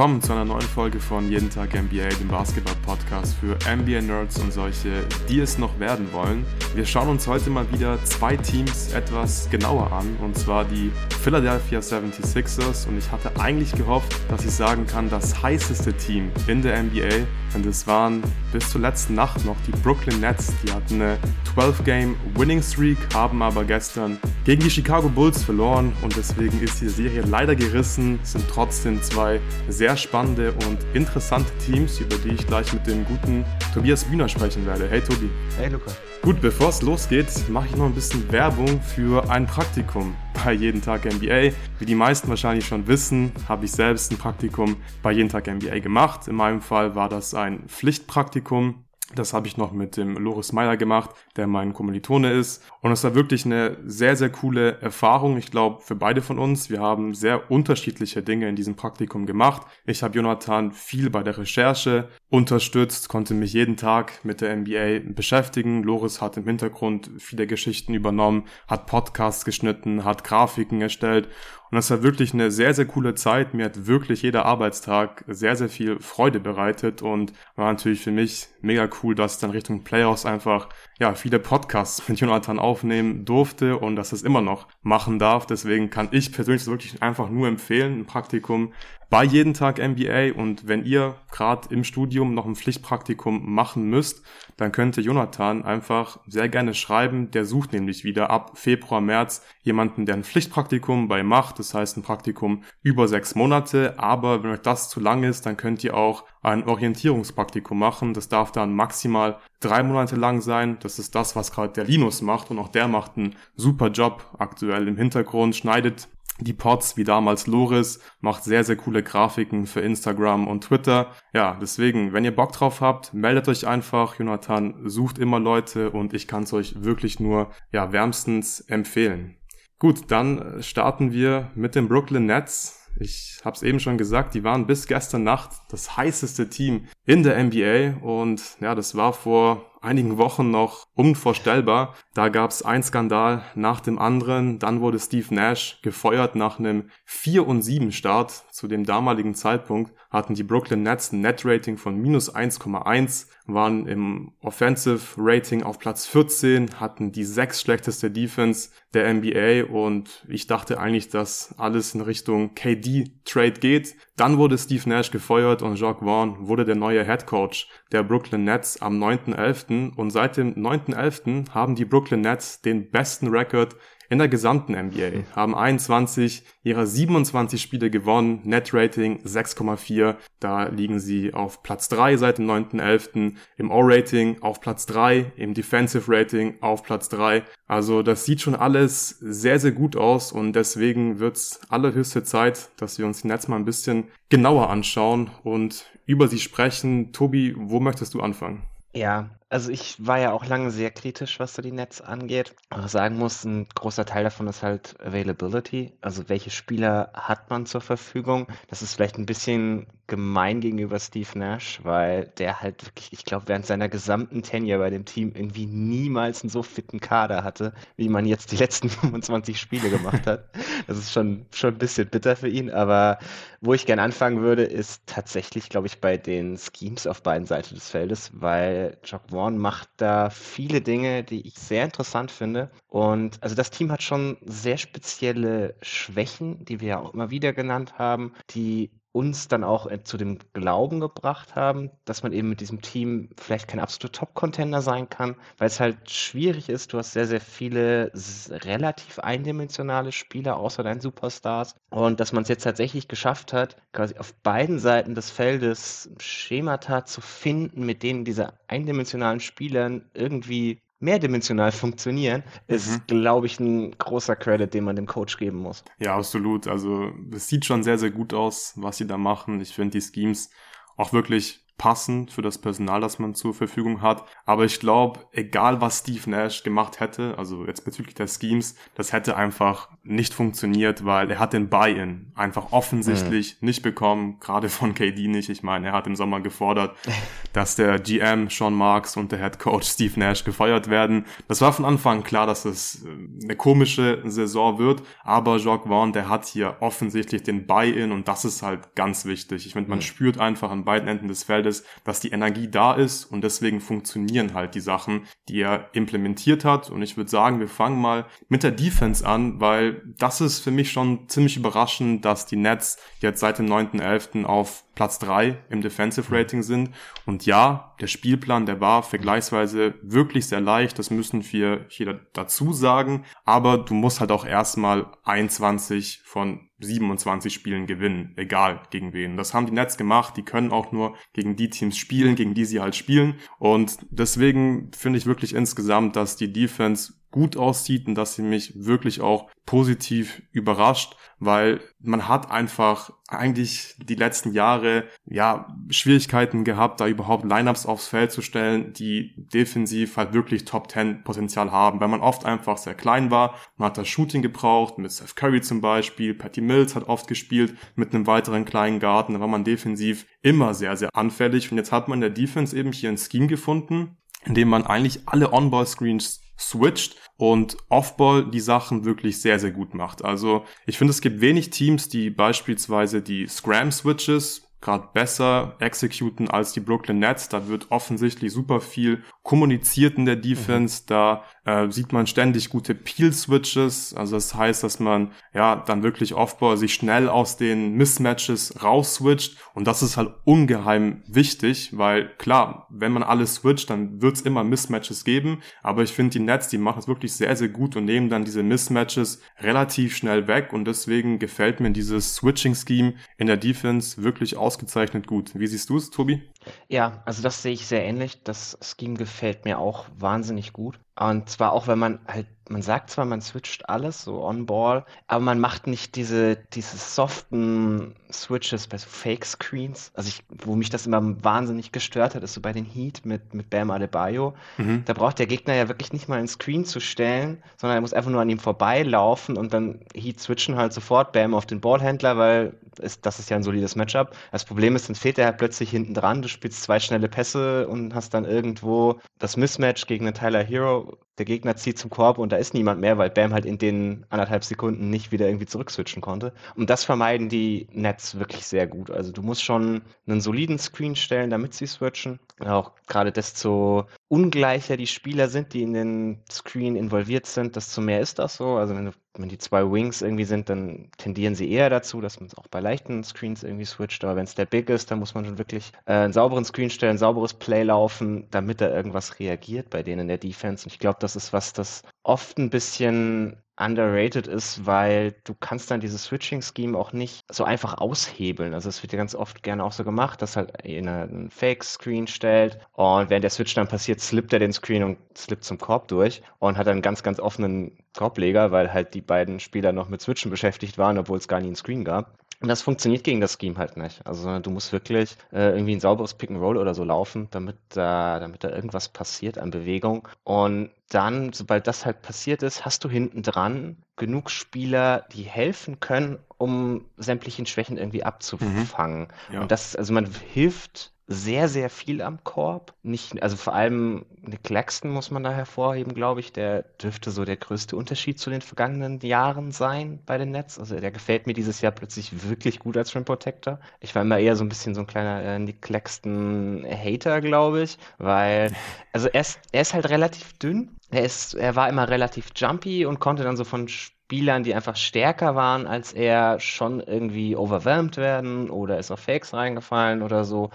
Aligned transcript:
willkommen 0.00 0.22
zu 0.22 0.32
einer 0.32 0.46
neuen 0.46 0.62
Folge 0.62 0.98
von 0.98 1.28
Jeden 1.28 1.50
Tag 1.50 1.74
NBA, 1.74 2.08
dem 2.18 2.28
Basketball-Podcast 2.28 3.34
für 3.34 3.58
NBA-Nerds 3.70 4.38
und 4.38 4.50
solche, 4.50 5.04
die 5.28 5.40
es 5.40 5.58
noch 5.58 5.78
werden 5.78 6.10
wollen. 6.14 6.46
Wir 6.74 6.86
schauen 6.86 7.10
uns 7.10 7.26
heute 7.26 7.50
mal 7.50 7.70
wieder 7.70 8.02
zwei 8.04 8.34
Teams 8.34 8.94
etwas 8.94 9.50
genauer 9.50 9.92
an, 9.92 10.16
und 10.22 10.38
zwar 10.38 10.64
die 10.64 10.90
Philadelphia 11.22 11.80
76ers. 11.80 12.88
Und 12.88 12.96
ich 12.96 13.10
hatte 13.10 13.38
eigentlich 13.38 13.72
gehofft, 13.72 14.16
dass 14.30 14.42
ich 14.42 14.52
sagen 14.52 14.86
kann, 14.86 15.10
das 15.10 15.42
heißeste 15.42 15.92
Team 15.92 16.32
in 16.46 16.62
der 16.62 16.82
NBA. 16.82 17.26
Und 17.54 17.66
es 17.66 17.86
waren 17.86 18.22
bis 18.52 18.70
zur 18.70 18.80
letzten 18.80 19.14
Nacht 19.14 19.44
noch 19.44 19.56
die 19.66 19.72
Brooklyn 19.82 20.20
Nets. 20.20 20.52
Die 20.64 20.72
hatten 20.72 20.94
eine 20.94 21.18
12-Game 21.56 22.16
Winning 22.36 22.62
Streak, 22.62 22.98
haben 23.12 23.42
aber 23.42 23.64
gestern 23.64 24.18
gegen 24.44 24.62
die 24.62 24.70
Chicago 24.70 25.08
Bulls 25.08 25.42
verloren 25.42 25.92
und 26.02 26.16
deswegen 26.16 26.60
ist 26.60 26.80
die 26.80 26.88
Serie 26.88 27.22
leider 27.22 27.54
gerissen. 27.56 28.18
Es 28.22 28.32
sind 28.32 28.44
trotzdem 28.48 29.02
zwei 29.02 29.40
sehr 29.68 29.96
spannende 29.96 30.52
und 30.66 30.78
interessante 30.94 31.50
Teams, 31.58 31.98
über 32.00 32.16
die 32.16 32.30
ich 32.30 32.46
gleich 32.46 32.72
mit 32.72 32.86
dem 32.86 33.04
guten 33.04 33.44
Tobias 33.74 34.04
Bühner 34.04 34.28
sprechen 34.28 34.64
werde. 34.66 34.88
Hey 34.88 35.00
Tobi. 35.00 35.28
Hey 35.56 35.68
Luca. 35.68 35.90
Gut, 36.22 36.42
bevor 36.42 36.68
es 36.68 36.82
losgeht, 36.82 37.48
mache 37.48 37.68
ich 37.68 37.76
noch 37.76 37.86
ein 37.86 37.94
bisschen 37.94 38.30
Werbung 38.30 38.82
für 38.82 39.30
ein 39.30 39.46
Praktikum 39.46 40.14
bei 40.44 40.52
Jeden 40.52 40.82
Tag 40.82 41.06
NBA. 41.06 41.52
Wie 41.78 41.86
die 41.86 41.94
meisten 41.94 42.28
wahrscheinlich 42.28 42.66
schon 42.66 42.86
wissen, 42.86 43.32
habe 43.48 43.64
ich 43.64 43.72
selbst 43.72 44.12
ein 44.12 44.18
Praktikum 44.18 44.76
bei 45.02 45.12
Jeden 45.12 45.30
Tag 45.30 45.46
NBA 45.46 45.78
gemacht. 45.78 46.28
In 46.28 46.36
meinem 46.36 46.60
Fall 46.60 46.94
war 46.94 47.08
das 47.08 47.32
ein 47.32 47.66
Pflichtpraktikum. 47.68 48.84
Das 49.14 49.32
habe 49.32 49.48
ich 49.48 49.56
noch 49.56 49.72
mit 49.72 49.96
dem 49.96 50.16
Loris 50.16 50.52
Meyer 50.52 50.76
gemacht, 50.76 51.10
der 51.36 51.48
mein 51.48 51.72
Kommilitone 51.72 52.32
ist. 52.32 52.62
Und 52.80 52.92
es 52.92 53.02
war 53.02 53.14
wirklich 53.14 53.44
eine 53.44 53.76
sehr, 53.84 54.14
sehr 54.14 54.30
coole 54.30 54.80
Erfahrung. 54.80 55.36
Ich 55.36 55.50
glaube, 55.50 55.80
für 55.82 55.96
beide 55.96 56.22
von 56.22 56.38
uns. 56.38 56.70
Wir 56.70 56.80
haben 56.80 57.14
sehr 57.14 57.50
unterschiedliche 57.50 58.22
Dinge 58.22 58.48
in 58.48 58.54
diesem 58.54 58.76
Praktikum 58.76 59.26
gemacht. 59.26 59.66
Ich 59.84 60.02
habe 60.02 60.16
Jonathan 60.16 60.72
viel 60.72 61.10
bei 61.10 61.22
der 61.22 61.38
Recherche 61.38 62.08
unterstützt, 62.28 63.08
konnte 63.08 63.34
mich 63.34 63.52
jeden 63.52 63.76
Tag 63.76 64.24
mit 64.24 64.40
der 64.40 64.54
NBA 64.54 65.12
beschäftigen. 65.12 65.82
Loris 65.82 66.20
hat 66.20 66.36
im 66.36 66.44
Hintergrund 66.44 67.10
viele 67.18 67.48
Geschichten 67.48 67.94
übernommen, 67.94 68.44
hat 68.68 68.86
Podcasts 68.86 69.44
geschnitten, 69.44 70.04
hat 70.04 70.22
Grafiken 70.22 70.80
erstellt 70.80 71.28
und 71.70 71.76
das 71.76 71.90
war 71.90 72.02
wirklich 72.02 72.34
eine 72.34 72.50
sehr, 72.50 72.74
sehr 72.74 72.86
coole 72.86 73.14
Zeit. 73.14 73.54
Mir 73.54 73.66
hat 73.66 73.86
wirklich 73.86 74.22
jeder 74.22 74.44
Arbeitstag 74.44 75.24
sehr, 75.28 75.54
sehr 75.54 75.68
viel 75.68 76.00
Freude 76.00 76.40
bereitet 76.40 77.00
und 77.00 77.32
war 77.54 77.72
natürlich 77.72 78.02
für 78.02 78.10
mich 78.10 78.48
mega 78.60 78.88
cool, 79.02 79.14
dass 79.14 79.38
dann 79.38 79.50
Richtung 79.50 79.84
Playoffs 79.84 80.26
einfach, 80.26 80.68
ja, 80.98 81.14
viele 81.14 81.38
Podcasts 81.38 82.08
mit 82.08 82.18
Jonathan 82.18 82.58
aufnehmen 82.58 83.24
durfte 83.24 83.76
und 83.76 83.94
dass 83.94 84.10
es 84.10 84.22
immer 84.22 84.40
noch 84.40 84.66
machen 84.82 85.20
darf. 85.20 85.46
Deswegen 85.46 85.90
kann 85.90 86.08
ich 86.10 86.32
persönlich 86.32 86.66
wirklich 86.66 87.00
einfach 87.02 87.30
nur 87.30 87.46
empfehlen, 87.46 88.00
ein 88.00 88.06
Praktikum 88.06 88.72
bei 89.10 89.24
jeden 89.24 89.54
Tag 89.54 89.78
MBA 89.78 90.34
und 90.36 90.68
wenn 90.68 90.84
ihr 90.84 91.16
gerade 91.32 91.74
im 91.74 91.82
Studium 91.82 92.32
noch 92.32 92.46
ein 92.46 92.54
Pflichtpraktikum 92.54 93.52
machen 93.52 93.90
müsst, 93.90 94.22
dann 94.56 94.70
könnte 94.70 95.00
Jonathan 95.00 95.64
einfach 95.64 96.20
sehr 96.28 96.48
gerne 96.48 96.74
schreiben. 96.74 97.32
Der 97.32 97.44
sucht 97.44 97.72
nämlich 97.72 98.04
wieder 98.04 98.30
ab 98.30 98.52
Februar, 98.54 99.00
März 99.00 99.44
jemanden, 99.62 100.06
der 100.06 100.14
ein 100.14 100.22
Pflichtpraktikum 100.22 101.08
bei 101.08 101.24
macht. 101.24 101.58
Das 101.58 101.74
heißt 101.74 101.96
ein 101.96 102.02
Praktikum 102.02 102.62
über 102.82 103.08
sechs 103.08 103.34
Monate. 103.34 103.98
Aber 103.98 104.44
wenn 104.44 104.50
euch 104.52 104.60
das 104.60 104.88
zu 104.88 105.00
lang 105.00 105.24
ist, 105.24 105.44
dann 105.44 105.56
könnt 105.56 105.82
ihr 105.82 105.96
auch 105.96 106.24
ein 106.42 106.68
Orientierungspraktikum 106.68 107.78
machen. 107.78 108.14
Das 108.14 108.28
darf 108.28 108.52
dann 108.52 108.74
maximal 108.74 109.38
drei 109.58 109.82
Monate 109.82 110.14
lang 110.14 110.40
sein. 110.40 110.78
Das 110.80 111.00
ist 111.00 111.14
das, 111.16 111.34
was 111.34 111.52
gerade 111.52 111.72
der 111.72 111.84
Linus 111.84 112.22
macht 112.22 112.50
und 112.50 112.58
auch 112.60 112.68
der 112.68 112.86
macht 112.86 113.16
einen 113.16 113.34
super 113.56 113.88
Job 113.88 114.24
aktuell 114.38 114.86
im 114.86 114.96
Hintergrund, 114.96 115.56
schneidet 115.56 116.08
die 116.40 116.52
Pods 116.52 116.96
wie 116.96 117.04
damals 117.04 117.46
Loris, 117.46 118.00
macht 118.20 118.44
sehr, 118.44 118.64
sehr 118.64 118.76
coole 118.76 119.02
Grafiken 119.02 119.66
für 119.66 119.80
Instagram 119.80 120.48
und 120.48 120.64
Twitter. 120.64 121.12
Ja, 121.32 121.56
deswegen, 121.60 122.12
wenn 122.12 122.24
ihr 122.24 122.34
Bock 122.34 122.52
drauf 122.52 122.80
habt, 122.80 123.14
meldet 123.14 123.48
euch 123.48 123.66
einfach. 123.66 124.18
Jonathan 124.18 124.88
sucht 124.88 125.18
immer 125.18 125.40
Leute 125.40 125.90
und 125.90 126.14
ich 126.14 126.26
kann 126.26 126.44
es 126.44 126.52
euch 126.52 126.82
wirklich 126.82 127.20
nur, 127.20 127.50
ja, 127.72 127.92
wärmstens 127.92 128.60
empfehlen. 128.60 129.36
Gut, 129.78 130.10
dann 130.10 130.62
starten 130.62 131.12
wir 131.12 131.50
mit 131.54 131.74
den 131.74 131.88
Brooklyn 131.88 132.26
Nets. 132.26 132.88
Ich 132.98 133.40
habe 133.44 133.56
es 133.56 133.62
eben 133.62 133.80
schon 133.80 133.96
gesagt, 133.96 134.34
die 134.34 134.44
waren 134.44 134.66
bis 134.66 134.86
gestern 134.86 135.24
Nacht 135.24 135.52
das 135.70 135.96
heißeste 135.96 136.50
Team 136.50 136.88
in 137.06 137.22
der 137.22 137.42
NBA 137.42 138.04
und 138.04 138.42
ja, 138.60 138.74
das 138.74 138.94
war 138.94 139.12
vor 139.12 139.69
einigen 139.80 140.18
Wochen 140.18 140.50
noch 140.50 140.86
unvorstellbar. 140.94 141.94
Da 142.14 142.28
gab 142.28 142.50
es 142.50 142.62
ein 142.62 142.82
Skandal 142.82 143.44
nach 143.54 143.80
dem 143.80 143.98
anderen. 143.98 144.58
Dann 144.58 144.80
wurde 144.80 144.98
Steve 144.98 145.34
Nash 145.34 145.80
gefeuert 145.82 146.34
nach 146.34 146.58
einem 146.58 146.90
4 147.04 147.46
und 147.46 147.62
7 147.62 147.92
Start. 147.92 148.44
Zu 148.50 148.68
dem 148.68 148.84
damaligen 148.84 149.34
Zeitpunkt 149.34 149.92
hatten 150.10 150.34
die 150.34 150.42
Brooklyn 150.42 150.82
Nets 150.82 151.12
ein 151.12 151.20
Net-Rating 151.20 151.76
von 151.76 151.96
minus 151.96 152.34
1,1, 152.34 153.28
waren 153.46 153.86
im 153.86 154.32
Offensive 154.40 155.00
Rating 155.16 155.62
auf 155.62 155.78
Platz 155.78 156.06
14, 156.06 156.80
hatten 156.80 157.12
die 157.12 157.24
sechs 157.24 157.60
schlechteste 157.60 158.10
Defense 158.10 158.70
der 158.92 159.12
NBA 159.14 159.72
und 159.72 160.24
ich 160.28 160.46
dachte 160.48 160.80
eigentlich, 160.80 161.08
dass 161.08 161.54
alles 161.58 161.94
in 161.94 162.00
Richtung 162.00 162.54
KD-Trade 162.54 163.52
geht. 163.52 163.94
Dann 164.20 164.36
wurde 164.36 164.58
Steve 164.58 164.86
Nash 164.86 165.10
gefeuert 165.10 165.62
und 165.62 165.80
Jacques 165.80 166.04
Vaughn 166.04 166.46
wurde 166.46 166.66
der 166.66 166.74
neue 166.74 167.06
Head 167.06 167.24
Coach 167.24 167.68
der 167.90 168.02
Brooklyn 168.02 168.44
Nets 168.44 168.82
am 168.82 169.02
9.11. 169.02 169.96
Und 169.96 170.10
seit 170.10 170.36
dem 170.36 170.56
9.11. 170.56 171.52
haben 171.52 171.74
die 171.74 171.86
Brooklyn 171.86 172.20
Nets 172.20 172.60
den 172.60 172.90
besten 172.90 173.28
Record 173.28 173.76
in 174.10 174.18
der 174.18 174.28
gesamten 174.28 174.72
NBA, 174.72 175.24
haben 175.36 175.54
21 175.54 176.42
ihrer 176.64 176.84
27 176.84 177.62
Spiele 177.62 177.90
gewonnen, 177.90 178.40
Net 178.42 178.74
Rating 178.74 179.22
6,4, 179.22 180.16
da 180.40 180.64
liegen 180.64 180.98
sie 180.98 181.32
auf 181.32 181.62
Platz 181.62 181.88
3 181.88 182.16
seit 182.16 182.38
dem 182.38 182.50
9.11., 182.50 183.34
im 183.56 183.70
O-Rating 183.70 184.42
auf 184.42 184.60
Platz 184.60 184.84
3, 184.86 185.32
im 185.36 185.54
Defensive 185.54 186.04
Rating 186.08 186.56
auf 186.60 186.82
Platz 186.82 187.08
3. 187.08 187.44
Also 187.68 188.02
das 188.02 188.24
sieht 188.24 188.40
schon 188.40 188.56
alles 188.56 189.10
sehr, 189.20 189.60
sehr 189.60 189.72
gut 189.72 189.94
aus 189.96 190.32
und 190.32 190.54
deswegen 190.54 191.20
wird's 191.20 191.60
allerhöchste 191.68 192.24
Zeit, 192.24 192.70
dass 192.78 192.98
wir 192.98 193.06
uns 193.06 193.22
die 193.22 193.28
Nets 193.28 193.46
mal 193.46 193.56
ein 193.56 193.64
bisschen 193.64 194.08
genauer 194.28 194.70
anschauen 194.70 195.30
und 195.44 195.86
über 196.04 196.26
sie 196.26 196.40
sprechen. 196.40 197.12
Tobi, 197.12 197.54
wo 197.56 197.78
möchtest 197.78 198.14
du 198.14 198.20
anfangen? 198.20 198.62
Ja, 198.92 199.30
also 199.50 199.70
ich 199.70 199.96
war 199.98 200.18
ja 200.20 200.30
auch 200.30 200.46
lange 200.46 200.70
sehr 200.70 200.92
kritisch, 200.92 201.40
was 201.40 201.54
so 201.54 201.60
die 201.60 201.72
Netz 201.72 202.00
angeht. 202.00 202.54
Aber 202.70 202.86
sagen 202.86 203.18
muss, 203.18 203.44
ein 203.44 203.66
großer 203.74 204.04
Teil 204.04 204.22
davon 204.22 204.46
ist 204.46 204.62
halt 204.62 204.94
Availability. 205.00 205.92
Also 206.00 206.28
welche 206.28 206.50
Spieler 206.50 207.10
hat 207.14 207.50
man 207.50 207.66
zur 207.66 207.80
Verfügung? 207.80 208.46
Das 208.68 208.80
ist 208.80 208.94
vielleicht 208.94 209.18
ein 209.18 209.26
bisschen 209.26 209.88
gemein 210.06 210.60
gegenüber 210.60 210.98
Steve 210.98 211.38
Nash, 211.38 211.80
weil 211.82 212.26
der 212.38 212.60
halt 212.60 212.84
wirklich, 212.86 213.12
ich 213.12 213.24
glaube, 213.24 213.48
während 213.48 213.66
seiner 213.66 213.88
gesamten 213.88 214.42
Tenure 214.42 214.78
bei 214.78 214.90
dem 214.90 215.04
Team 215.04 215.32
irgendwie 215.34 215.66
niemals 215.66 216.42
einen 216.42 216.50
so 216.50 216.62
fitten 216.62 217.00
Kader 217.00 217.42
hatte, 217.42 217.72
wie 217.96 218.08
man 218.08 218.26
jetzt 218.26 218.52
die 218.52 218.56
letzten 218.56 218.88
25 218.88 219.58
Spiele 219.60 219.90
gemacht 219.90 220.26
hat. 220.26 220.48
Das 220.86 220.96
ist 220.96 221.12
schon, 221.12 221.46
schon 221.52 221.74
ein 221.74 221.78
bisschen 221.78 222.08
bitter 222.08 222.36
für 222.36 222.48
ihn, 222.48 222.70
aber 222.70 223.18
wo 223.60 223.74
ich 223.74 223.86
gerne 223.86 224.02
anfangen 224.02 224.40
würde, 224.40 224.62
ist 224.62 225.02
tatsächlich, 225.06 225.68
glaube 225.68 225.86
ich, 225.86 226.00
bei 226.00 226.16
den 226.16 226.58
Schemes 226.58 227.06
auf 227.06 227.22
beiden 227.22 227.46
Seiten 227.46 227.74
des 227.74 227.90
Feldes, 227.90 228.30
weil 228.34 228.98
Jock 229.04 229.22
Vaughn 229.30 229.58
macht 229.58 229.90
da 229.98 230.30
viele 230.30 230.80
Dinge, 230.80 231.24
die 231.24 231.46
ich 231.46 231.54
sehr 231.54 231.84
interessant 231.84 232.30
finde. 232.30 232.70
Und 232.88 233.42
also 233.42 233.54
das 233.54 233.70
Team 233.70 233.92
hat 233.92 234.02
schon 234.02 234.38
sehr 234.42 234.78
spezielle 234.78 235.74
Schwächen, 235.82 236.64
die 236.64 236.80
wir 236.80 236.88
ja 236.88 237.00
auch 237.00 237.12
immer 237.14 237.30
wieder 237.30 237.52
genannt 237.52 237.98
haben, 237.98 238.34
die 238.50 238.90
uns 239.12 239.48
dann 239.48 239.64
auch 239.64 239.86
äh, 239.90 240.02
zu 240.02 240.16
dem 240.16 240.38
Glauben 240.52 241.00
gebracht 241.00 241.56
haben, 241.56 241.90
dass 242.04 242.22
man 242.22 242.32
eben 242.32 242.48
mit 242.48 242.60
diesem 242.60 242.80
Team 242.80 243.30
vielleicht 243.36 243.68
kein 243.68 243.80
absoluter 243.80 244.12
Top-Contender 244.20 244.82
sein 244.82 245.08
kann, 245.08 245.36
weil 245.58 245.66
es 245.66 245.80
halt 245.80 246.10
schwierig 246.10 246.68
ist. 246.68 246.92
Du 246.92 246.98
hast 246.98 247.12
sehr, 247.12 247.26
sehr 247.26 247.40
viele 247.40 248.12
relativ 248.14 249.18
eindimensionale 249.18 250.12
Spieler 250.12 250.56
außer 250.56 250.82
deinen 250.82 251.00
Superstars. 251.00 251.74
Und 251.90 252.20
dass 252.20 252.32
man 252.32 252.42
es 252.42 252.48
jetzt 252.48 252.62
tatsächlich 252.62 253.08
geschafft 253.08 253.52
hat, 253.52 253.76
quasi 253.92 254.16
auf 254.18 254.32
beiden 254.42 254.78
Seiten 254.78 255.14
des 255.14 255.30
Feldes 255.30 256.10
Schemata 256.18 257.04
zu 257.04 257.20
finden, 257.20 257.84
mit 257.84 258.02
denen 258.02 258.24
diese 258.24 258.54
eindimensionalen 258.68 259.40
Spielern 259.40 260.08
irgendwie 260.14 260.80
mehrdimensional 261.00 261.72
funktionieren, 261.72 262.44
ist, 262.68 262.90
mhm. 262.90 263.02
glaube 263.06 263.46
ich, 263.46 263.58
ein 263.58 263.96
großer 263.98 264.36
Credit, 264.36 264.72
den 264.72 264.84
man 264.84 264.96
dem 264.96 265.06
Coach 265.06 265.38
geben 265.38 265.58
muss. 265.58 265.82
Ja, 265.98 266.16
absolut. 266.16 266.68
Also 266.68 267.12
es 267.34 267.48
sieht 267.48 267.64
schon 267.64 267.82
sehr, 267.82 267.98
sehr 267.98 268.10
gut 268.10 268.32
aus, 268.34 268.74
was 268.76 268.98
sie 268.98 269.06
da 269.06 269.16
machen. 269.16 269.60
Ich 269.60 269.74
finde 269.74 269.98
die 269.98 270.02
Schemes 270.02 270.50
auch 270.96 271.12
wirklich 271.12 271.64
passen 271.80 272.28
für 272.28 272.42
das 272.42 272.58
Personal, 272.58 273.00
das 273.00 273.18
man 273.18 273.34
zur 273.34 273.54
Verfügung 273.54 274.02
hat. 274.02 274.26
Aber 274.44 274.66
ich 274.66 274.80
glaube, 274.80 275.20
egal 275.32 275.80
was 275.80 276.00
Steve 276.00 276.28
Nash 276.28 276.62
gemacht 276.62 277.00
hätte, 277.00 277.38
also 277.38 277.64
jetzt 277.64 277.86
bezüglich 277.86 278.14
der 278.14 278.28
Schemes, 278.28 278.74
das 278.96 279.14
hätte 279.14 279.34
einfach 279.34 279.88
nicht 280.02 280.34
funktioniert, 280.34 281.06
weil 281.06 281.30
er 281.30 281.38
hat 281.38 281.54
den 281.54 281.70
Buy-in 281.70 282.32
einfach 282.34 282.72
offensichtlich 282.72 283.56
mhm. 283.60 283.66
nicht 283.66 283.82
bekommen, 283.82 284.40
gerade 284.40 284.68
von 284.68 284.94
KD 284.94 285.26
nicht. 285.28 285.48
Ich 285.48 285.62
meine, 285.62 285.86
er 285.86 285.92
hat 285.94 286.06
im 286.06 286.16
Sommer 286.16 286.40
gefordert, 286.40 286.94
dass 287.54 287.76
der 287.76 287.98
GM 287.98 288.50
Sean 288.50 288.74
Marks 288.74 289.16
und 289.16 289.32
der 289.32 289.38
Head 289.38 289.58
Coach 289.58 289.88
Steve 289.88 290.20
Nash 290.20 290.44
gefeuert 290.44 290.90
werden. 290.90 291.24
Das 291.48 291.62
war 291.62 291.72
von 291.72 291.86
Anfang 291.86 292.24
klar, 292.24 292.46
dass 292.46 292.66
es 292.66 293.06
äh, 293.06 293.08
eine 293.42 293.56
komische 293.56 294.22
Saison 294.26 294.78
wird, 294.78 295.02
aber 295.24 295.56
Jacques 295.56 295.88
Vaughn, 295.88 296.12
der 296.12 296.28
hat 296.28 296.44
hier 296.44 296.76
offensichtlich 296.80 297.42
den 297.42 297.66
Buy-in 297.66 298.12
und 298.12 298.28
das 298.28 298.44
ist 298.44 298.62
halt 298.62 298.94
ganz 298.94 299.24
wichtig. 299.24 299.64
Ich 299.64 299.72
finde, 299.72 299.88
man 299.88 300.00
mhm. 300.00 300.02
spürt 300.02 300.38
einfach 300.38 300.70
an 300.70 300.84
beiden 300.84 301.08
Enden 301.08 301.28
des 301.28 301.44
Feldes, 301.44 301.69
dass 302.04 302.20
die 302.20 302.30
Energie 302.30 302.68
da 302.68 302.94
ist 302.94 303.24
und 303.24 303.42
deswegen 303.42 303.80
funktionieren 303.80 304.54
halt 304.54 304.74
die 304.74 304.80
Sachen, 304.80 305.26
die 305.48 305.60
er 305.60 305.88
implementiert 305.92 306.64
hat. 306.64 306.90
Und 306.90 307.02
ich 307.02 307.16
würde 307.16 307.30
sagen, 307.30 307.60
wir 307.60 307.68
fangen 307.68 308.00
mal 308.00 308.26
mit 308.48 308.62
der 308.62 308.70
Defense 308.72 309.26
an, 309.26 309.60
weil 309.60 310.02
das 310.18 310.40
ist 310.40 310.60
für 310.60 310.70
mich 310.70 310.92
schon 310.92 311.28
ziemlich 311.28 311.56
überraschend, 311.56 312.24
dass 312.24 312.46
die 312.46 312.56
Nets 312.56 312.98
jetzt 313.20 313.40
seit 313.40 313.58
dem 313.58 313.66
9.11. 313.66 314.44
auf 314.44 314.84
Platz 314.94 315.18
drei 315.18 315.58
im 315.70 315.80
Defensive 315.80 316.30
Rating 316.30 316.62
sind. 316.62 316.90
Und 317.24 317.46
ja, 317.46 317.94
der 318.00 318.06
Spielplan, 318.06 318.66
der 318.66 318.80
war 318.80 319.02
vergleichsweise 319.02 319.94
wirklich 320.02 320.46
sehr 320.46 320.60
leicht. 320.60 320.98
Das 320.98 321.10
müssen 321.10 321.44
wir 321.52 321.86
hier 321.88 322.26
dazu 322.32 322.72
sagen. 322.72 323.24
Aber 323.44 323.78
du 323.78 323.94
musst 323.94 324.20
halt 324.20 324.30
auch 324.30 324.44
erstmal 324.44 325.06
21 325.24 326.22
von 326.24 326.69
27 326.80 327.52
Spielen 327.52 327.86
gewinnen, 327.86 328.32
egal 328.36 328.82
gegen 328.90 329.12
wen. 329.12 329.36
Das 329.36 329.54
haben 329.54 329.66
die 329.66 329.72
Nets 329.72 329.96
gemacht. 329.96 330.36
Die 330.36 330.42
können 330.42 330.72
auch 330.72 330.92
nur 330.92 331.16
gegen 331.32 331.56
die 331.56 331.70
Teams 331.70 331.96
spielen, 331.96 332.34
gegen 332.34 332.54
die 332.54 332.64
sie 332.64 332.80
halt 332.80 332.96
spielen. 332.96 333.36
Und 333.58 333.98
deswegen 334.10 334.90
finde 334.96 335.18
ich 335.18 335.26
wirklich 335.26 335.54
insgesamt, 335.54 336.16
dass 336.16 336.36
die 336.36 336.52
Defense 336.52 337.14
gut 337.30 337.56
aussieht 337.56 338.06
und 338.06 338.14
dass 338.14 338.34
sie 338.34 338.42
mich 338.42 338.72
wirklich 338.76 339.20
auch 339.20 339.50
positiv 339.66 340.42
überrascht, 340.50 341.16
weil 341.38 341.80
man 342.00 342.26
hat 342.28 342.50
einfach 342.50 343.12
eigentlich 343.28 343.94
die 343.98 344.16
letzten 344.16 344.52
Jahre 344.52 345.04
ja 345.24 345.68
Schwierigkeiten 345.88 346.64
gehabt, 346.64 347.00
da 347.00 347.06
überhaupt 347.06 347.44
Lineups 347.44 347.86
aufs 347.86 348.08
Feld 348.08 348.32
zu 348.32 348.42
stellen, 348.42 348.92
die 348.92 349.34
defensiv 349.36 350.16
halt 350.16 350.32
wirklich 350.32 350.64
Top 350.64 350.90
10 350.90 351.22
Potenzial 351.22 351.70
haben, 351.70 352.00
weil 352.00 352.08
man 352.08 352.20
oft 352.20 352.44
einfach 352.44 352.78
sehr 352.78 352.94
klein 352.94 353.30
war. 353.30 353.54
Man 353.76 353.86
hat 353.86 353.98
das 353.98 354.08
Shooting 354.08 354.42
gebraucht, 354.42 354.98
mit 354.98 355.12
Seth 355.12 355.36
Curry 355.36 355.60
zum 355.60 355.80
Beispiel, 355.80 356.34
Patty 356.34 356.60
Mills 356.60 356.96
hat 356.96 357.08
oft 357.08 357.28
gespielt 357.28 357.74
mit 357.94 358.12
einem 358.12 358.26
weiteren 358.26 358.64
kleinen 358.64 358.98
Garten, 358.98 359.34
da 359.34 359.40
war 359.40 359.48
man 359.48 359.64
defensiv 359.64 360.26
immer 360.42 360.74
sehr, 360.74 360.96
sehr 360.96 361.10
anfällig. 361.14 361.70
Und 361.70 361.78
jetzt 361.78 361.92
hat 361.92 362.08
man 362.08 362.16
in 362.16 362.22
der 362.22 362.30
Defense 362.30 362.76
eben 362.76 362.92
hier 362.92 363.10
ein 363.10 363.18
Scheme 363.18 363.46
gefunden, 363.46 364.16
in 364.44 364.54
dem 364.54 364.68
man 364.68 364.84
eigentlich 364.84 365.28
alle 365.28 365.52
On-Ball-Screens 365.52 366.40
switcht 366.60 367.16
und 367.36 367.76
Offball 367.88 368.50
die 368.50 368.60
Sachen 368.60 369.04
wirklich 369.04 369.40
sehr, 369.40 369.58
sehr 369.58 369.72
gut 369.72 369.94
macht. 369.94 370.24
Also 370.24 370.64
ich 370.86 370.98
finde, 370.98 371.12
es 371.12 371.20
gibt 371.20 371.40
wenig 371.40 371.70
Teams, 371.70 372.08
die 372.08 372.30
beispielsweise 372.30 373.22
die 373.22 373.46
Scram-Switches 373.46 374.66
gerade 374.80 375.08
besser 375.12 375.76
exekuten 375.78 376.48
als 376.48 376.72
die 376.72 376.80
Brooklyn 376.80 377.18
Nets. 377.18 377.48
Da 377.48 377.68
wird 377.68 377.90
offensichtlich 377.90 378.52
super 378.52 378.80
viel 378.80 379.22
kommuniziert 379.50 380.16
in 380.16 380.24
der 380.24 380.36
Defense. 380.36 381.02
Mhm. 381.02 381.06
Da 381.08 381.44
äh, 381.64 381.90
sieht 381.90 382.12
man 382.12 382.26
ständig 382.26 382.70
gute 382.70 382.94
Peel-Switches. 382.94 384.14
Also 384.14 384.36
das 384.36 384.54
heißt, 384.54 384.82
dass 384.82 384.98
man 384.98 385.32
ja 385.52 385.76
dann 385.76 386.02
wirklich 386.02 386.34
Offball 386.34 386.78
sich 386.78 386.94
schnell 386.94 387.28
aus 387.28 387.58
den 387.58 387.94
Mismatches 387.94 388.82
rausswitcht. 388.82 389.58
Und 389.74 389.86
das 389.86 390.02
ist 390.02 390.16
halt 390.16 390.32
ungeheim 390.44 391.22
wichtig, 391.26 391.90
weil 391.96 392.28
klar, 392.38 392.86
wenn 392.90 393.12
man 393.12 393.22
alles 393.22 393.56
switcht, 393.56 393.90
dann 393.90 394.22
wird 394.22 394.36
es 394.36 394.42
immer 394.42 394.64
Mismatches 394.64 395.24
geben. 395.24 395.62
Aber 395.82 396.02
ich 396.02 396.12
finde, 396.12 396.38
die 396.38 396.44
Nets, 396.44 396.68
die 396.68 396.78
machen 396.78 397.00
es 397.00 397.08
wirklich 397.08 397.32
sehr, 397.34 397.54
sehr 397.54 397.68
gut 397.68 397.96
und 397.96 398.06
nehmen 398.06 398.30
dann 398.30 398.44
diese 398.44 398.62
Mismatches 398.62 399.42
relativ 399.58 400.16
schnell 400.16 400.46
weg. 400.46 400.72
Und 400.72 400.86
deswegen 400.86 401.38
gefällt 401.38 401.80
mir 401.80 401.90
dieses 401.90 402.36
Switching-Scheme 402.36 403.14
in 403.36 403.46
der 403.46 403.58
Defense 403.58 404.22
wirklich 404.22 404.56
aus 404.56 404.70
ausgezeichnet 404.70 405.26
gut. 405.26 405.50
Wie 405.54 405.66
siehst 405.66 405.90
du 405.90 405.96
es, 405.96 406.10
Tobi? 406.10 406.42
Ja, 406.88 407.22
also 407.24 407.42
das 407.42 407.62
sehe 407.62 407.72
ich 407.72 407.86
sehr 407.86 408.04
ähnlich. 408.04 408.42
Das 408.42 408.76
Scheme 408.82 409.14
gefällt 409.16 409.64
mir 409.64 409.78
auch 409.78 410.06
wahnsinnig 410.16 410.72
gut. 410.74 411.00
Und 411.20 411.50
zwar 411.50 411.72
auch, 411.72 411.86
wenn 411.86 411.98
man 411.98 412.18
halt, 412.26 412.46
man 412.70 412.80
sagt 412.80 413.10
zwar, 413.10 413.26
man 413.26 413.42
switcht 413.42 413.90
alles 413.90 414.22
so 414.22 414.42
on-ball, 414.42 415.04
aber 415.26 415.44
man 415.44 415.60
macht 415.60 415.86
nicht 415.86 416.16
diese, 416.16 416.56
diese 416.56 416.96
soften 416.96 418.14
Switches 418.32 418.86
bei 418.86 418.96
so 418.96 419.06
Fake-Screens. 419.06 420.12
Also 420.14 420.28
ich, 420.28 420.42
wo 420.48 420.76
mich 420.76 420.88
das 420.88 421.06
immer 421.06 421.20
wahnsinnig 421.44 421.92
gestört 421.92 422.34
hat, 422.34 422.42
ist 422.42 422.54
so 422.54 422.62
bei 422.62 422.72
den 422.72 422.86
Heat 422.86 423.26
mit, 423.26 423.52
mit 423.52 423.68
Bam 423.68 423.90
Adebayo. 423.90 424.54
Mhm. 424.78 425.02
Da 425.04 425.12
braucht 425.12 425.38
der 425.38 425.46
Gegner 425.46 425.74
ja 425.74 425.88
wirklich 425.88 426.14
nicht 426.14 426.28
mal 426.30 426.38
einen 426.38 426.48
Screen 426.48 426.86
zu 426.86 427.00
stellen, 427.00 427.62
sondern 427.76 427.98
er 427.98 428.00
muss 428.00 428.14
einfach 428.14 428.30
nur 428.30 428.40
an 428.40 428.48
ihm 428.48 428.58
vorbeilaufen 428.58 429.58
und 429.58 429.74
dann 429.74 430.00
Heat 430.14 430.40
switchen 430.40 430.76
halt 430.76 430.94
sofort 430.94 431.32
Bam 431.32 431.52
auf 431.54 431.66
den 431.66 431.82
Ballhändler, 431.82 432.38
weil 432.38 432.72
ist, 432.98 433.26
das 433.26 433.38
ist 433.38 433.50
ja 433.50 433.56
ein 433.56 433.62
solides 433.62 433.96
Matchup. 433.96 434.34
Das 434.52 434.64
Problem 434.64 434.96
ist, 434.96 435.08
dann 435.08 435.16
fehlt 435.16 435.38
er 435.38 435.46
halt 435.46 435.58
plötzlich 435.58 435.90
hinten 435.90 436.14
dran. 436.14 436.42
Du 436.42 436.48
spielst 436.48 436.82
zwei 436.82 436.98
schnelle 436.98 437.28
Pässe 437.28 437.88
und 437.88 438.14
hast 438.14 438.34
dann 438.34 438.44
irgendwo 438.44 439.20
das 439.38 439.56
Mismatch 439.56 440.06
gegen 440.06 440.26
einen 440.26 440.34
Tyler 440.34 440.62
Hero. 440.62 441.09
Der 441.40 441.46
Gegner 441.46 441.74
zieht 441.74 441.98
zum 441.98 442.10
Korb 442.10 442.36
und 442.36 442.52
da 442.52 442.58
ist 442.58 442.74
niemand 442.74 443.00
mehr, 443.00 443.16
weil 443.16 443.30
Bam 443.30 443.54
halt 443.54 443.64
in 443.64 443.78
den 443.78 444.26
anderthalb 444.28 444.62
Sekunden 444.62 445.08
nicht 445.08 445.32
wieder 445.32 445.46
irgendwie 445.46 445.64
zurückswitchen 445.64 446.20
konnte. 446.20 446.52
Und 446.76 446.90
das 446.90 447.02
vermeiden 447.02 447.48
die 447.48 447.88
Nets 447.94 448.38
wirklich 448.38 448.66
sehr 448.66 448.86
gut. 448.86 449.10
Also 449.10 449.32
du 449.32 449.40
musst 449.40 449.64
schon 449.64 450.02
einen 450.26 450.42
soliden 450.42 450.78
Screen 450.78 451.16
stellen, 451.16 451.48
damit 451.48 451.72
sie 451.72 451.86
switchen. 451.86 452.40
Auch 452.62 452.92
gerade 453.06 453.32
desto 453.32 454.04
ungleicher 454.28 454.98
die 454.98 455.06
Spieler 455.06 455.48
sind, 455.48 455.72
die 455.72 455.80
in 455.80 455.94
den 455.94 456.42
Screen 456.52 456.94
involviert 456.94 457.46
sind, 457.46 457.74
desto 457.74 458.02
mehr 458.02 458.20
ist 458.20 458.38
das 458.38 458.56
so. 458.56 458.76
Also 458.76 458.94
wenn 458.94 459.06
du 459.06 459.12
wenn 459.36 459.48
die 459.48 459.58
zwei 459.58 459.90
Wings 459.90 460.22
irgendwie 460.22 460.44
sind, 460.44 460.68
dann 460.68 461.10
tendieren 461.16 461.54
sie 461.54 461.70
eher 461.70 461.88
dazu, 461.88 462.20
dass 462.20 462.40
man 462.40 462.48
es 462.48 462.56
auch 462.56 462.66
bei 462.68 462.80
leichten 462.80 463.22
Screens 463.22 463.62
irgendwie 463.62 463.84
switcht. 463.84 464.24
Aber 464.24 464.36
wenn 464.36 464.44
es 464.44 464.54
der 464.54 464.66
Big 464.66 464.90
ist, 464.90 465.10
dann 465.10 465.20
muss 465.20 465.34
man 465.34 465.44
schon 465.44 465.58
wirklich 465.58 465.92
äh, 466.06 466.12
einen 466.12 466.32
sauberen 466.32 466.64
Screen 466.64 466.90
stellen, 466.90 467.14
ein 467.14 467.18
sauberes 467.18 467.54
Play 467.54 467.84
laufen, 467.84 468.48
damit 468.50 468.80
da 468.80 468.88
irgendwas 468.88 469.38
reagiert 469.38 469.90
bei 469.90 470.02
denen 470.02 470.22
in 470.22 470.28
der 470.28 470.38
Defense. 470.38 470.84
Und 470.84 470.92
ich 470.92 470.98
glaube, 470.98 471.18
das 471.20 471.36
ist 471.36 471.52
was, 471.52 471.72
das 471.72 472.02
oft 472.22 472.58
ein 472.58 472.70
bisschen 472.70 473.56
underrated 473.80 474.46
ist, 474.46 474.86
weil 474.86 475.34
du 475.44 475.54
kannst 475.54 475.90
dann 475.90 476.00
dieses 476.00 476.24
Switching-Scheme 476.24 476.96
auch 476.96 477.12
nicht 477.12 477.44
so 477.48 477.64
einfach 477.64 477.98
aushebeln. 477.98 478.74
Also 478.74 478.88
es 478.88 479.02
wird 479.02 479.12
ja 479.12 479.16
ganz 479.18 479.34
oft 479.34 479.62
gerne 479.62 479.82
auch 479.84 479.92
so 479.92 480.04
gemacht, 480.04 480.42
dass 480.42 480.56
halt 480.56 480.84
einer 480.84 481.22
einen 481.22 481.50
Fake-Screen 481.50 482.26
stellt 482.26 482.78
und 482.92 483.30
während 483.30 483.44
der 483.44 483.50
Switch 483.50 483.74
dann 483.74 483.88
passiert, 483.88 484.20
slippt 484.20 484.52
er 484.52 484.58
den 484.58 484.72
Screen 484.72 485.02
und 485.02 485.18
slippt 485.36 485.64
zum 485.64 485.78
Korb 485.78 486.08
durch 486.08 486.42
und 486.58 486.76
hat 486.76 486.88
einen 486.88 487.02
ganz, 487.02 487.22
ganz 487.22 487.40
offenen 487.40 487.98
Korbleger, 488.16 488.70
weil 488.70 488.92
halt 488.92 489.14
die 489.14 489.22
beiden 489.22 489.60
Spieler 489.60 489.92
noch 489.92 490.08
mit 490.08 490.20
Switchen 490.20 490.50
beschäftigt 490.50 490.98
waren, 490.98 491.18
obwohl 491.18 491.38
es 491.38 491.48
gar 491.48 491.60
nie 491.60 491.66
einen 491.66 491.76
Screen 491.76 492.04
gab. 492.04 492.38
Und 492.60 492.68
das 492.68 492.82
funktioniert 492.82 493.24
gegen 493.24 493.40
das 493.40 493.56
Scheme 493.58 493.78
halt 493.78 493.96
nicht. 493.96 494.26
Also 494.26 494.58
du 494.58 494.70
musst 494.70 494.92
wirklich 494.92 495.36
äh, 495.50 495.70
irgendwie 495.70 495.96
ein 495.96 496.00
sauberes 496.00 496.34
Pick 496.34 496.50
and 496.50 496.60
Roll 496.60 496.76
oder 496.76 496.92
so 496.92 497.04
laufen, 497.04 497.48
damit 497.50 497.76
da, 497.88 498.38
damit 498.38 498.62
da 498.62 498.68
irgendwas 498.68 499.08
passiert 499.08 499.56
an 499.56 499.70
Bewegung. 499.70 500.28
Und 500.44 500.90
dann, 501.10 501.52
sobald 501.52 501.86
das 501.86 502.06
halt 502.06 502.22
passiert 502.22 502.62
ist, 502.62 502.84
hast 502.84 503.04
du 503.04 503.10
hinten 503.10 503.42
dran 503.42 503.96
genug 504.16 504.50
Spieler, 504.50 505.26
die 505.32 505.42
helfen 505.42 506.00
können, 506.00 506.38
um 506.56 507.04
sämtlichen 507.16 507.66
Schwächen 507.66 507.98
irgendwie 507.98 508.24
abzufangen. 508.24 509.28
Mhm. 509.48 509.54
Ja. 509.54 509.60
Und 509.62 509.70
das, 509.70 509.96
also 509.96 510.12
man 510.12 510.26
hilft 510.52 511.12
sehr, 511.32 511.68
sehr 511.68 511.90
viel 511.90 512.22
am 512.22 512.42
Korb. 512.42 512.92
Nicht, 513.04 513.40
also 513.40 513.56
vor 513.56 513.72
allem 513.72 514.26
Nick 514.42 514.64
Claxton 514.64 515.12
muss 515.12 515.30
man 515.30 515.44
da 515.44 515.52
hervorheben, 515.52 516.12
glaube 516.12 516.40
ich. 516.40 516.52
Der 516.52 516.82
dürfte 516.82 517.30
so 517.30 517.44
der 517.44 517.56
größte 517.56 517.94
Unterschied 517.94 518.40
zu 518.40 518.50
den 518.50 518.60
vergangenen 518.60 519.20
Jahren 519.20 519.70
sein 519.70 520.18
bei 520.26 520.38
den 520.38 520.50
Nets. 520.50 520.76
Also 520.80 520.98
der 520.98 521.12
gefällt 521.12 521.46
mir 521.46 521.52
dieses 521.52 521.82
Jahr 521.82 521.92
plötzlich 521.92 522.48
wirklich 522.48 522.80
gut 522.80 522.96
als 522.96 523.14
Rim 523.14 523.24
Protector. 523.24 523.78
Ich 524.00 524.12
war 524.16 524.22
immer 524.22 524.40
eher 524.40 524.56
so 524.56 524.64
ein 524.64 524.68
bisschen 524.68 524.96
so 524.96 525.02
ein 525.02 525.06
kleiner 525.06 525.40
äh, 525.44 525.58
Nick 525.60 525.82
Claxton 525.82 526.84
Hater, 526.84 527.40
glaube 527.40 527.82
ich, 527.82 527.96
weil, 528.18 528.72
also 529.12 529.28
er 529.28 529.42
ist, 529.42 529.60
er 529.70 529.82
ist 529.82 529.94
halt 529.94 530.08
relativ 530.10 530.52
dünn. 530.54 530.96
Er 531.10 531.24
ist, 531.24 531.54
er 531.54 531.76
war 531.76 531.88
immer 531.88 532.08
relativ 532.08 532.50
jumpy 532.54 533.04
und 533.06 533.18
konnte 533.20 533.42
dann 533.42 533.56
so 533.56 533.64
von 533.64 533.88
Spielern, 533.88 534.62
die 534.62 534.74
einfach 534.74 534.96
stärker 534.96 535.56
waren 535.56 535.86
als 535.86 536.12
er, 536.12 536.60
schon 536.60 537.00
irgendwie 537.00 537.56
overwhelmed 537.56 538.16
werden 538.16 538.70
oder 538.70 538.98
ist 538.98 539.10
auf 539.10 539.20
Fakes 539.20 539.52
reingefallen 539.52 540.22
oder 540.22 540.44
so. 540.44 540.70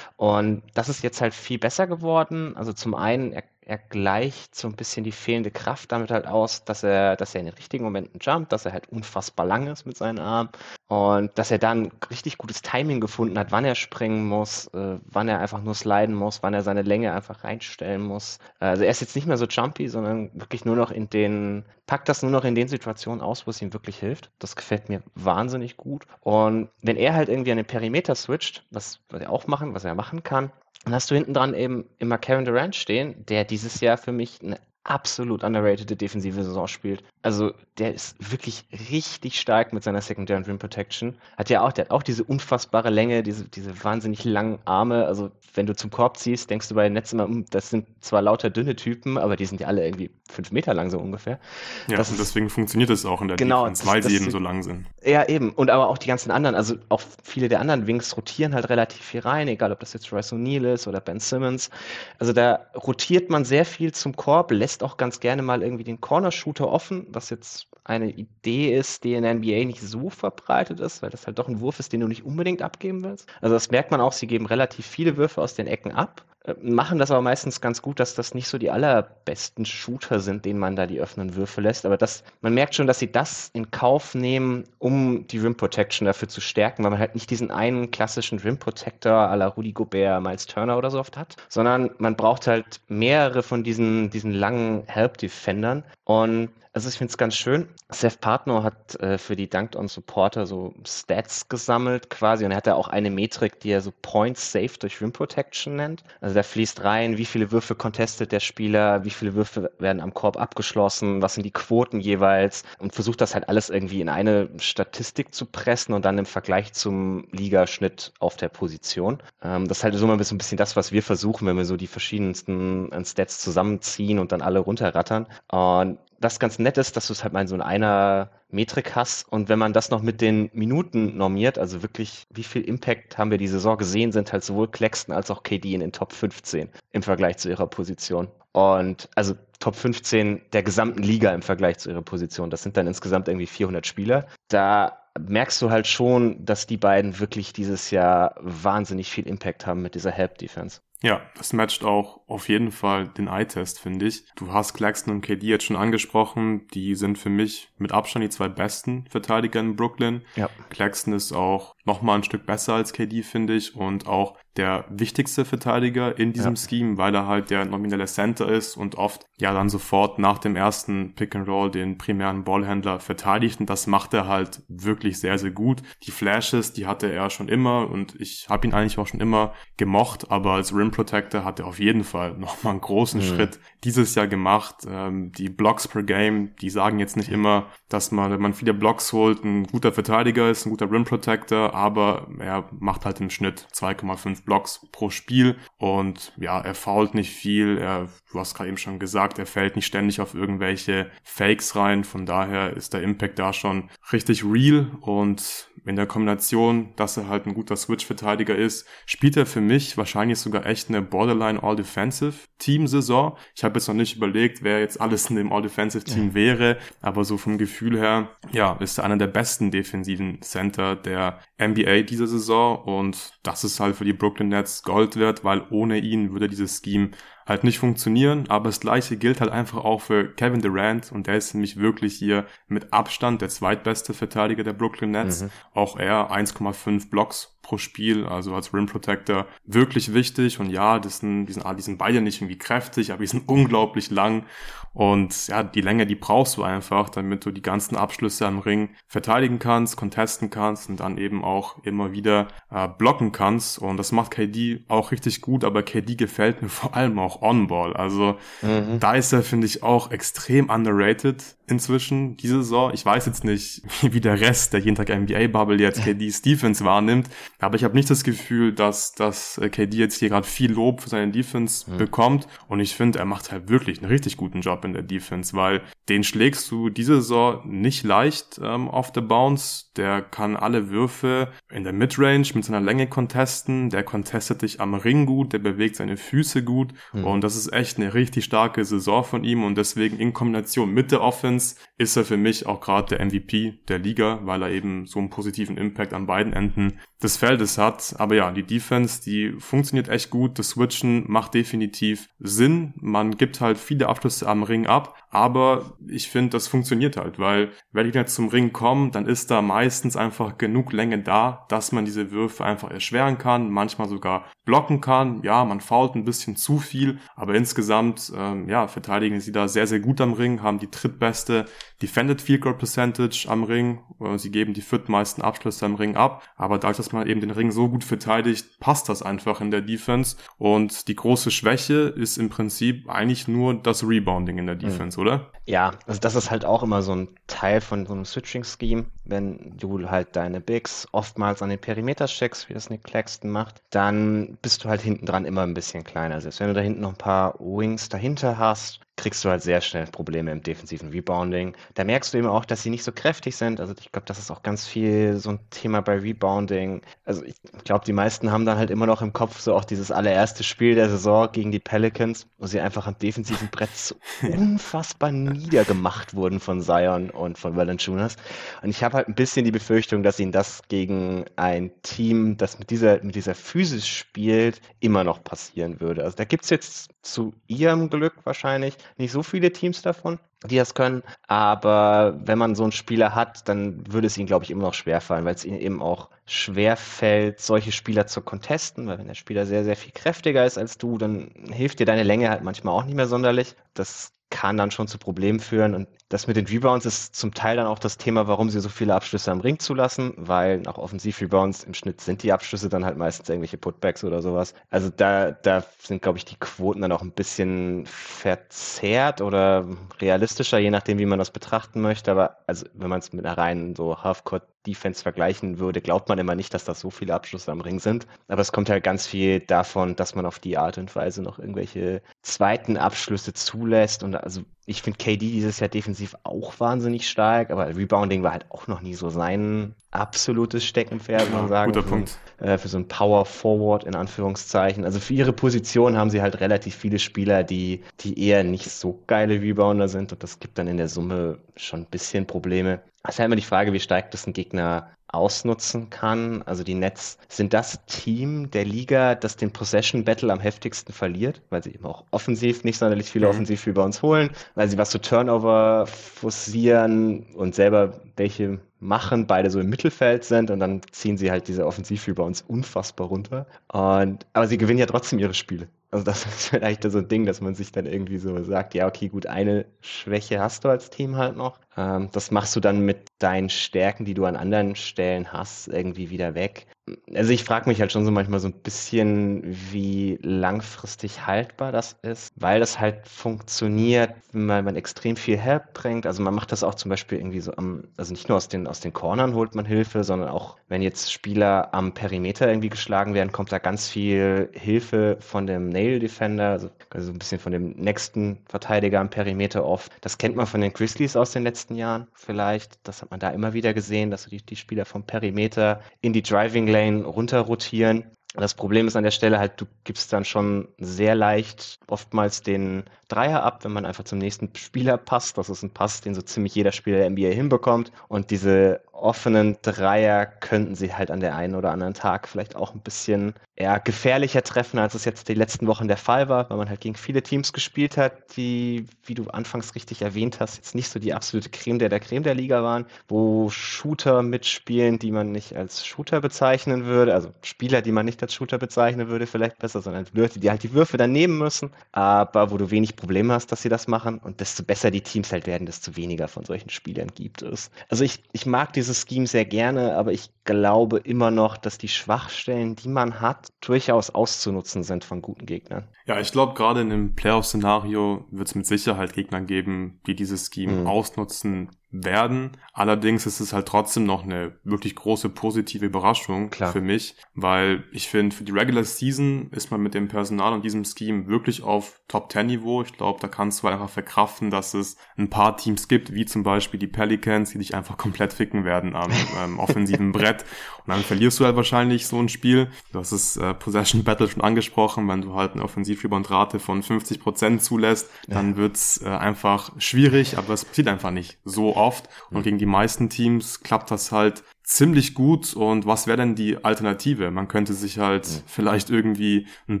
Und 0.16 0.62
das 0.74 0.88
ist 0.88 1.02
jetzt 1.02 1.20
halt 1.20 1.34
viel 1.34 1.58
besser 1.58 1.86
geworden. 1.88 2.56
Also 2.56 2.72
zum 2.72 2.94
einen, 2.94 3.32
er, 3.32 3.42
er 3.66 3.78
gleicht 3.78 4.54
so 4.54 4.68
ein 4.68 4.76
bisschen 4.76 5.02
die 5.02 5.12
fehlende 5.12 5.50
Kraft 5.50 5.90
damit 5.90 6.12
halt 6.12 6.26
aus, 6.26 6.64
dass 6.64 6.84
er, 6.84 7.16
dass 7.16 7.34
er 7.34 7.40
in 7.40 7.46
den 7.46 7.54
richtigen 7.56 7.82
Momenten 7.82 8.20
jumpt, 8.20 8.52
dass 8.52 8.64
er 8.64 8.72
halt 8.72 8.88
unfassbar 8.90 9.44
lang 9.44 9.66
ist 9.66 9.84
mit 9.84 9.96
seinen 9.96 10.20
Armen 10.20 10.50
und 10.86 11.36
dass 11.36 11.50
er 11.50 11.58
dann 11.58 11.90
richtig 12.08 12.38
gutes 12.38 12.62
Timing 12.62 13.00
gefunden 13.00 13.36
hat, 13.36 13.50
wann 13.50 13.64
er 13.64 13.74
springen 13.74 14.28
muss, 14.28 14.68
äh, 14.68 14.98
wann 15.04 15.28
er 15.28 15.40
einfach 15.40 15.60
nur 15.60 15.74
sliden 15.74 16.14
muss, 16.14 16.44
wann 16.44 16.54
er 16.54 16.62
seine 16.62 16.82
Länge 16.82 17.12
einfach 17.12 17.42
reinstellen 17.42 18.02
muss. 18.02 18.38
Also 18.60 18.84
er 18.84 18.90
ist 18.90 19.00
jetzt 19.00 19.16
nicht 19.16 19.26
mehr 19.26 19.36
so 19.36 19.46
jumpy, 19.46 19.88
sondern 19.88 20.30
wirklich 20.34 20.64
nur 20.64 20.76
noch 20.76 20.92
in 20.92 21.10
den, 21.10 21.64
packt 21.86 22.08
das 22.08 22.22
nur 22.22 22.30
noch 22.30 22.44
in 22.44 22.54
den 22.54 22.68
Situationen 22.68 23.20
aus, 23.20 23.48
wo 23.48 23.50
es 23.50 23.60
ihm 23.60 23.72
wirklich 23.72 23.98
hilft. 23.98 24.30
Das 24.38 24.54
gefällt 24.54 24.88
mir 24.88 25.02
wahnsinnig 25.16 25.76
gut. 25.76 26.06
Und 26.20 26.68
wenn 26.82 26.96
er 26.96 27.14
halt 27.14 27.28
irgendwie 27.28 27.50
an 27.50 27.56
den 27.56 27.66
Perimeter 27.66 28.14
switcht, 28.14 28.64
was, 28.70 29.00
was 29.10 29.22
er 29.22 29.30
auch 29.30 29.48
machen, 29.48 29.74
was 29.74 29.84
er 29.84 29.96
machen 29.96 30.22
kann, 30.22 30.52
dann 30.84 30.94
hast 30.94 31.10
du 31.10 31.14
hinten 31.14 31.34
dran 31.34 31.54
eben 31.54 31.88
immer 31.98 32.18
Kevin 32.18 32.44
Durant 32.44 32.76
stehen, 32.76 33.24
der 33.26 33.44
dieses 33.44 33.80
Jahr 33.80 33.98
für 33.98 34.12
mich 34.12 34.40
eine 34.42 34.60
absolut 34.86 35.42
underrated 35.42 36.00
defensive 36.00 36.42
Saison 36.42 36.66
spielt. 36.66 37.02
Also 37.22 37.52
der 37.78 37.92
ist 37.92 38.16
wirklich 38.32 38.64
richtig 38.90 39.40
stark 39.40 39.72
mit 39.72 39.82
seiner 39.82 40.00
Secondary 40.00 40.38
and 40.38 40.48
Rim 40.48 40.58
Protection. 40.58 41.16
Hat 41.36 41.50
ja 41.50 41.62
auch, 41.62 41.72
der 41.72 41.86
hat 41.86 41.90
auch 41.90 42.02
diese 42.02 42.22
unfassbare 42.22 42.88
Länge, 42.90 43.22
diese, 43.22 43.44
diese 43.44 43.84
wahnsinnig 43.84 44.24
langen 44.24 44.58
Arme. 44.64 45.04
Also 45.06 45.30
wenn 45.54 45.66
du 45.66 45.74
zum 45.74 45.90
Korb 45.90 46.16
ziehst, 46.16 46.48
denkst 46.50 46.68
du 46.68 46.74
bei 46.76 46.84
den 46.84 46.92
Netzen 46.92 47.18
immer, 47.18 47.28
hm, 47.28 47.46
das 47.50 47.70
sind 47.70 47.86
zwar 48.00 48.22
lauter 48.22 48.48
dünne 48.48 48.76
Typen, 48.76 49.18
aber 49.18 49.36
die 49.36 49.44
sind 49.44 49.60
ja 49.60 49.66
alle 49.66 49.84
irgendwie 49.84 50.10
fünf 50.30 50.52
Meter 50.52 50.72
lang 50.72 50.90
so 50.90 50.98
ungefähr. 50.98 51.40
Ja, 51.88 51.96
das 51.96 52.10
und 52.10 52.20
deswegen 52.20 52.48
funktioniert 52.48 52.90
es 52.90 53.04
auch 53.04 53.20
in 53.20 53.28
der 53.28 53.36
genau, 53.36 53.64
Defense, 53.64 53.86
weil 53.86 54.00
das, 54.00 54.10
sie 54.10 54.16
eben 54.16 54.30
so 54.30 54.38
lang 54.38 54.62
sind. 54.62 54.86
Ja, 55.04 55.28
eben. 55.28 55.50
Und 55.50 55.70
aber 55.70 55.88
auch 55.88 55.98
die 55.98 56.08
ganzen 56.08 56.30
anderen, 56.30 56.54
also 56.54 56.76
auch 56.88 57.02
viele 57.24 57.48
der 57.48 57.60
anderen 57.60 57.86
Wings 57.86 58.16
rotieren 58.16 58.54
halt 58.54 58.68
relativ 58.68 59.02
viel 59.04 59.20
rein, 59.20 59.48
egal 59.48 59.72
ob 59.72 59.80
das 59.80 59.92
jetzt 59.92 60.12
Royce 60.12 60.32
O'Neal 60.32 60.72
ist 60.72 60.86
oder 60.86 61.00
Ben 61.00 61.18
Simmons. 61.18 61.70
Also 62.18 62.32
da 62.32 62.66
rotiert 62.74 63.30
man 63.30 63.44
sehr 63.44 63.64
viel 63.64 63.92
zum 63.92 64.14
Korb, 64.14 64.52
lässt 64.52 64.75
auch 64.82 64.96
ganz 64.96 65.20
gerne 65.20 65.42
mal 65.42 65.62
irgendwie 65.62 65.84
den 65.84 66.00
Corner-Shooter 66.00 66.68
offen, 66.68 67.06
was 67.10 67.30
jetzt 67.30 67.68
eine 67.84 68.10
Idee 68.10 68.76
ist, 68.76 69.04
die 69.04 69.14
in 69.14 69.22
der 69.22 69.34
NBA 69.34 69.64
nicht 69.64 69.80
so 69.80 70.10
verbreitet 70.10 70.80
ist, 70.80 71.02
weil 71.02 71.10
das 71.10 71.26
halt 71.26 71.38
doch 71.38 71.48
ein 71.48 71.60
Wurf 71.60 71.78
ist, 71.78 71.92
den 71.92 72.00
du 72.00 72.08
nicht 72.08 72.24
unbedingt 72.24 72.62
abgeben 72.62 73.04
willst. 73.04 73.28
Also 73.40 73.54
das 73.54 73.70
merkt 73.70 73.90
man 73.90 74.00
auch, 74.00 74.12
sie 74.12 74.26
geben 74.26 74.46
relativ 74.46 74.86
viele 74.86 75.16
Würfe 75.16 75.40
aus 75.40 75.54
den 75.54 75.66
Ecken 75.66 75.92
ab, 75.92 76.24
machen 76.60 76.98
das 76.98 77.10
aber 77.10 77.22
meistens 77.22 77.60
ganz 77.60 77.82
gut, 77.82 78.00
dass 78.00 78.14
das 78.14 78.34
nicht 78.34 78.48
so 78.48 78.58
die 78.58 78.70
allerbesten 78.70 79.64
Shooter 79.64 80.20
sind, 80.20 80.44
denen 80.44 80.58
man 80.58 80.76
da 80.76 80.86
die 80.86 81.00
öffnen 81.00 81.34
Würfe 81.34 81.60
lässt. 81.60 81.86
Aber 81.86 81.96
das, 81.96 82.22
man 82.40 82.54
merkt 82.54 82.74
schon, 82.74 82.86
dass 82.86 82.98
sie 82.98 83.10
das 83.10 83.50
in 83.52 83.70
Kauf 83.70 84.14
nehmen, 84.14 84.64
um 84.78 85.26
die 85.26 85.38
Rim 85.38 85.56
Protection 85.56 86.06
dafür 86.06 86.28
zu 86.28 86.40
stärken, 86.40 86.84
weil 86.84 86.90
man 86.90 87.00
halt 87.00 87.14
nicht 87.14 87.30
diesen 87.30 87.50
einen 87.50 87.90
klassischen 87.90 88.38
Rim 88.38 88.58
Protector 88.58 89.12
à 89.12 89.34
la 89.34 89.48
Rudy 89.48 89.72
Gobert, 89.72 90.22
Miles 90.22 90.46
Turner 90.46 90.78
oder 90.78 90.90
so 90.90 91.00
oft 91.00 91.16
hat, 91.16 91.36
sondern 91.48 91.90
man 91.98 92.16
braucht 92.16 92.46
halt 92.46 92.80
mehrere 92.88 93.42
von 93.42 93.64
diesen, 93.64 94.10
diesen 94.10 94.32
langen 94.32 94.84
Help 94.86 95.18
Defendern. 95.18 95.82
Und 96.04 96.50
also 96.76 96.90
ich 96.90 96.98
finde 96.98 97.10
es 97.10 97.16
ganz 97.16 97.34
schön. 97.34 97.68
Seth 97.88 98.20
Partner 98.20 98.62
hat 98.62 99.00
äh, 99.00 99.16
für 99.16 99.34
die 99.34 99.48
Dunked 99.48 99.76
on 99.76 99.88
Supporter 99.88 100.44
so 100.44 100.74
Stats 100.86 101.48
gesammelt 101.48 102.10
quasi 102.10 102.44
und 102.44 102.50
er 102.50 102.58
hat 102.58 102.66
da 102.66 102.74
auch 102.74 102.88
eine 102.88 103.10
Metrik, 103.10 103.58
die 103.60 103.70
er 103.70 103.80
so 103.80 103.94
Points 104.02 104.52
Safe 104.52 104.72
durch 104.78 105.00
Rim 105.00 105.10
Protection 105.10 105.76
nennt. 105.76 106.04
Also 106.20 106.34
da 106.34 106.42
fließt 106.42 106.84
rein, 106.84 107.16
wie 107.16 107.24
viele 107.24 107.50
Würfe 107.50 107.74
contestet 107.76 108.30
der 108.30 108.40
Spieler, 108.40 109.04
wie 109.04 109.10
viele 109.10 109.34
Würfe 109.34 109.72
werden 109.78 110.02
am 110.02 110.12
Korb 110.12 110.36
abgeschlossen, 110.36 111.22
was 111.22 111.32
sind 111.32 111.44
die 111.44 111.50
Quoten 111.50 111.98
jeweils 111.98 112.62
und 112.78 112.94
versucht 112.94 113.22
das 113.22 113.34
halt 113.34 113.48
alles 113.48 113.70
irgendwie 113.70 114.02
in 114.02 114.10
eine 114.10 114.50
Statistik 114.58 115.32
zu 115.32 115.46
pressen 115.46 115.94
und 115.94 116.04
dann 116.04 116.18
im 116.18 116.26
Vergleich 116.26 116.74
zum 116.74 117.26
Ligaschnitt 117.32 118.12
auf 118.18 118.36
der 118.36 118.50
Position. 118.50 119.22
Ähm, 119.42 119.66
das 119.66 119.78
ist 119.78 119.84
halt 119.84 119.94
so 119.94 120.06
mal 120.06 120.12
ein 120.12 120.18
bisschen 120.18 120.58
das, 120.58 120.76
was 120.76 120.92
wir 120.92 121.02
versuchen, 121.02 121.46
wenn 121.46 121.56
wir 121.56 121.64
so 121.64 121.78
die 121.78 121.86
verschiedensten 121.86 122.92
äh, 122.92 123.02
Stats 123.02 123.40
zusammenziehen 123.40 124.18
und 124.18 124.30
dann 124.30 124.42
alle 124.42 124.58
runterrattern. 124.58 125.26
Und 125.50 125.98
was 126.20 126.38
ganz 126.38 126.58
nett 126.58 126.78
ist, 126.78 126.96
dass 126.96 127.06
du 127.06 127.12
es 127.12 127.22
halt 127.22 127.32
mal 127.32 127.42
in 127.42 127.48
so 127.48 127.56
einer 127.56 128.30
Metrik 128.50 128.94
hast 128.94 129.30
und 129.30 129.48
wenn 129.48 129.58
man 129.58 129.72
das 129.72 129.90
noch 129.90 130.02
mit 130.02 130.20
den 130.20 130.50
Minuten 130.52 131.16
normiert, 131.16 131.58
also 131.58 131.82
wirklich, 131.82 132.26
wie 132.30 132.42
viel 132.42 132.62
Impact 132.62 133.18
haben 133.18 133.30
wir 133.30 133.38
die 133.38 133.48
Saison 133.48 133.76
gesehen, 133.76 134.12
sind 134.12 134.32
halt 134.32 134.44
sowohl 134.44 134.68
Claxton 134.68 135.14
als 135.14 135.30
auch 135.30 135.42
KD 135.42 135.74
in 135.74 135.80
den 135.80 135.92
Top 135.92 136.12
15 136.12 136.68
im 136.92 137.02
Vergleich 137.02 137.38
zu 137.38 137.48
ihrer 137.48 137.66
Position. 137.66 138.28
Und 138.52 139.08
also 139.14 139.34
Top 139.58 139.74
15 139.76 140.42
der 140.52 140.62
gesamten 140.62 141.02
Liga 141.02 141.32
im 141.32 141.42
Vergleich 141.42 141.78
zu 141.78 141.90
ihrer 141.90 142.02
Position. 142.02 142.50
Das 142.50 142.62
sind 142.62 142.76
dann 142.76 142.86
insgesamt 142.86 143.28
irgendwie 143.28 143.46
400 143.46 143.86
Spieler. 143.86 144.26
Da 144.48 144.98
merkst 145.18 145.60
du 145.62 145.70
halt 145.70 145.86
schon, 145.86 146.44
dass 146.44 146.66
die 146.66 146.76
beiden 146.76 147.18
wirklich 147.18 147.52
dieses 147.52 147.90
Jahr 147.90 148.34
wahnsinnig 148.40 149.10
viel 149.10 149.26
Impact 149.26 149.66
haben 149.66 149.82
mit 149.82 149.94
dieser 149.94 150.10
Help 150.10 150.38
Defense. 150.38 150.80
Ja, 151.02 151.20
das 151.36 151.52
matcht 151.52 151.84
auch 151.84 152.20
auf 152.26 152.48
jeden 152.48 152.72
Fall 152.72 153.08
den 153.08 153.28
Eye-Test, 153.28 153.78
finde 153.78 154.06
ich. 154.06 154.24
Du 154.34 154.52
hast 154.52 154.72
Claxton 154.72 155.14
und 155.14 155.20
KD 155.20 155.46
jetzt 155.46 155.64
schon 155.64 155.76
angesprochen. 155.76 156.66
Die 156.72 156.94
sind 156.94 157.18
für 157.18 157.28
mich 157.28 157.68
mit 157.76 157.92
Abstand 157.92 158.24
die 158.24 158.30
zwei 158.30 158.48
besten 158.48 159.06
Verteidiger 159.08 159.60
in 159.60 159.76
Brooklyn. 159.76 160.22
Ja. 160.36 160.48
Claxton 160.70 161.12
ist 161.12 161.32
auch 161.32 161.74
nochmal 161.84 162.18
ein 162.18 162.24
Stück 162.24 162.46
besser 162.46 162.74
als 162.74 162.92
KD, 162.92 163.22
finde 163.22 163.54
ich. 163.54 163.76
Und 163.76 164.06
auch 164.06 164.38
der 164.56 164.84
wichtigste 164.88 165.44
Verteidiger 165.44 166.18
in 166.18 166.32
diesem 166.32 166.54
ja. 166.54 166.60
Scheme, 166.60 166.98
weil 166.98 167.14
er 167.14 167.26
halt 167.26 167.50
der 167.50 167.64
nominelle 167.64 168.06
Center 168.06 168.48
ist 168.48 168.76
und 168.76 168.96
oft 168.96 169.26
ja 169.38 169.52
dann 169.52 169.68
sofort 169.68 170.18
nach 170.18 170.38
dem 170.38 170.56
ersten 170.56 171.14
Pick 171.14 171.34
and 171.36 171.48
Roll 171.48 171.70
den 171.70 171.98
primären 171.98 172.44
Ballhändler 172.44 173.00
verteidigt. 173.00 173.60
Und 173.60 173.70
das 173.70 173.86
macht 173.86 174.14
er 174.14 174.26
halt 174.28 174.62
wirklich 174.68 175.20
sehr, 175.20 175.38
sehr 175.38 175.50
gut. 175.50 175.82
Die 176.04 176.10
Flashes, 176.10 176.72
die 176.72 176.86
hatte 176.86 177.12
er 177.12 177.30
schon 177.30 177.48
immer 177.48 177.88
und 177.90 178.18
ich 178.20 178.48
habe 178.48 178.66
ihn 178.66 178.74
eigentlich 178.74 178.98
auch 178.98 179.06
schon 179.06 179.20
immer 179.20 179.52
gemocht, 179.76 180.30
aber 180.30 180.52
als 180.52 180.74
Rim 180.74 180.90
Protector 180.90 181.44
hat 181.44 181.60
er 181.60 181.66
auf 181.66 181.78
jeden 181.78 182.04
Fall 182.04 182.34
nochmal 182.38 182.72
einen 182.72 182.80
großen 182.80 183.20
mhm. 183.20 183.24
Schritt 183.24 183.60
dieses 183.86 184.14
Jahr 184.14 184.26
gemacht. 184.26 184.86
Ähm, 184.88 185.32
die 185.32 185.48
Blocks 185.48 185.88
per 185.88 186.02
Game, 186.02 186.54
die 186.56 186.70
sagen 186.70 186.98
jetzt 186.98 187.16
nicht 187.16 187.30
immer, 187.30 187.66
dass 187.88 188.10
man, 188.10 188.32
wenn 188.32 188.40
man 188.40 188.52
viele 188.52 188.74
Blocks 188.74 189.12
holt, 189.12 189.44
ein 189.44 189.64
guter 189.64 189.92
Verteidiger 189.92 190.50
ist, 190.50 190.66
ein 190.66 190.70
guter 190.70 190.90
Rim 190.90 191.04
Protector, 191.04 191.72
aber 191.72 192.28
er 192.38 192.68
macht 192.78 193.04
halt 193.04 193.20
im 193.20 193.30
Schnitt 193.30 193.66
2,5 193.72 194.44
Blocks 194.44 194.86
pro 194.90 195.10
Spiel 195.10 195.56
und 195.78 196.32
ja, 196.36 196.60
er 196.60 196.74
fault 196.74 197.14
nicht 197.14 197.32
viel, 197.32 197.78
er, 197.78 198.08
du 198.32 198.38
hast 198.40 198.54
gerade 198.54 198.68
eben 198.68 198.78
schon 198.78 198.98
gesagt, 198.98 199.38
er 199.38 199.46
fällt 199.46 199.76
nicht 199.76 199.86
ständig 199.86 200.20
auf 200.20 200.34
irgendwelche 200.34 201.10
Fakes 201.22 201.76
rein, 201.76 202.02
von 202.02 202.26
daher 202.26 202.76
ist 202.76 202.92
der 202.92 203.02
Impact 203.02 203.38
da 203.38 203.52
schon 203.52 203.88
richtig 204.12 204.44
real 204.44 204.90
und 205.00 205.70
in 205.86 205.96
der 205.96 206.06
Kombination, 206.06 206.92
dass 206.96 207.16
er 207.16 207.28
halt 207.28 207.46
ein 207.46 207.54
guter 207.54 207.76
Switch-Verteidiger 207.76 208.56
ist, 208.56 208.86
spielt 209.06 209.36
er 209.36 209.46
für 209.46 209.60
mich 209.60 209.96
wahrscheinlich 209.96 210.38
sogar 210.38 210.66
echt 210.66 210.88
eine 210.88 211.00
Borderline 211.00 211.62
All-Defensive 211.62 212.34
Team-Saison. 212.58 213.36
Ich 213.54 213.64
habe 213.64 213.78
jetzt 213.78 213.86
noch 213.86 213.94
nicht 213.94 214.16
überlegt, 214.16 214.62
wer 214.62 214.80
jetzt 214.80 215.00
alles 215.00 215.30
in 215.30 215.36
dem 215.36 215.52
All-Defensive 215.52 216.04
Team 216.04 216.28
ja. 216.28 216.34
wäre, 216.34 216.78
aber 217.00 217.24
so 217.24 217.36
vom 217.36 217.56
Gefühl 217.56 217.98
her, 217.98 218.30
ja, 218.52 218.72
ist 218.80 218.98
er 218.98 219.04
einer 219.04 219.16
der 219.16 219.28
besten 219.28 219.70
defensiven 219.70 220.42
Center 220.42 220.96
der 220.96 221.40
NBA 221.62 222.02
dieser 222.02 222.26
Saison 222.26 222.82
und 222.82 223.38
das 223.42 223.64
ist 223.64 223.78
halt 223.78 223.96
für 223.96 224.04
die 224.04 224.12
Brooklyn 224.12 224.48
Nets 224.48 224.82
Gold 224.82 225.16
wert, 225.16 225.44
weil 225.44 225.64
ohne 225.70 225.98
ihn 225.98 226.32
würde 226.32 226.48
dieses 226.48 226.82
Scheme 226.84 227.10
halt 227.46 227.64
nicht 227.64 227.78
funktionieren, 227.78 228.46
aber 228.48 228.66
das 228.66 228.80
gleiche 228.80 229.16
gilt 229.16 229.40
halt 229.40 229.52
einfach 229.52 229.84
auch 229.84 230.00
für 230.00 230.28
Kevin 230.34 230.60
Durant 230.60 231.12
und 231.12 231.26
der 231.26 231.36
ist 231.36 231.54
nämlich 231.54 231.78
wirklich 231.78 232.16
hier 232.16 232.46
mit 232.66 232.92
Abstand 232.92 233.40
der 233.40 233.48
zweitbeste 233.48 234.14
Verteidiger 234.14 234.64
der 234.64 234.72
Brooklyn 234.72 235.12
Nets. 235.12 235.42
Mhm. 235.42 235.50
Auch 235.72 235.96
er 235.96 236.32
1,5 236.32 237.08
Blocks 237.08 237.55
pro 237.66 237.78
Spiel, 237.78 238.26
also 238.26 238.54
als 238.54 238.72
Rim 238.72 238.86
Protector, 238.86 239.46
wirklich 239.64 240.14
wichtig. 240.14 240.60
Und 240.60 240.70
ja, 240.70 241.00
das 241.00 241.18
sind, 241.18 241.46
die, 241.46 241.52
sind, 241.52 241.64
die 241.76 241.82
sind 241.82 241.98
beide 241.98 242.20
nicht 242.20 242.40
irgendwie 242.40 242.58
kräftig, 242.58 243.10
aber 243.10 243.22
die 243.22 243.26
sind 243.26 243.48
unglaublich 243.48 244.10
lang. 244.10 244.44
Und 244.92 245.48
ja, 245.48 245.62
die 245.62 245.80
Länge, 245.82 246.06
die 246.06 246.14
brauchst 246.14 246.56
du 246.56 246.62
einfach, 246.62 247.10
damit 247.10 247.44
du 247.44 247.50
die 247.50 247.60
ganzen 247.60 247.96
Abschlüsse 247.96 248.46
am 248.46 248.60
Ring 248.60 248.90
verteidigen 249.08 249.58
kannst, 249.58 249.96
contesten 249.96 250.48
kannst 250.48 250.88
und 250.88 251.00
dann 251.00 251.18
eben 251.18 251.44
auch 251.44 251.84
immer 251.84 252.12
wieder 252.12 252.48
äh, 252.70 252.88
blocken 252.88 253.32
kannst. 253.32 253.78
Und 253.78 253.98
das 253.98 254.12
macht 254.12 254.30
KD 254.30 254.84
auch 254.88 255.10
richtig 255.10 255.42
gut, 255.42 255.64
aber 255.64 255.82
KD 255.82 256.14
gefällt 256.14 256.62
mir 256.62 256.68
vor 256.70 256.94
allem 256.94 257.18
auch 257.18 257.42
on-ball. 257.42 257.94
Also 257.94 258.38
mhm. 258.62 259.00
da 259.00 259.14
ist 259.14 259.32
er, 259.32 259.42
finde 259.42 259.66
ich, 259.66 259.82
auch 259.82 260.12
extrem 260.12 260.70
underrated 260.70 261.55
inzwischen 261.68 262.36
diese 262.36 262.62
Saison. 262.62 262.92
Ich 262.94 263.04
weiß 263.04 263.26
jetzt 263.26 263.44
nicht, 263.44 263.82
wie 264.02 264.20
der 264.20 264.40
Rest 264.40 264.72
der 264.72 264.80
jeden 264.80 264.96
Tag 264.96 265.08
NBA-Bubble 265.08 265.78
jetzt 265.78 266.04
KD 266.04 266.30
Stephens 266.30 266.84
wahrnimmt, 266.84 267.28
aber 267.58 267.76
ich 267.76 267.84
habe 267.84 267.96
nicht 267.96 268.10
das 268.10 268.24
Gefühl, 268.24 268.72
dass, 268.72 269.12
dass 269.12 269.58
äh, 269.58 269.68
KD 269.68 269.96
jetzt 269.96 270.18
hier 270.18 270.28
gerade 270.28 270.46
viel 270.46 270.72
Lob 270.72 271.00
für 271.00 271.08
seine 271.08 271.32
Defense 271.32 271.90
mhm. 271.90 271.98
bekommt 271.98 272.46
und 272.68 272.80
ich 272.80 272.94
finde, 272.94 273.18
er 273.18 273.24
macht 273.24 273.50
halt 273.50 273.68
wirklich 273.68 273.98
einen 273.98 274.10
richtig 274.10 274.36
guten 274.36 274.60
Job 274.60 274.84
in 274.84 274.92
der 274.92 275.02
Defense, 275.02 275.56
weil 275.56 275.82
den 276.08 276.24
schlägst 276.24 276.70
du 276.70 276.88
diese 276.88 277.16
Saison 277.16 277.62
nicht 277.64 278.04
leicht 278.04 278.60
ähm, 278.62 278.88
auf 278.88 279.12
der 279.12 279.22
Bounce. 279.22 279.86
Der 279.96 280.22
kann 280.22 280.56
alle 280.56 280.90
Würfe 280.90 281.52
in 281.70 281.84
der 281.84 281.92
Midrange 281.92 282.46
mit 282.54 282.64
seiner 282.64 282.80
Länge 282.80 283.06
contesten, 283.08 283.90
der 283.90 284.04
contestet 284.04 284.62
dich 284.62 284.80
am 284.80 284.94
Ring 284.94 285.26
gut, 285.26 285.52
der 285.52 285.58
bewegt 285.58 285.96
seine 285.96 286.16
Füße 286.16 286.62
gut 286.62 286.92
mhm. 287.12 287.24
und 287.24 287.40
das 287.42 287.56
ist 287.56 287.72
echt 287.72 287.96
eine 287.98 288.14
richtig 288.14 288.44
starke 288.44 288.84
Saison 288.84 289.24
von 289.24 289.44
ihm 289.44 289.64
und 289.64 289.76
deswegen 289.76 290.18
in 290.18 290.32
Kombination 290.32 290.92
mit 290.92 291.10
der 291.10 291.22
Offense 291.22 291.55
Offense 291.56 291.76
ist 291.96 292.16
er 292.16 292.24
für 292.24 292.36
mich 292.36 292.66
auch 292.66 292.80
gerade 292.80 293.16
der 293.16 293.24
MVP 293.24 293.78
der 293.88 293.98
Liga, 293.98 294.40
weil 294.42 294.62
er 294.62 294.70
eben 294.70 295.06
so 295.06 295.18
einen 295.18 295.30
positiven 295.30 295.78
Impact 295.78 296.12
an 296.12 296.26
beiden 296.26 296.52
Enden 296.52 297.00
des 297.22 297.36
Feldes 297.38 297.78
hat. 297.78 298.14
Aber 298.18 298.34
ja, 298.34 298.50
die 298.50 298.62
Defense, 298.62 299.22
die 299.22 299.52
funktioniert 299.58 300.08
echt 300.08 300.30
gut. 300.30 300.58
Das 300.58 300.70
Switchen 300.70 301.24
macht 301.30 301.54
definitiv 301.54 302.28
Sinn. 302.38 302.92
Man 302.96 303.36
gibt 303.36 303.60
halt 303.60 303.78
viele 303.78 304.08
Abschlüsse 304.08 304.48
am 304.48 304.62
Ring 304.62 304.86
ab, 304.86 305.14
aber 305.30 305.96
ich 306.06 306.28
finde, 306.28 306.50
das 306.50 306.68
funktioniert 306.68 307.16
halt, 307.16 307.38
weil 307.38 307.70
wenn 307.92 308.10
die 308.10 308.16
jetzt 308.16 308.34
zum 308.34 308.48
Ring 308.48 308.72
kommen, 308.72 309.10
dann 309.12 309.26
ist 309.26 309.50
da 309.50 309.62
meistens 309.62 310.16
einfach 310.16 310.58
genug 310.58 310.92
Länge 310.92 311.18
da, 311.18 311.66
dass 311.68 311.92
man 311.92 312.04
diese 312.04 312.30
Würfe 312.30 312.64
einfach 312.64 312.90
erschweren 312.90 313.38
kann, 313.38 313.70
manchmal 313.70 314.08
sogar 314.08 314.46
blocken 314.64 315.00
kann. 315.00 315.42
Ja, 315.42 315.64
man 315.64 315.80
fault 315.80 316.14
ein 316.14 316.24
bisschen 316.24 316.56
zu 316.56 316.78
viel, 316.78 317.18
aber 317.34 317.54
insgesamt 317.54 318.32
ähm, 318.36 318.68
ja, 318.68 318.88
verteidigen 318.88 319.40
sie 319.40 319.52
da 319.52 319.68
sehr, 319.68 319.86
sehr 319.86 320.00
gut 320.00 320.20
am 320.20 320.32
Ring, 320.34 320.62
haben 320.62 320.78
die 320.78 320.90
drittbeste 320.90 321.66
Defended 322.02 322.42
Field 322.42 322.60
Goal 322.60 322.76
Percentage 322.76 323.46
am 323.48 323.64
Ring. 323.64 324.00
Sie 324.36 324.50
geben 324.50 324.74
die 324.74 324.82
viertmeisten 324.82 325.42
Abschlüsse 325.42 325.86
am 325.86 325.94
Ring 325.94 326.16
ab, 326.16 326.42
aber 326.56 326.78
dadurch, 326.78 326.98
dass 326.98 327.05
man 327.12 327.26
eben 327.26 327.40
den 327.40 327.50
Ring 327.50 327.70
so 327.70 327.88
gut 327.88 328.04
verteidigt, 328.04 328.80
passt 328.80 329.08
das 329.08 329.22
einfach 329.22 329.60
in 329.60 329.70
der 329.70 329.82
Defense. 329.82 330.36
Und 330.58 331.08
die 331.08 331.16
große 331.16 331.50
Schwäche 331.50 332.14
ist 332.16 332.36
im 332.36 332.48
Prinzip 332.48 333.08
eigentlich 333.08 333.48
nur 333.48 333.74
das 333.74 334.06
Rebounding 334.06 334.58
in 334.58 334.66
der 334.66 334.76
hm. 334.76 334.80
Defense, 334.80 335.18
mhm. 335.18 335.26
oder? 335.26 335.50
Ja, 335.66 335.92
also 336.06 336.20
das 336.20 336.34
ist 336.34 336.50
halt 336.50 336.64
auch 336.64 336.82
immer 336.82 337.02
so 337.02 337.12
ein 337.12 337.28
Teil 337.46 337.80
von 337.80 338.06
so 338.06 338.12
einem 338.12 338.24
Switching-Scheme. 338.24 339.06
Wenn 339.28 339.76
du 339.76 340.10
halt 340.10 340.34
deine 340.36 340.60
Bigs 340.60 341.06
oftmals 341.12 341.62
an 341.62 341.70
den 341.70 341.80
Perimeter 341.80 342.26
checkst, 342.26 342.68
wie 342.68 342.74
das 342.74 342.90
Nick 342.90 343.04
Claxton 343.04 343.50
macht, 343.50 343.82
dann 343.90 344.56
bist 344.62 344.84
du 344.84 344.88
halt 344.88 345.00
hinten 345.00 345.26
dran 345.26 345.44
immer 345.44 345.62
ein 345.62 345.74
bisschen 345.74 346.04
kleiner. 346.04 346.40
Selbst 346.40 346.60
wenn 346.60 346.68
du 346.68 346.74
da 346.74 346.80
hinten 346.80 347.00
noch 347.00 347.10
ein 347.10 347.18
paar 347.18 347.54
Wings 347.58 348.08
dahinter 348.08 348.58
hast, 348.58 349.00
kriegst 349.16 349.44
du 349.44 349.48
halt 349.48 349.62
sehr 349.62 349.80
schnell 349.80 350.06
Probleme 350.06 350.52
im 350.52 350.62
defensiven 350.62 351.08
Rebounding. 351.08 351.74
Da 351.94 352.04
merkst 352.04 352.34
du 352.34 352.38
eben 352.38 352.46
auch, 352.46 352.64
dass 352.64 352.82
sie 352.82 352.90
nicht 352.90 353.02
so 353.02 353.12
kräftig 353.12 353.56
sind. 353.56 353.80
Also 353.80 353.94
ich 353.98 354.12
glaube, 354.12 354.26
das 354.26 354.38
ist 354.38 354.50
auch 354.50 354.62
ganz 354.62 354.86
viel 354.86 355.38
so 355.38 355.50
ein 355.50 355.58
Thema 355.70 356.02
bei 356.02 356.18
Rebounding. 356.18 357.00
Also 357.24 357.42
ich 357.42 357.56
glaube, 357.84 358.04
die 358.04 358.12
meisten 358.12 358.50
haben 358.52 358.66
dann 358.66 358.76
halt 358.76 358.90
immer 358.90 359.06
noch 359.06 359.22
im 359.22 359.32
Kopf 359.32 359.58
so 359.60 359.74
auch 359.74 359.84
dieses 359.84 360.12
allererste 360.12 360.62
Spiel 360.62 360.94
der 360.94 361.08
Saison 361.08 361.48
gegen 361.50 361.72
die 361.72 361.78
Pelicans, 361.78 362.46
wo 362.58 362.66
sie 362.66 362.80
einfach 362.80 363.06
am 363.06 363.18
defensiven 363.18 363.68
Brett 363.70 363.96
so 363.96 364.16
unfassbar 364.42 365.32
niedergemacht 365.32 366.34
wurden 366.34 366.60
von 366.60 366.82
Zion 366.82 367.30
und 367.30 367.58
von 367.58 367.74
Valanciunas. 367.74 368.36
Und 368.82 368.90
ich 368.90 369.02
habe 369.02 369.15
halt 369.16 369.28
ein 369.28 369.34
bisschen 369.34 369.64
die 369.64 369.72
Befürchtung, 369.72 370.22
dass 370.22 370.38
ihnen 370.38 370.52
das 370.52 370.82
gegen 370.88 371.44
ein 371.56 371.90
Team, 372.02 372.56
das 372.56 372.78
mit 372.78 372.90
dieser, 372.90 373.22
mit 373.24 373.34
dieser 373.34 373.54
Physis 373.54 374.06
spielt, 374.06 374.80
immer 375.00 375.24
noch 375.24 375.42
passieren 375.42 376.00
würde. 376.00 376.22
Also 376.22 376.36
da 376.36 376.44
gibt 376.44 376.64
es 376.64 376.70
jetzt 376.70 377.10
zu 377.22 377.52
ihrem 377.66 378.08
Glück 378.08 378.34
wahrscheinlich 378.44 378.96
nicht 379.16 379.32
so 379.32 379.42
viele 379.42 379.72
Teams 379.72 380.02
davon, 380.02 380.38
die 380.64 380.76
das 380.76 380.94
können. 380.94 381.22
Aber 381.48 382.38
wenn 382.44 382.58
man 382.58 382.74
so 382.74 382.84
einen 382.84 382.92
Spieler 382.92 383.34
hat, 383.34 383.68
dann 383.68 384.04
würde 384.12 384.28
es 384.28 384.38
ihnen, 384.38 384.46
glaube 384.46 384.64
ich, 384.64 384.70
immer 384.70 384.84
noch 384.84 384.94
schwerfallen, 384.94 385.44
weil 385.44 385.54
es 385.54 385.64
ihnen 385.64 385.80
eben 385.80 386.00
auch 386.00 386.30
schwerfällt, 386.46 387.60
solche 387.60 387.92
Spieler 387.92 388.26
zu 388.26 388.40
contesten, 388.40 389.08
weil 389.08 389.18
wenn 389.18 389.26
der 389.26 389.34
Spieler 389.34 389.66
sehr, 389.66 389.84
sehr 389.84 389.96
viel 389.96 390.12
kräftiger 390.12 390.64
ist 390.64 390.78
als 390.78 390.98
du, 390.98 391.18
dann 391.18 391.50
hilft 391.72 391.98
dir 391.98 392.06
deine 392.06 392.22
Länge 392.22 392.50
halt 392.50 392.62
manchmal 392.62 392.94
auch 392.94 393.04
nicht 393.04 393.16
mehr 393.16 393.26
sonderlich. 393.26 393.74
Das 393.94 394.32
kann 394.50 394.76
dann 394.76 394.90
schon 394.90 395.08
zu 395.08 395.18
Problemen 395.18 395.60
führen. 395.60 395.94
Und 395.94 396.08
das 396.28 396.48
mit 396.48 396.56
den 396.56 396.66
Rebounds 396.66 397.06
ist 397.06 397.36
zum 397.36 397.54
Teil 397.54 397.76
dann 397.76 397.86
auch 397.86 398.00
das 398.00 398.18
Thema, 398.18 398.48
warum 398.48 398.68
sie 398.68 398.80
so 398.80 398.88
viele 398.88 399.14
Abschlüsse 399.14 399.52
am 399.52 399.60
Ring 399.60 399.78
zulassen, 399.78 400.34
weil 400.36 400.78
nach 400.78 400.98
Offensiv-Rebounds 400.98 401.84
im 401.84 401.94
Schnitt 401.94 402.20
sind 402.20 402.42
die 402.42 402.52
Abschlüsse 402.52 402.88
dann 402.88 403.04
halt 403.04 403.16
meistens 403.16 403.48
irgendwelche 403.48 403.78
Putbacks 403.78 404.24
oder 404.24 404.42
sowas. 404.42 404.74
Also 404.90 405.08
da, 405.08 405.52
da 405.52 405.84
sind, 405.98 406.22
glaube 406.22 406.38
ich, 406.38 406.44
die 406.44 406.56
Quoten 406.56 407.02
dann 407.02 407.12
auch 407.12 407.22
ein 407.22 407.30
bisschen 407.30 408.06
verzerrt 408.06 409.40
oder 409.40 409.86
realistischer, 410.20 410.78
je 410.78 410.90
nachdem, 410.90 411.18
wie 411.18 411.26
man 411.26 411.38
das 411.38 411.52
betrachten 411.52 412.00
möchte. 412.00 412.32
Aber 412.32 412.58
also 412.66 412.86
wenn 412.94 413.08
man 413.08 413.20
es 413.20 413.32
mit 413.32 413.46
einer 413.46 413.56
reinen 413.56 413.94
so 413.94 414.22
Halfcourt 414.22 414.64
Defense 414.86 415.22
vergleichen 415.22 415.78
würde, 415.78 416.00
glaubt 416.00 416.28
man 416.28 416.38
immer 416.38 416.54
nicht, 416.54 416.72
dass 416.72 416.84
das 416.84 417.00
so 417.00 417.10
viele 417.10 417.34
Abschlüsse 417.34 417.72
am 417.72 417.80
Ring 417.80 417.98
sind. 417.98 418.26
Aber 418.48 418.62
es 418.62 418.72
kommt 418.72 418.88
halt 418.88 419.04
ganz 419.04 419.26
viel 419.26 419.60
davon, 419.60 420.16
dass 420.16 420.34
man 420.34 420.46
auf 420.46 420.58
die 420.58 420.78
Art 420.78 420.98
und 420.98 421.14
Weise 421.14 421.42
noch 421.42 421.58
irgendwelche 421.58 422.22
zweiten 422.42 422.96
Abschlüsse 422.96 423.52
zulässt. 423.52 424.22
Und 424.22 424.36
also 424.36 424.62
ich 424.86 425.02
finde 425.02 425.18
KD 425.18 425.38
dieses 425.38 425.80
Jahr 425.80 425.88
defensiv 425.88 426.36
auch 426.44 426.78
wahnsinnig 426.78 427.28
stark, 427.28 427.70
aber 427.70 427.88
Rebounding 427.88 428.44
war 428.44 428.52
halt 428.52 428.66
auch 428.70 428.86
noch 428.86 429.00
nie 429.00 429.14
so 429.14 429.28
sein 429.30 429.94
absolutes 430.12 430.84
Steckenpferd, 430.84 431.42
ja, 431.42 431.50
man 431.50 431.68
sagen. 431.68 431.92
Guter 431.92 432.04
für 432.04 432.08
Punkt. 432.08 432.38
äh, 432.60 432.78
für 432.78 432.88
so 432.88 432.96
ein 432.96 433.08
Power 433.08 433.44
Forward 433.44 434.04
in 434.04 434.14
Anführungszeichen. 434.14 435.04
Also 435.04 435.18
für 435.18 435.34
ihre 435.34 435.52
Position 435.52 436.16
haben 436.16 436.30
sie 436.30 436.40
halt 436.40 436.60
relativ 436.60 436.94
viele 436.94 437.18
Spieler, 437.18 437.64
die, 437.64 438.02
die 438.20 438.40
eher 438.40 438.64
nicht 438.64 438.90
so 438.90 439.22
geile 439.26 439.60
Rebounder 439.60 440.08
sind 440.08 440.32
und 440.32 440.42
das 440.42 440.60
gibt 440.60 440.78
dann 440.78 440.86
in 440.86 440.96
der 440.96 441.08
Summe 441.08 441.58
schon 441.76 442.00
ein 442.00 442.06
bisschen 442.06 442.46
Probleme. 442.46 443.00
Es 443.28 443.34
ist 443.34 443.38
ja 443.38 443.44
immer 443.44 443.56
die 443.56 443.62
Frage, 443.62 443.92
wie 443.92 444.00
stark 444.00 444.30
das 444.30 444.46
ein 444.46 444.52
Gegner 444.52 445.10
ausnutzen 445.28 446.08
kann. 446.10 446.62
Also 446.62 446.84
die 446.84 446.94
Nets 446.94 447.38
sind 447.48 447.72
das 447.72 448.04
Team 448.06 448.70
der 448.70 448.84
Liga, 448.84 449.34
das 449.34 449.56
den 449.56 449.72
Possession 449.72 450.24
Battle 450.24 450.52
am 450.52 450.60
heftigsten 450.60 451.12
verliert, 451.12 451.62
weil 451.70 451.82
sie 451.82 451.94
eben 451.94 452.06
auch 452.06 452.24
offensiv 452.30 452.84
nicht 452.84 452.98
sonderlich 452.98 453.28
viele 453.28 453.46
mhm. 453.46 453.50
offensiv 453.50 453.86
über 453.86 454.04
uns 454.04 454.22
holen, 454.22 454.50
weil 454.74 454.88
sie 454.88 454.98
was 454.98 455.10
zu 455.10 455.20
Turnover 455.20 456.06
forcieren 456.06 457.46
und 457.54 457.74
selber 457.74 458.20
welche 458.36 458.78
machen, 459.00 459.46
beide 459.46 459.70
so 459.70 459.80
im 459.80 459.88
Mittelfeld 459.88 460.44
sind 460.44 460.70
und 460.70 460.80
dann 460.80 461.02
ziehen 461.10 461.36
sie 461.36 461.50
halt 461.50 461.68
diese 461.68 461.86
Offensiv 461.86 462.26
über 462.28 462.44
uns 462.44 462.62
unfassbar 462.62 463.28
runter. 463.28 463.66
Und, 463.92 464.46
aber 464.52 464.66
sie 464.66 464.78
gewinnen 464.78 464.98
ja 464.98 465.06
trotzdem 465.06 465.38
ihre 465.38 465.54
Spiele. 465.54 465.88
Also 466.16 466.24
das 466.24 466.46
ist 466.46 466.68
vielleicht 466.70 467.02
so 467.02 467.18
ein 467.18 467.28
Ding, 467.28 467.44
dass 467.44 467.60
man 467.60 467.74
sich 467.74 467.92
dann 467.92 468.06
irgendwie 468.06 468.38
so 468.38 468.62
sagt, 468.64 468.94
ja, 468.94 469.06
okay, 469.06 469.28
gut, 469.28 469.46
eine 469.46 469.84
Schwäche 470.00 470.60
hast 470.60 470.84
du 470.84 470.88
als 470.88 471.10
Team 471.10 471.36
halt 471.36 471.56
noch. 471.56 471.78
Ähm, 471.94 472.30
das 472.32 472.50
machst 472.50 472.74
du 472.74 472.80
dann 472.80 473.00
mit 473.00 473.28
deinen 473.38 473.68
Stärken, 473.68 474.24
die 474.24 474.32
du 474.32 474.46
an 474.46 474.56
anderen 474.56 474.96
Stellen 474.96 475.52
hast, 475.52 475.88
irgendwie 475.88 476.30
wieder 476.30 476.54
weg 476.54 476.86
also 477.34 477.52
ich 477.52 477.62
frage 477.62 477.88
mich 477.88 478.00
halt 478.00 478.10
schon 478.10 478.24
so 478.24 478.32
manchmal 478.32 478.58
so 478.58 478.68
ein 478.68 478.72
bisschen, 478.72 479.62
wie 479.92 480.38
langfristig 480.42 481.46
haltbar 481.46 481.92
das 481.92 482.16
ist, 482.22 482.52
weil 482.56 482.80
das 482.80 482.98
halt 482.98 483.28
funktioniert, 483.28 484.34
wenn 484.52 484.66
man, 484.66 484.96
extrem 484.96 485.36
viel 485.36 485.56
Help 485.56 485.92
bringt. 485.92 486.26
Also 486.26 486.42
man 486.42 486.54
macht 486.54 486.72
das 486.72 486.82
auch 486.82 486.94
zum 486.94 487.10
Beispiel 487.10 487.38
irgendwie 487.38 487.60
so 487.60 487.72
am, 487.76 488.04
also 488.16 488.32
nicht 488.32 488.48
nur 488.48 488.56
aus 488.56 488.68
den, 488.68 488.86
aus 488.86 489.00
den 489.00 489.12
Cornern 489.12 489.54
holt 489.54 489.74
man 489.74 489.84
Hilfe, 489.84 490.24
sondern 490.24 490.48
auch 490.48 490.76
wenn 490.88 491.02
jetzt 491.02 491.32
Spieler 491.32 491.92
am 491.92 492.14
Perimeter 492.14 492.68
irgendwie 492.68 492.88
geschlagen 492.88 493.34
werden, 493.34 493.52
kommt 493.52 493.72
da 493.72 493.78
ganz 493.78 494.08
viel 494.08 494.70
Hilfe 494.72 495.36
von 495.40 495.66
dem 495.66 495.90
Nail 495.90 496.18
Defender, 496.18 496.70
also, 496.70 496.90
also 497.10 497.30
ein 497.30 497.38
bisschen 497.38 497.60
von 497.60 497.72
dem 497.72 497.90
nächsten 497.90 498.58
Verteidiger 498.68 499.20
am 499.20 499.30
Perimeter 499.30 499.84
off. 499.84 500.08
Das 500.22 500.38
kennt 500.38 500.56
man 500.56 500.66
von 500.66 500.80
den 500.80 500.92
Grizzlies 500.92 501.36
aus 501.36 501.52
den 501.52 501.62
letzten 501.62 501.94
Jahren 501.94 502.26
vielleicht. 502.32 502.98
Das 503.06 503.22
hat 503.22 503.30
man 503.30 503.40
da 503.40 503.50
immer 503.50 503.74
wieder 503.74 503.94
gesehen, 503.94 504.30
dass 504.30 504.46
die, 504.46 504.64
die 504.64 504.76
Spieler 504.76 505.04
vom 505.04 505.24
Perimeter 505.24 506.00
in 506.20 506.32
die 506.32 506.42
Driving 506.42 506.86
Runter 507.04 507.60
rotieren 507.60 508.36
das 508.62 508.74
Problem 508.74 509.06
ist 509.06 509.16
an 509.16 509.24
der 509.24 509.30
Stelle 509.30 509.58
halt, 509.58 509.80
du 509.80 509.86
gibst 510.04 510.32
dann 510.32 510.44
schon 510.44 510.88
sehr 510.98 511.34
leicht 511.34 511.98
oftmals 512.06 512.62
den 512.62 513.04
Dreier 513.28 513.62
ab, 513.62 513.84
wenn 513.84 513.92
man 513.92 514.06
einfach 514.06 514.24
zum 514.24 514.38
nächsten 514.38 514.70
Spieler 514.76 515.16
passt. 515.16 515.58
Das 515.58 515.68
ist 515.68 515.82
ein 515.82 515.90
Pass, 515.90 516.20
den 516.20 516.34
so 516.34 516.42
ziemlich 516.42 516.74
jeder 516.74 516.92
Spieler 516.92 517.18
der 517.18 517.30
NBA 517.30 517.48
hinbekommt. 517.48 518.12
Und 518.28 518.50
diese 518.50 519.00
offenen 519.12 519.76
Dreier 519.82 520.46
könnten 520.46 520.94
sie 520.94 521.12
halt 521.12 521.30
an 521.30 521.40
der 521.40 521.56
einen 521.56 521.74
oder 521.74 521.90
anderen 521.90 522.14
Tag 522.14 522.48
vielleicht 522.48 522.76
auch 522.76 522.94
ein 522.94 523.00
bisschen 523.00 523.54
eher 523.74 523.98
gefährlicher 524.00 524.62
treffen, 524.62 524.98
als 524.98 525.14
es 525.14 525.24
jetzt 525.24 525.48
die 525.48 525.54
letzten 525.54 525.86
Wochen 525.86 526.08
der 526.08 526.16
Fall 526.16 526.48
war, 526.48 526.68
weil 526.70 526.76
man 526.76 526.88
halt 526.88 527.00
gegen 527.00 527.14
viele 527.14 527.42
Teams 527.42 527.72
gespielt 527.72 528.16
hat, 528.16 528.56
die, 528.56 529.06
wie 529.24 529.34
du 529.34 529.48
anfangs 529.48 529.94
richtig 529.94 530.22
erwähnt 530.22 530.60
hast, 530.60 530.76
jetzt 530.76 530.94
nicht 530.94 531.08
so 531.08 531.18
die 531.18 531.34
absolute 531.34 531.70
Creme 531.70 531.98
der 531.98 532.08
der 532.08 532.20
Creme 532.20 532.42
der 532.42 532.54
Liga 532.54 532.82
waren, 532.82 533.06
wo 533.28 533.68
Shooter 533.68 534.42
mitspielen, 534.42 535.18
die 535.18 535.30
man 535.30 535.52
nicht 535.52 535.76
als 535.76 536.06
Shooter 536.06 536.40
bezeichnen 536.40 537.04
würde, 537.04 537.34
also 537.34 537.50
Spieler, 537.62 538.02
die 538.02 538.12
man 538.12 538.24
nicht 538.24 538.40
als 538.46 538.54
Shooter 538.54 538.78
bezeichnen 538.78 539.28
würde, 539.28 539.46
vielleicht 539.46 539.78
besser, 539.78 540.00
sondern 540.02 540.26
Leute, 540.32 540.60
die 540.60 540.70
halt 540.70 540.82
die 540.82 540.92
Würfe 540.92 541.16
dann 541.16 541.32
nehmen 541.32 541.58
müssen, 541.58 541.90
aber 542.12 542.70
wo 542.70 542.78
du 542.78 542.90
wenig 542.90 543.16
Probleme 543.16 543.52
hast, 543.52 543.70
dass 543.72 543.82
sie 543.82 543.88
das 543.88 544.06
machen 544.08 544.38
und 544.38 544.60
desto 544.60 544.82
besser 544.84 545.10
die 545.10 545.22
Teams 545.22 545.52
halt 545.52 545.66
werden, 545.66 545.86
desto 545.86 546.16
weniger 546.16 546.48
von 546.48 546.64
solchen 546.64 546.90
Spielern 546.90 547.28
gibt 547.34 547.62
es. 547.62 547.90
Also 548.08 548.24
ich, 548.24 548.42
ich 548.52 548.66
mag 548.66 548.92
dieses 548.92 549.24
Scheme 549.28 549.46
sehr 549.46 549.64
gerne, 549.64 550.16
aber 550.16 550.32
ich 550.32 550.50
glaube 550.66 551.18
immer 551.18 551.50
noch, 551.50 551.78
dass 551.78 551.96
die 551.96 552.08
Schwachstellen, 552.08 552.96
die 552.96 553.08
man 553.08 553.40
hat, 553.40 553.68
durchaus 553.80 554.30
auszunutzen 554.30 555.02
sind 555.02 555.24
von 555.24 555.40
guten 555.40 555.64
Gegnern. 555.64 556.08
Ja, 556.26 556.38
ich 556.40 556.52
glaube, 556.52 556.74
gerade 556.74 557.00
in 557.00 557.12
einem 557.12 557.34
Playoff-Szenario 557.34 558.44
wird 558.50 558.68
es 558.68 558.74
mit 558.74 558.86
Sicherheit 558.86 559.32
Gegner 559.32 559.62
geben, 559.62 560.20
die 560.26 560.34
dieses 560.34 560.70
Scheme 560.72 561.00
mhm. 561.00 561.06
ausnutzen 561.06 561.90
werden. 562.10 562.72
Allerdings 562.92 563.46
ist 563.46 563.60
es 563.60 563.72
halt 563.72 563.86
trotzdem 563.86 564.24
noch 564.24 564.44
eine 564.44 564.78
wirklich 564.84 565.16
große 565.16 565.48
positive 565.48 566.06
Überraschung 566.06 566.70
Klar. 566.70 566.92
für 566.92 567.00
mich, 567.00 567.36
weil 567.54 568.04
ich 568.12 568.28
finde, 568.28 568.54
für 568.54 568.64
die 568.64 568.72
Regular 568.72 569.04
Season 569.04 569.68
ist 569.72 569.90
man 569.90 570.00
mit 570.00 570.14
dem 570.14 570.28
Personal 570.28 570.72
und 570.72 570.84
diesem 570.84 571.04
Scheme 571.04 571.46
wirklich 571.46 571.82
auf 571.82 572.20
Top 572.28 572.50
10 572.50 572.66
Niveau. 572.66 573.02
Ich 573.02 573.12
glaube, 573.12 573.40
da 573.40 573.48
kannst 573.48 573.82
du 573.82 573.88
einfach 573.88 574.08
verkraften, 574.08 574.70
dass 574.70 574.94
es 574.94 575.16
ein 575.36 575.50
paar 575.50 575.76
Teams 575.76 576.08
gibt, 576.08 576.32
wie 576.32 576.46
zum 576.46 576.62
Beispiel 576.62 576.98
die 576.98 577.06
Pelicans, 577.06 577.70
die 577.70 577.78
dich 577.78 577.94
einfach 577.94 578.16
komplett 578.16 578.52
ficken 578.52 578.84
werden 578.84 579.14
am 579.14 579.30
ähm, 579.62 579.78
offensiven 579.78 580.32
Brett. 580.32 580.55
Und 580.62 581.14
dann 581.14 581.22
verlierst 581.22 581.60
du 581.60 581.64
halt 581.64 581.76
wahrscheinlich 581.76 582.26
so 582.26 582.38
ein 582.40 582.48
Spiel. 582.48 582.90
Du 583.12 583.20
hast 583.20 583.32
es 583.32 583.56
äh, 583.56 583.74
Possession 583.74 584.24
Battle 584.24 584.48
schon 584.48 584.62
angesprochen, 584.62 585.28
wenn 585.28 585.42
du 585.42 585.54
halt 585.54 585.74
eine 585.74 585.84
Offensiv-Rebound-Rate 585.84 586.80
von 586.80 587.02
50% 587.02 587.78
zulässt, 587.78 588.28
dann 588.48 588.72
ja. 588.72 588.76
wird's 588.76 589.22
äh, 589.22 589.28
einfach 589.28 589.92
schwierig, 589.98 590.58
aber 590.58 590.74
es 590.74 590.84
passiert 590.84 591.08
einfach 591.08 591.30
nicht 591.30 591.58
so 591.64 591.94
oft. 591.94 592.28
Und 592.50 592.62
gegen 592.64 592.78
die 592.78 592.86
meisten 592.86 593.28
Teams 593.28 593.80
klappt 593.80 594.10
das 594.10 594.32
halt 594.32 594.64
ziemlich 594.86 595.34
gut 595.34 595.74
und 595.74 596.06
was 596.06 596.28
wäre 596.28 596.36
denn 596.36 596.54
die 596.54 596.84
Alternative? 596.84 597.50
Man 597.50 597.66
könnte 597.66 597.92
sich 597.92 598.20
halt 598.20 598.46
mhm. 598.46 598.62
vielleicht 598.66 599.10
irgendwie 599.10 599.66
einen 599.88 600.00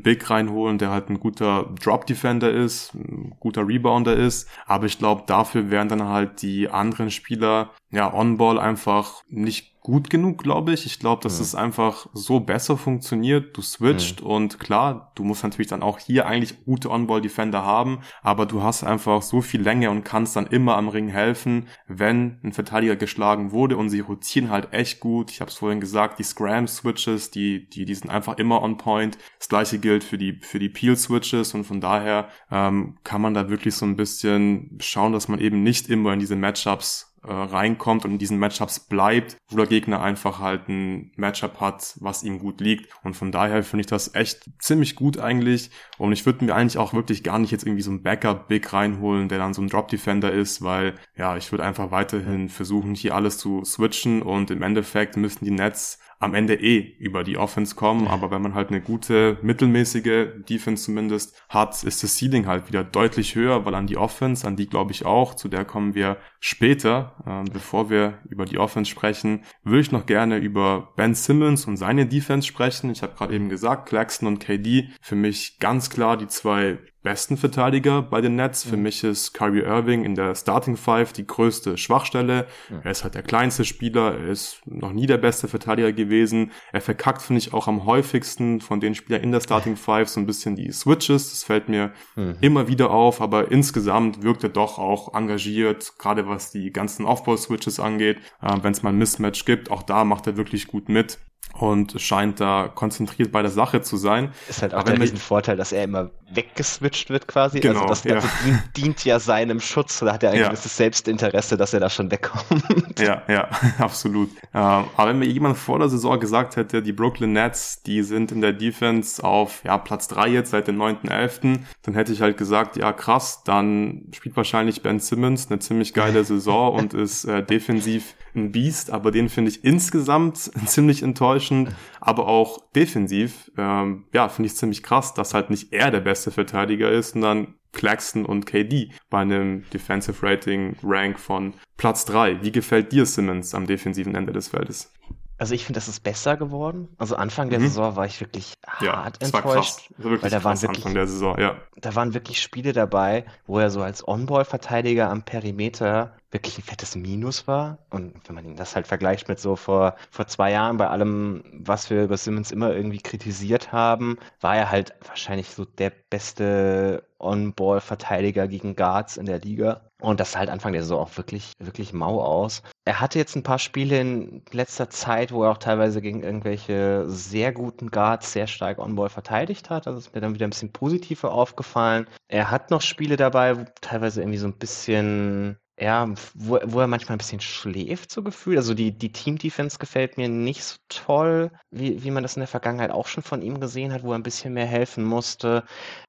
Big 0.00 0.30
reinholen, 0.30 0.78
der 0.78 0.90
halt 0.90 1.10
ein 1.10 1.18
guter 1.18 1.74
Drop 1.82 2.06
Defender 2.06 2.52
ist, 2.52 2.94
ein 2.94 3.34
guter 3.40 3.66
Rebounder 3.66 4.14
ist, 4.16 4.48
aber 4.64 4.86
ich 4.86 4.98
glaube, 4.98 5.24
dafür 5.26 5.70
wären 5.70 5.88
dann 5.88 6.04
halt 6.04 6.40
die 6.40 6.68
anderen 6.68 7.10
Spieler 7.10 7.70
ja 7.90 8.12
On-Ball 8.12 8.58
einfach 8.58 9.22
nicht 9.28 9.76
gut 9.86 10.10
genug, 10.10 10.42
glaube 10.42 10.72
ich. 10.72 10.84
Ich 10.84 10.98
glaube, 10.98 11.22
dass 11.22 11.36
mhm. 11.38 11.42
es 11.44 11.54
einfach 11.54 12.08
so 12.12 12.40
besser 12.40 12.76
funktioniert. 12.76 13.56
Du 13.56 13.62
switcht 13.62 14.20
mhm. 14.20 14.26
und 14.26 14.58
klar, 14.58 15.12
du 15.14 15.22
musst 15.22 15.44
natürlich 15.44 15.68
dann 15.68 15.84
auch 15.84 16.00
hier 16.00 16.26
eigentlich 16.26 16.64
gute 16.64 16.90
On-Ball-Defender 16.90 17.64
haben, 17.64 18.00
aber 18.20 18.46
du 18.46 18.64
hast 18.64 18.82
einfach 18.82 19.22
so 19.22 19.42
viel 19.42 19.62
Länge 19.62 19.90
und 19.90 20.02
kannst 20.02 20.34
dann 20.34 20.48
immer 20.48 20.76
am 20.76 20.88
Ring 20.88 21.06
helfen, 21.06 21.68
wenn 21.86 22.40
ein 22.42 22.52
Verteidiger 22.52 22.96
geschlagen 22.96 23.52
wurde 23.52 23.76
und 23.76 23.88
sie 23.88 24.00
rotieren 24.00 24.50
halt 24.50 24.72
echt 24.72 24.98
gut. 24.98 25.30
Ich 25.30 25.40
habe 25.40 25.52
es 25.52 25.56
vorhin 25.56 25.80
gesagt, 25.80 26.18
die 26.18 26.24
Scram-Switches, 26.24 27.30
die, 27.30 27.70
die, 27.70 27.84
die 27.84 27.94
sind 27.94 28.10
einfach 28.10 28.38
immer 28.38 28.62
on 28.62 28.78
point. 28.78 29.18
Das 29.38 29.48
gleiche 29.48 29.78
gilt 29.78 30.02
für 30.02 30.18
die, 30.18 30.40
für 30.42 30.58
die 30.58 30.68
Peel-Switches 30.68 31.54
und 31.54 31.62
von 31.62 31.80
daher 31.80 32.28
ähm, 32.50 32.98
kann 33.04 33.20
man 33.20 33.34
da 33.34 33.48
wirklich 33.48 33.76
so 33.76 33.86
ein 33.86 33.94
bisschen 33.94 34.76
schauen, 34.80 35.12
dass 35.12 35.28
man 35.28 35.38
eben 35.38 35.62
nicht 35.62 35.88
immer 35.88 36.12
in 36.12 36.18
diese 36.18 36.34
Matchups 36.34 37.15
äh, 37.26 37.32
reinkommt 37.32 38.04
und 38.04 38.12
in 38.12 38.18
diesen 38.18 38.38
Matchups 38.38 38.80
bleibt, 38.80 39.36
wo 39.48 39.56
der 39.56 39.66
Gegner 39.66 40.00
einfach 40.02 40.38
halt 40.38 40.68
ein 40.68 41.12
Matchup 41.16 41.60
hat, 41.60 41.94
was 42.00 42.22
ihm 42.22 42.38
gut 42.38 42.60
liegt. 42.60 42.88
Und 43.02 43.14
von 43.14 43.32
daher 43.32 43.62
finde 43.62 43.82
ich 43.82 43.86
das 43.86 44.14
echt 44.14 44.44
ziemlich 44.58 44.94
gut 44.94 45.18
eigentlich. 45.18 45.70
Und 45.98 46.12
ich 46.12 46.26
würde 46.26 46.44
mir 46.44 46.54
eigentlich 46.54 46.78
auch 46.78 46.94
wirklich 46.94 47.22
gar 47.22 47.38
nicht 47.38 47.50
jetzt 47.50 47.64
irgendwie 47.64 47.82
so 47.82 47.90
ein 47.90 48.02
Backup-Big 48.02 48.72
reinholen, 48.72 49.28
der 49.28 49.38
dann 49.38 49.54
so 49.54 49.62
ein 49.62 49.68
Drop-Defender 49.68 50.32
ist, 50.32 50.62
weil 50.62 50.94
ja, 51.16 51.36
ich 51.36 51.50
würde 51.52 51.64
einfach 51.64 51.90
weiterhin 51.90 52.48
versuchen, 52.48 52.94
hier 52.94 53.14
alles 53.14 53.38
zu 53.38 53.64
switchen 53.64 54.22
und 54.22 54.50
im 54.50 54.62
Endeffekt 54.62 55.16
müssten 55.16 55.44
die 55.44 55.50
Nets 55.50 55.98
am 56.18 56.34
Ende 56.34 56.54
eh 56.54 56.96
über 56.98 57.24
die 57.24 57.36
Offense 57.36 57.74
kommen, 57.74 58.06
aber 58.06 58.30
wenn 58.30 58.42
man 58.42 58.54
halt 58.54 58.68
eine 58.68 58.80
gute, 58.80 59.38
mittelmäßige 59.42 60.28
Defense 60.48 60.84
zumindest 60.84 61.36
hat, 61.48 61.82
ist 61.84 62.02
das 62.02 62.16
Ceiling 62.16 62.46
halt 62.46 62.68
wieder 62.68 62.84
deutlich 62.84 63.34
höher, 63.34 63.64
weil 63.64 63.74
an 63.74 63.86
die 63.86 63.96
Offense, 63.96 64.46
an 64.46 64.56
die 64.56 64.68
glaube 64.68 64.92
ich 64.92 65.04
auch, 65.04 65.34
zu 65.34 65.48
der 65.48 65.64
kommen 65.64 65.94
wir 65.94 66.16
später, 66.40 67.16
äh, 67.26 67.50
bevor 67.50 67.90
wir 67.90 68.18
über 68.28 68.46
die 68.46 68.58
Offense 68.58 68.90
sprechen, 68.90 69.44
würde 69.62 69.80
ich 69.80 69.92
noch 69.92 70.06
gerne 70.06 70.38
über 70.38 70.92
Ben 70.96 71.14
Simmons 71.14 71.66
und 71.66 71.76
seine 71.76 72.06
Defense 72.06 72.46
sprechen. 72.46 72.90
Ich 72.90 73.02
habe 73.02 73.14
gerade 73.14 73.34
eben 73.34 73.48
gesagt, 73.48 73.88
Claxton 73.88 74.28
und 74.28 74.38
KD, 74.38 74.88
für 75.00 75.16
mich 75.16 75.58
ganz 75.58 75.90
klar 75.90 76.16
die 76.16 76.28
zwei 76.28 76.78
besten 77.06 77.36
Verteidiger 77.36 78.02
bei 78.02 78.20
den 78.20 78.34
Nets. 78.34 78.64
Für 78.64 78.76
mhm. 78.76 78.82
mich 78.82 79.04
ist 79.04 79.32
Kyrie 79.32 79.60
Irving 79.60 80.02
in 80.04 80.16
der 80.16 80.34
Starting 80.34 80.76
Five 80.76 81.12
die 81.12 81.24
größte 81.24 81.78
Schwachstelle. 81.78 82.48
Mhm. 82.68 82.80
Er 82.82 82.90
ist 82.90 83.04
halt 83.04 83.14
der 83.14 83.22
kleinste 83.22 83.64
Spieler, 83.64 84.18
er 84.18 84.26
ist 84.26 84.60
noch 84.66 84.92
nie 84.92 85.06
der 85.06 85.16
beste 85.16 85.46
Verteidiger 85.46 85.92
gewesen. 85.92 86.50
Er 86.72 86.80
verkackt, 86.80 87.22
finde 87.22 87.38
ich, 87.38 87.54
auch 87.54 87.68
am 87.68 87.84
häufigsten 87.84 88.60
von 88.60 88.80
den 88.80 88.96
Spielern 88.96 89.22
in 89.22 89.30
der 89.30 89.40
Starting 89.40 89.76
Five 89.76 90.08
so 90.08 90.18
ein 90.18 90.26
bisschen 90.26 90.56
die 90.56 90.72
Switches. 90.72 91.30
Das 91.30 91.44
fällt 91.44 91.68
mir 91.68 91.92
mhm. 92.16 92.38
immer 92.40 92.66
wieder 92.66 92.90
auf, 92.90 93.20
aber 93.20 93.52
insgesamt 93.52 94.24
wirkt 94.24 94.42
er 94.42 94.50
doch 94.50 94.80
auch 94.80 95.14
engagiert, 95.14 95.92
gerade 95.98 96.26
was 96.26 96.50
die 96.50 96.72
ganzen 96.72 97.06
Off-Ball-Switches 97.06 97.78
angeht. 97.78 98.18
Äh, 98.42 98.56
Wenn 98.62 98.72
es 98.72 98.82
mal 98.82 98.90
ein 98.90 98.98
Mismatch 98.98 99.44
gibt, 99.44 99.70
auch 99.70 99.84
da 99.84 100.04
macht 100.04 100.26
er 100.26 100.36
wirklich 100.36 100.66
gut 100.66 100.88
mit 100.88 101.20
und 101.60 102.00
scheint 102.00 102.40
da 102.40 102.70
konzentriert 102.74 103.32
bei 103.32 103.42
der 103.42 103.50
Sache 103.50 103.82
zu 103.82 103.96
sein. 103.96 104.32
Ist 104.48 104.62
halt 104.62 104.74
auch 104.74 104.80
Aber 104.80 104.92
der 104.92 105.00
Riesenvorteil, 105.00 105.56
dass 105.56 105.72
er 105.72 105.84
immer 105.84 106.10
weggeswitcht 106.32 107.10
wird 107.10 107.28
quasi. 107.28 107.58
Also 107.58 107.68
genau, 107.68 107.86
also 107.86 108.08
das 108.08 108.24
ja. 108.24 108.30
dient, 108.76 109.04
ja 109.04 109.20
seinem 109.20 109.60
Schutz. 109.60 110.00
Da 110.00 110.14
hat 110.14 110.22
er 110.22 110.30
ein 110.30 110.40
ja. 110.40 110.48
gewisses 110.48 110.76
Selbstinteresse, 110.76 111.56
dass 111.56 111.72
er 111.72 111.80
da 111.80 111.88
schon 111.88 112.10
wegkommt. 112.10 112.98
Ja, 112.98 113.22
ja, 113.28 113.48
absolut. 113.78 114.30
Aber 114.52 115.08
wenn 115.08 115.18
mir 115.18 115.26
jemand 115.26 115.56
vor 115.56 115.78
der 115.78 115.88
Saison 115.88 116.18
gesagt 116.18 116.56
hätte, 116.56 116.82
die 116.82 116.92
Brooklyn 116.92 117.32
Nets, 117.32 117.82
die 117.82 118.02
sind 118.02 118.32
in 118.32 118.40
der 118.40 118.52
Defense 118.52 119.22
auf 119.22 119.62
ja, 119.64 119.78
Platz 119.78 120.08
drei 120.08 120.28
jetzt 120.28 120.50
seit 120.50 120.68
dem 120.68 120.80
9.11., 120.80 121.60
dann 121.82 121.94
hätte 121.94 122.12
ich 122.12 122.20
halt 122.20 122.36
gesagt, 122.36 122.76
ja 122.76 122.92
krass, 122.92 123.42
dann 123.44 124.06
spielt 124.12 124.36
wahrscheinlich 124.36 124.82
Ben 124.82 125.00
Simmons 125.00 125.50
eine 125.50 125.58
ziemlich 125.58 125.94
geile 125.94 126.24
Saison 126.36 126.74
und 126.74 126.94
ist 126.94 127.24
äh, 127.24 127.42
defensiv 127.42 128.14
ein 128.34 128.52
Biest, 128.52 128.90
aber 128.90 129.10
den 129.10 129.28
finde 129.28 129.50
ich 129.50 129.64
insgesamt 129.64 130.36
ziemlich 130.66 131.02
enttäuschend, 131.50 131.76
aber 132.00 132.26
auch 132.28 132.58
defensiv, 132.74 133.50
ähm, 133.56 134.06
ja, 134.12 134.28
finde 134.28 134.46
ich 134.46 134.56
ziemlich 134.56 134.82
krass, 134.82 135.14
dass 135.14 135.34
halt 135.34 135.50
nicht 135.50 135.72
er 135.72 135.90
der 135.90 136.00
beste 136.00 136.30
Verteidiger 136.30 136.90
ist, 136.90 137.12
sondern 137.12 137.54
Claxton 137.72 138.24
und 138.24 138.46
KD 138.46 138.90
bei 139.10 139.20
einem 139.20 139.64
Defensive 139.70 140.26
Rating 140.26 140.76
Rank 140.82 141.18
von 141.18 141.54
Platz 141.76 142.04
drei. 142.04 142.42
Wie 142.42 142.52
gefällt 142.52 142.92
dir 142.92 143.04
Simmons 143.04 143.54
am 143.54 143.66
defensiven 143.66 144.14
Ende 144.14 144.32
des 144.32 144.48
Feldes? 144.48 144.92
Also 145.38 145.54
ich 145.54 145.66
finde, 145.66 145.76
das 145.76 145.88
ist 145.88 146.00
besser 146.02 146.38
geworden. 146.38 146.88
Also 146.96 147.16
Anfang 147.16 147.50
der 147.50 147.58
mhm. 147.58 147.64
Saison 147.64 147.94
war 147.96 148.06
ich 148.06 148.18
wirklich 148.22 148.54
ja, 148.80 149.04
hart 149.04 149.22
enttäuscht. 149.22 149.90
War 149.98 150.04
wirklich 150.04 150.22
weil 150.22 150.30
da 150.30 150.44
waren 150.44 150.62
wirklich, 150.62 150.78
Anfang 150.78 150.94
der 150.94 151.06
Saison, 151.06 151.38
ja. 151.38 151.56
Da 151.76 151.94
waren 151.94 152.14
wirklich 152.14 152.40
Spiele 152.40 152.72
dabei, 152.72 153.26
wo 153.46 153.58
er 153.58 153.68
so 153.68 153.82
als 153.82 154.06
On-Ball-Verteidiger 154.08 155.10
am 155.10 155.24
Perimeter 155.24 156.16
wirklich 156.30 156.58
ein 156.58 156.62
fettes 156.62 156.96
Minus 156.96 157.46
war. 157.46 157.78
Und 157.90 158.14
wenn 158.26 158.34
man 158.34 158.56
das 158.56 158.74
halt 158.74 158.86
vergleicht 158.86 159.28
mit 159.28 159.38
so 159.38 159.56
vor, 159.56 159.96
vor 160.10 160.26
zwei 160.26 160.52
Jahren, 160.52 160.76
bei 160.76 160.88
allem, 160.88 161.44
was 161.52 161.90
wir 161.90 162.04
über 162.04 162.16
Simmons 162.16 162.50
immer 162.50 162.74
irgendwie 162.74 162.98
kritisiert 162.98 163.72
haben, 163.72 164.18
war 164.40 164.56
er 164.56 164.70
halt 164.70 164.94
wahrscheinlich 165.06 165.50
so 165.50 165.64
der 165.64 165.92
beste 166.10 167.04
On-Ball-Verteidiger 167.18 168.48
gegen 168.48 168.76
Guards 168.76 169.16
in 169.16 169.26
der 169.26 169.38
Liga. 169.38 169.82
Und 170.00 170.20
das 170.20 170.32
sah 170.32 170.40
halt 170.40 170.50
Anfang 170.50 170.72
der 170.72 170.82
Saison 170.82 171.00
auch 171.00 171.16
wirklich, 171.16 171.52
wirklich 171.58 171.94
mau 171.94 172.20
aus. 172.20 172.62
Er 172.84 173.00
hatte 173.00 173.18
jetzt 173.18 173.34
ein 173.34 173.42
paar 173.42 173.58
Spiele 173.58 173.98
in 173.98 174.42
letzter 174.50 174.90
Zeit, 174.90 175.32
wo 175.32 175.44
er 175.44 175.50
auch 175.50 175.58
teilweise 175.58 176.02
gegen 176.02 176.22
irgendwelche 176.22 177.08
sehr 177.08 177.52
guten 177.52 177.90
Guards 177.90 178.32
sehr 178.32 178.46
stark 178.46 178.78
On-Ball 178.78 179.08
verteidigt 179.08 179.70
hat. 179.70 179.86
Also 179.86 179.98
ist 179.98 180.14
mir 180.14 180.20
dann 180.20 180.34
wieder 180.34 180.46
ein 180.46 180.50
bisschen 180.50 180.72
positiver 180.72 181.32
aufgefallen. 181.32 182.06
Er 182.28 182.50
hat 182.50 182.70
noch 182.70 182.82
Spiele 182.82 183.16
dabei, 183.16 183.56
wo 183.58 183.64
teilweise 183.80 184.20
irgendwie 184.20 184.38
so 184.38 184.48
ein 184.48 184.58
bisschen 184.58 185.58
ja, 185.78 186.08
wo, 186.34 186.58
wo 186.64 186.80
er 186.80 186.86
manchmal 186.86 187.16
ein 187.16 187.18
bisschen 187.18 187.40
schläft, 187.40 188.10
so 188.10 188.22
gefühlt. 188.22 188.56
Also 188.56 188.72
die, 188.72 188.92
die 188.92 189.12
Team-Defense 189.12 189.78
gefällt 189.78 190.16
mir 190.16 190.28
nicht 190.28 190.64
so 190.64 190.76
toll, 190.88 191.50
wie, 191.70 192.02
wie 192.02 192.10
man 192.10 192.22
das 192.22 192.36
in 192.36 192.40
der 192.40 192.48
Vergangenheit 192.48 192.90
auch 192.90 193.06
schon 193.06 193.22
von 193.22 193.42
ihm 193.42 193.60
gesehen 193.60 193.92
hat, 193.92 194.02
wo 194.02 194.12
er 194.12 194.18
ein 194.18 194.22
bisschen 194.22 194.54
mehr 194.54 194.66
helfen 194.66 195.04
musste. 195.04 195.64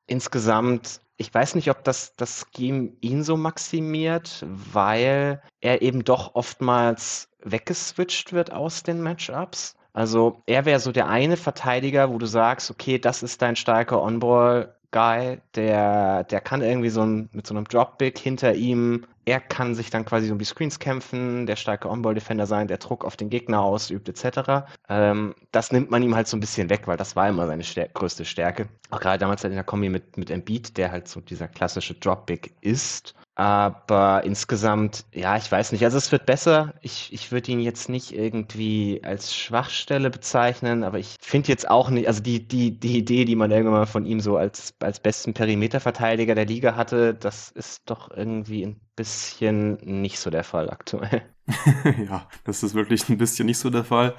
Insgesamt, 0.06 1.02
ich 1.18 1.34
weiß 1.34 1.56
nicht, 1.56 1.70
ob 1.70 1.84
das 1.84 2.16
das 2.16 2.46
Scheme 2.56 2.94
ihn 3.02 3.24
so 3.24 3.36
maximiert, 3.36 4.46
weil 4.48 5.42
er 5.60 5.82
eben 5.82 6.06
doch 6.06 6.36
oftmals 6.36 7.30
weggeswitcht 7.44 8.32
wird 8.32 8.54
aus 8.54 8.84
den 8.84 9.02
Matchups. 9.02 9.76
Also 9.92 10.44
er 10.46 10.66
wäre 10.66 10.80
so 10.80 10.92
der 10.94 11.10
eine 11.10 11.36
Verteidiger, 11.36 12.14
wo 12.14 12.20
du 12.20 12.26
sagst, 12.26 12.72
okay, 12.72 13.00
das 13.00 13.24
ist 13.24 13.42
dein 13.42 13.56
starker 13.56 14.02
On-Ball, 14.02 14.76
Guy, 14.92 15.40
der, 15.56 16.24
der 16.24 16.40
kann 16.40 16.62
irgendwie 16.62 16.90
so 16.90 17.02
ein, 17.02 17.30
mit 17.34 17.46
so 17.46 17.54
einem 17.54 17.66
Drop-Big 17.66 18.18
hinter 18.18 18.54
ihm, 18.56 19.06
er 19.28 19.42
kann 19.42 19.76
sich 19.76 19.90
dann 19.90 20.06
quasi 20.06 20.32
um 20.32 20.40
die 20.40 20.46
Screens 20.46 20.80
kämpfen, 20.80 21.48
der 21.48 21.58
starke 21.58 21.90
On-Ball-Defender 21.90 22.48
sein, 22.48 22.70
der 22.70 22.78
Druck 22.78 23.04
auf 23.04 23.18
den 23.18 23.30
Gegner 23.30 23.62
ausübt, 23.62 24.08
etc. 24.08 24.66
Ähm, 24.88 25.36
das 25.52 25.74
nimmt 25.74 25.92
man 25.92 26.02
ihm 26.02 26.16
halt 26.16 26.30
so 26.30 26.38
ein 26.38 26.40
bisschen 26.40 26.70
weg, 26.70 26.84
weil 26.88 26.96
das 26.96 27.18
war 27.18 27.28
immer 27.28 27.46
seine 27.46 27.66
stär 27.66 27.90
größte 27.90 28.24
Stärke. 28.24 28.70
Auch 28.90 29.02
gerade 29.02 29.20
damals 29.20 29.44
halt 29.44 29.52
in 29.52 29.58
der 29.58 29.66
Kombi 29.66 29.90
mit, 29.90 30.16
mit 30.16 30.32
Embiid, 30.32 30.78
der 30.78 30.92
halt 30.92 31.10
so 31.10 31.20
dieser 31.20 31.50
klassische 31.50 31.96
Drop-Big 31.96 32.54
ist. 32.62 33.16
Aber 33.36 34.24
insgesamt, 34.24 35.04
ja, 35.14 35.36
ich 35.36 35.52
weiß 35.52 35.74
nicht. 35.74 35.84
Also 35.84 35.98
es 35.98 36.12
wird 36.14 36.26
besser. 36.26 36.74
Ich, 36.82 37.12
ich 37.12 37.30
würde 37.34 37.52
ihn 37.52 37.60
jetzt 37.60 37.90
nicht 37.90 38.14
irgendwie 38.14 39.02
als 39.04 39.36
Schwachstelle 39.36 40.10
bezeichnen, 40.10 40.86
aber 40.86 41.00
ich 41.00 41.18
finde 41.20 41.50
jetzt 41.50 41.70
auch 41.70 41.90
nicht, 41.90 42.08
also 42.08 42.24
die, 42.24 42.48
die, 42.48 42.80
die 42.80 42.98
Idee, 42.98 43.26
die 43.26 43.36
man 43.36 43.52
irgendwann 43.52 43.74
mal 43.82 43.86
von 43.88 44.06
ihm 44.06 44.22
so 44.22 44.38
als, 44.38 44.74
als 44.80 45.02
besten 45.02 45.34
Perimeterverteidiger 45.34 46.34
der 46.34 46.46
Liga 46.46 46.78
hatte, 46.78 47.14
das 47.14 47.52
ist 47.52 47.90
doch 47.90 48.10
irgendwie 48.10 48.66
ein 48.66 48.87
bisschen 48.98 49.78
nicht 50.02 50.20
so 50.20 50.30
der 50.30 50.44
Fall 50.44 50.70
aktuell. 50.70 51.22
ja, 52.10 52.28
das 52.44 52.64
ist 52.64 52.74
wirklich 52.74 53.08
ein 53.08 53.18
bisschen 53.18 53.46
nicht 53.46 53.60
so 53.60 53.70
der 53.70 53.86
Fall. 53.86 54.16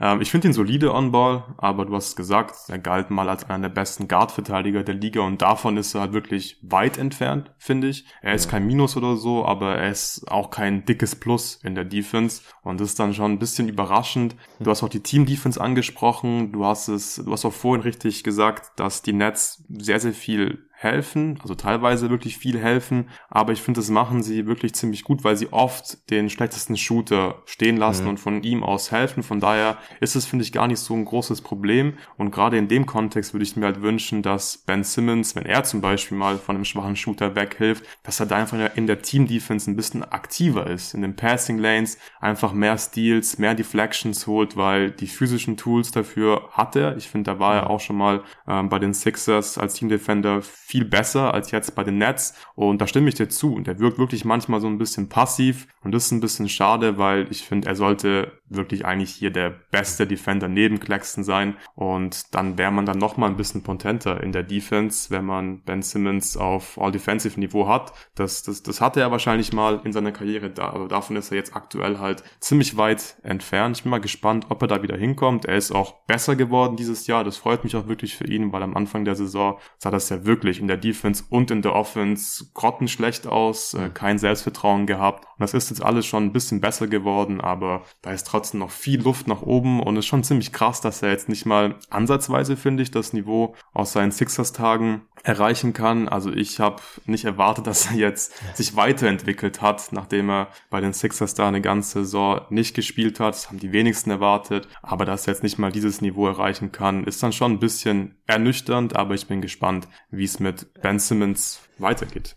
Ähm, 0.00 0.20
ich 0.20 0.30
finde 0.30 0.48
ihn 0.48 0.52
solide 0.52 0.92
on-ball, 0.92 1.44
aber 1.56 1.84
du 1.84 1.94
hast 1.94 2.16
gesagt, 2.16 2.56
er 2.68 2.78
galt 2.78 3.10
mal 3.10 3.28
als 3.28 3.48
einer 3.48 3.68
der 3.68 3.74
besten 3.74 4.08
Guard-Verteidiger 4.08 4.82
der 4.82 4.96
Liga 4.96 5.20
und 5.20 5.40
davon 5.40 5.76
ist 5.76 5.94
er 5.94 6.00
halt 6.00 6.12
wirklich 6.12 6.58
weit 6.62 6.98
entfernt, 6.98 7.52
finde 7.58 7.88
ich. 7.88 8.06
Er 8.22 8.34
ist 8.34 8.50
kein 8.50 8.66
Minus 8.66 8.96
oder 8.96 9.16
so, 9.16 9.44
aber 9.44 9.76
er 9.76 9.90
ist 9.90 10.30
auch 10.30 10.50
kein 10.50 10.84
dickes 10.84 11.14
Plus 11.14 11.60
in 11.62 11.74
der 11.76 11.84
Defense 11.84 12.42
und 12.62 12.80
das 12.80 12.88
ist 12.88 12.98
dann 12.98 13.14
schon 13.14 13.32
ein 13.32 13.38
bisschen 13.38 13.68
überraschend. 13.68 14.34
Du 14.58 14.70
hast 14.70 14.82
auch 14.82 14.88
die 14.88 15.02
Team-Defense 15.02 15.60
angesprochen, 15.60 16.50
du 16.50 16.64
hast 16.64 16.88
es, 16.88 17.16
du 17.16 17.30
hast 17.30 17.44
auch 17.44 17.52
vorhin 17.52 17.82
richtig 17.82 18.24
gesagt, 18.24 18.72
dass 18.76 19.02
die 19.02 19.12
Nets 19.12 19.64
sehr, 19.68 20.00
sehr 20.00 20.12
viel 20.12 20.68
helfen, 20.84 21.38
also 21.42 21.54
teilweise 21.54 22.10
wirklich 22.10 22.38
viel 22.38 22.58
helfen, 22.58 23.08
aber 23.28 23.52
ich 23.52 23.60
finde, 23.60 23.80
das 23.80 23.90
machen 23.90 24.22
sie 24.22 24.46
wirklich 24.46 24.74
ziemlich 24.74 25.02
gut, 25.02 25.24
weil 25.24 25.36
sie 25.36 25.52
oft 25.52 26.10
den 26.10 26.30
schlechtesten 26.30 26.76
Shooter 26.76 27.42
stehen 27.46 27.76
lassen 27.76 28.04
mhm. 28.04 28.10
und 28.10 28.20
von 28.20 28.42
ihm 28.42 28.62
aus 28.62 28.92
helfen. 28.92 29.22
Von 29.22 29.40
daher 29.40 29.78
ist 30.00 30.14
es, 30.14 30.26
finde 30.26 30.44
ich, 30.44 30.52
gar 30.52 30.68
nicht 30.68 30.78
so 30.78 30.94
ein 30.94 31.04
großes 31.04 31.40
Problem. 31.40 31.94
Und 32.16 32.30
gerade 32.30 32.58
in 32.58 32.68
dem 32.68 32.86
Kontext 32.86 33.34
würde 33.34 33.44
ich 33.44 33.56
mir 33.56 33.66
halt 33.66 33.82
wünschen, 33.82 34.22
dass 34.22 34.58
Ben 34.58 34.84
Simmons, 34.84 35.34
wenn 35.34 35.46
er 35.46 35.64
zum 35.64 35.80
Beispiel 35.80 36.16
mal 36.16 36.38
von 36.38 36.54
einem 36.54 36.64
schwachen 36.64 36.96
Shooter 36.96 37.34
weghilft, 37.34 37.84
dass 38.02 38.20
er 38.20 38.26
da 38.26 38.36
einfach 38.36 38.58
in 38.76 38.86
der 38.86 39.02
Team-Defense 39.02 39.70
ein 39.70 39.76
bisschen 39.76 40.04
aktiver 40.04 40.66
ist, 40.66 40.94
in 40.94 41.02
den 41.02 41.16
Passing 41.16 41.58
Lanes 41.58 41.98
einfach 42.20 42.52
mehr 42.52 42.76
Steals, 42.78 43.38
mehr 43.38 43.54
Deflections 43.54 44.26
holt, 44.26 44.56
weil 44.56 44.90
die 44.90 45.06
physischen 45.06 45.56
Tools 45.56 45.90
dafür 45.90 46.50
hat 46.52 46.76
er. 46.76 46.96
Ich 46.96 47.08
finde, 47.08 47.32
da 47.32 47.38
war 47.38 47.54
er 47.54 47.70
auch 47.70 47.80
schon 47.80 47.96
mal 47.96 48.22
ähm, 48.46 48.68
bei 48.68 48.78
den 48.78 48.92
Sixers 48.92 49.58
als 49.58 49.74
Team 49.74 49.88
Defender 49.88 50.42
viel 50.74 50.84
besser 50.84 51.32
als 51.32 51.52
jetzt 51.52 51.76
bei 51.76 51.84
den 51.84 51.98
Nets. 51.98 52.34
Und 52.56 52.80
da 52.80 52.88
stimme 52.88 53.08
ich 53.08 53.14
dir 53.14 53.28
zu. 53.28 53.54
Und 53.54 53.68
er 53.68 53.78
wirkt 53.78 53.96
wirklich 53.96 54.24
manchmal 54.24 54.60
so 54.60 54.66
ein 54.66 54.76
bisschen 54.76 55.08
passiv. 55.08 55.68
Und 55.84 55.92
das 55.92 56.06
ist 56.06 56.10
ein 56.10 56.20
bisschen 56.20 56.48
schade, 56.48 56.98
weil 56.98 57.28
ich 57.30 57.42
finde, 57.42 57.68
er 57.68 57.76
sollte 57.76 58.32
wirklich 58.56 58.84
eigentlich 58.84 59.10
hier 59.10 59.30
der 59.30 59.50
beste 59.50 60.06
Defender 60.06 60.48
neben 60.48 60.80
Claxton 60.80 61.24
sein. 61.24 61.56
Und 61.74 62.34
dann 62.34 62.58
wäre 62.58 62.72
man 62.72 62.86
dann 62.86 62.98
nochmal 62.98 63.30
ein 63.30 63.36
bisschen 63.36 63.62
potenter 63.62 64.22
in 64.22 64.32
der 64.32 64.42
Defense, 64.42 65.10
wenn 65.10 65.24
man 65.24 65.62
Ben 65.62 65.82
Simmons 65.82 66.36
auf 66.36 66.78
All-Defensive 66.78 67.38
Niveau 67.38 67.68
hat. 67.68 67.92
Das, 68.14 68.42
das, 68.42 68.62
das 68.62 68.80
hatte 68.80 69.00
er 69.00 69.10
wahrscheinlich 69.10 69.52
mal 69.52 69.80
in 69.84 69.92
seiner 69.92 70.12
Karriere 70.12 70.50
da, 70.50 70.70
aber 70.70 70.88
davon 70.88 71.16
ist 71.16 71.30
er 71.30 71.36
jetzt 71.36 71.54
aktuell 71.56 71.98
halt 71.98 72.22
ziemlich 72.40 72.76
weit 72.76 73.16
entfernt. 73.22 73.76
Ich 73.76 73.82
bin 73.82 73.90
mal 73.90 74.00
gespannt, 74.00 74.46
ob 74.48 74.62
er 74.62 74.68
da 74.68 74.82
wieder 74.82 74.96
hinkommt. 74.96 75.44
Er 75.44 75.56
ist 75.56 75.72
auch 75.72 76.04
besser 76.06 76.36
geworden 76.36 76.76
dieses 76.76 77.06
Jahr. 77.06 77.24
Das 77.24 77.36
freut 77.36 77.64
mich 77.64 77.76
auch 77.76 77.88
wirklich 77.88 78.16
für 78.16 78.26
ihn, 78.26 78.52
weil 78.52 78.62
am 78.62 78.76
Anfang 78.76 79.04
der 79.04 79.16
Saison 79.16 79.58
sah 79.78 79.90
das 79.90 80.08
ja 80.08 80.24
wirklich 80.24 80.60
in 80.60 80.68
der 80.68 80.76
Defense 80.76 81.24
und 81.28 81.50
in 81.50 81.62
der 81.62 81.74
Offense 81.74 82.46
grottenschlecht 82.54 83.26
aus, 83.26 83.74
äh, 83.74 83.90
kein 83.92 84.18
Selbstvertrauen 84.18 84.86
gehabt. 84.86 85.24
Und 85.24 85.40
das 85.40 85.54
ist 85.54 85.70
jetzt 85.70 85.82
alles 85.82 86.06
schon 86.06 86.24
ein 86.24 86.32
bisschen 86.32 86.60
besser 86.60 86.86
geworden, 86.86 87.40
aber 87.40 87.82
da 88.02 88.12
ist 88.12 88.26
trotzdem 88.26 88.43
noch 88.52 88.70
viel 88.70 89.00
Luft 89.00 89.26
nach 89.28 89.40
oben 89.40 89.80
und 89.80 89.96
ist 89.96 90.06
schon 90.06 90.24
ziemlich 90.24 90.52
krass, 90.52 90.82
dass 90.82 91.02
er 91.02 91.10
jetzt 91.10 91.28
nicht 91.28 91.46
mal 91.46 91.76
ansatzweise, 91.88 92.56
finde 92.56 92.82
ich, 92.82 92.90
das 92.90 93.14
Niveau 93.14 93.54
aus 93.72 93.92
seinen 93.92 94.12
Sixers-Tagen 94.12 95.02
erreichen 95.22 95.72
kann. 95.72 96.08
Also 96.08 96.30
ich 96.32 96.60
habe 96.60 96.82
nicht 97.06 97.24
erwartet, 97.24 97.66
dass 97.66 97.86
er 97.86 97.96
jetzt 97.96 98.34
sich 98.56 98.76
weiterentwickelt 98.76 99.62
hat, 99.62 99.92
nachdem 99.92 100.28
er 100.28 100.48
bei 100.68 100.80
den 100.80 100.92
Sixers 100.92 101.34
da 101.34 101.48
eine 101.48 101.60
ganze 101.60 102.00
Saison 102.04 102.42
nicht 102.50 102.74
gespielt 102.74 103.20
hat. 103.20 103.34
Das 103.34 103.48
haben 103.48 103.58
die 103.58 103.72
wenigsten 103.72 104.10
erwartet. 104.10 104.68
Aber 104.82 105.04
dass 105.04 105.26
er 105.26 105.32
jetzt 105.32 105.42
nicht 105.42 105.58
mal 105.58 105.72
dieses 105.72 106.00
Niveau 106.00 106.26
erreichen 106.26 106.72
kann, 106.72 107.04
ist 107.04 107.22
dann 107.22 107.32
schon 107.32 107.52
ein 107.52 107.60
bisschen 107.60 108.16
ernüchternd. 108.26 108.96
Aber 108.96 109.14
ich 109.14 109.26
bin 109.26 109.40
gespannt, 109.40 109.88
wie 110.10 110.24
es 110.24 110.40
mit 110.40 110.74
Ben 110.82 110.98
Simmons 110.98 111.60
weitergeht. 111.78 112.36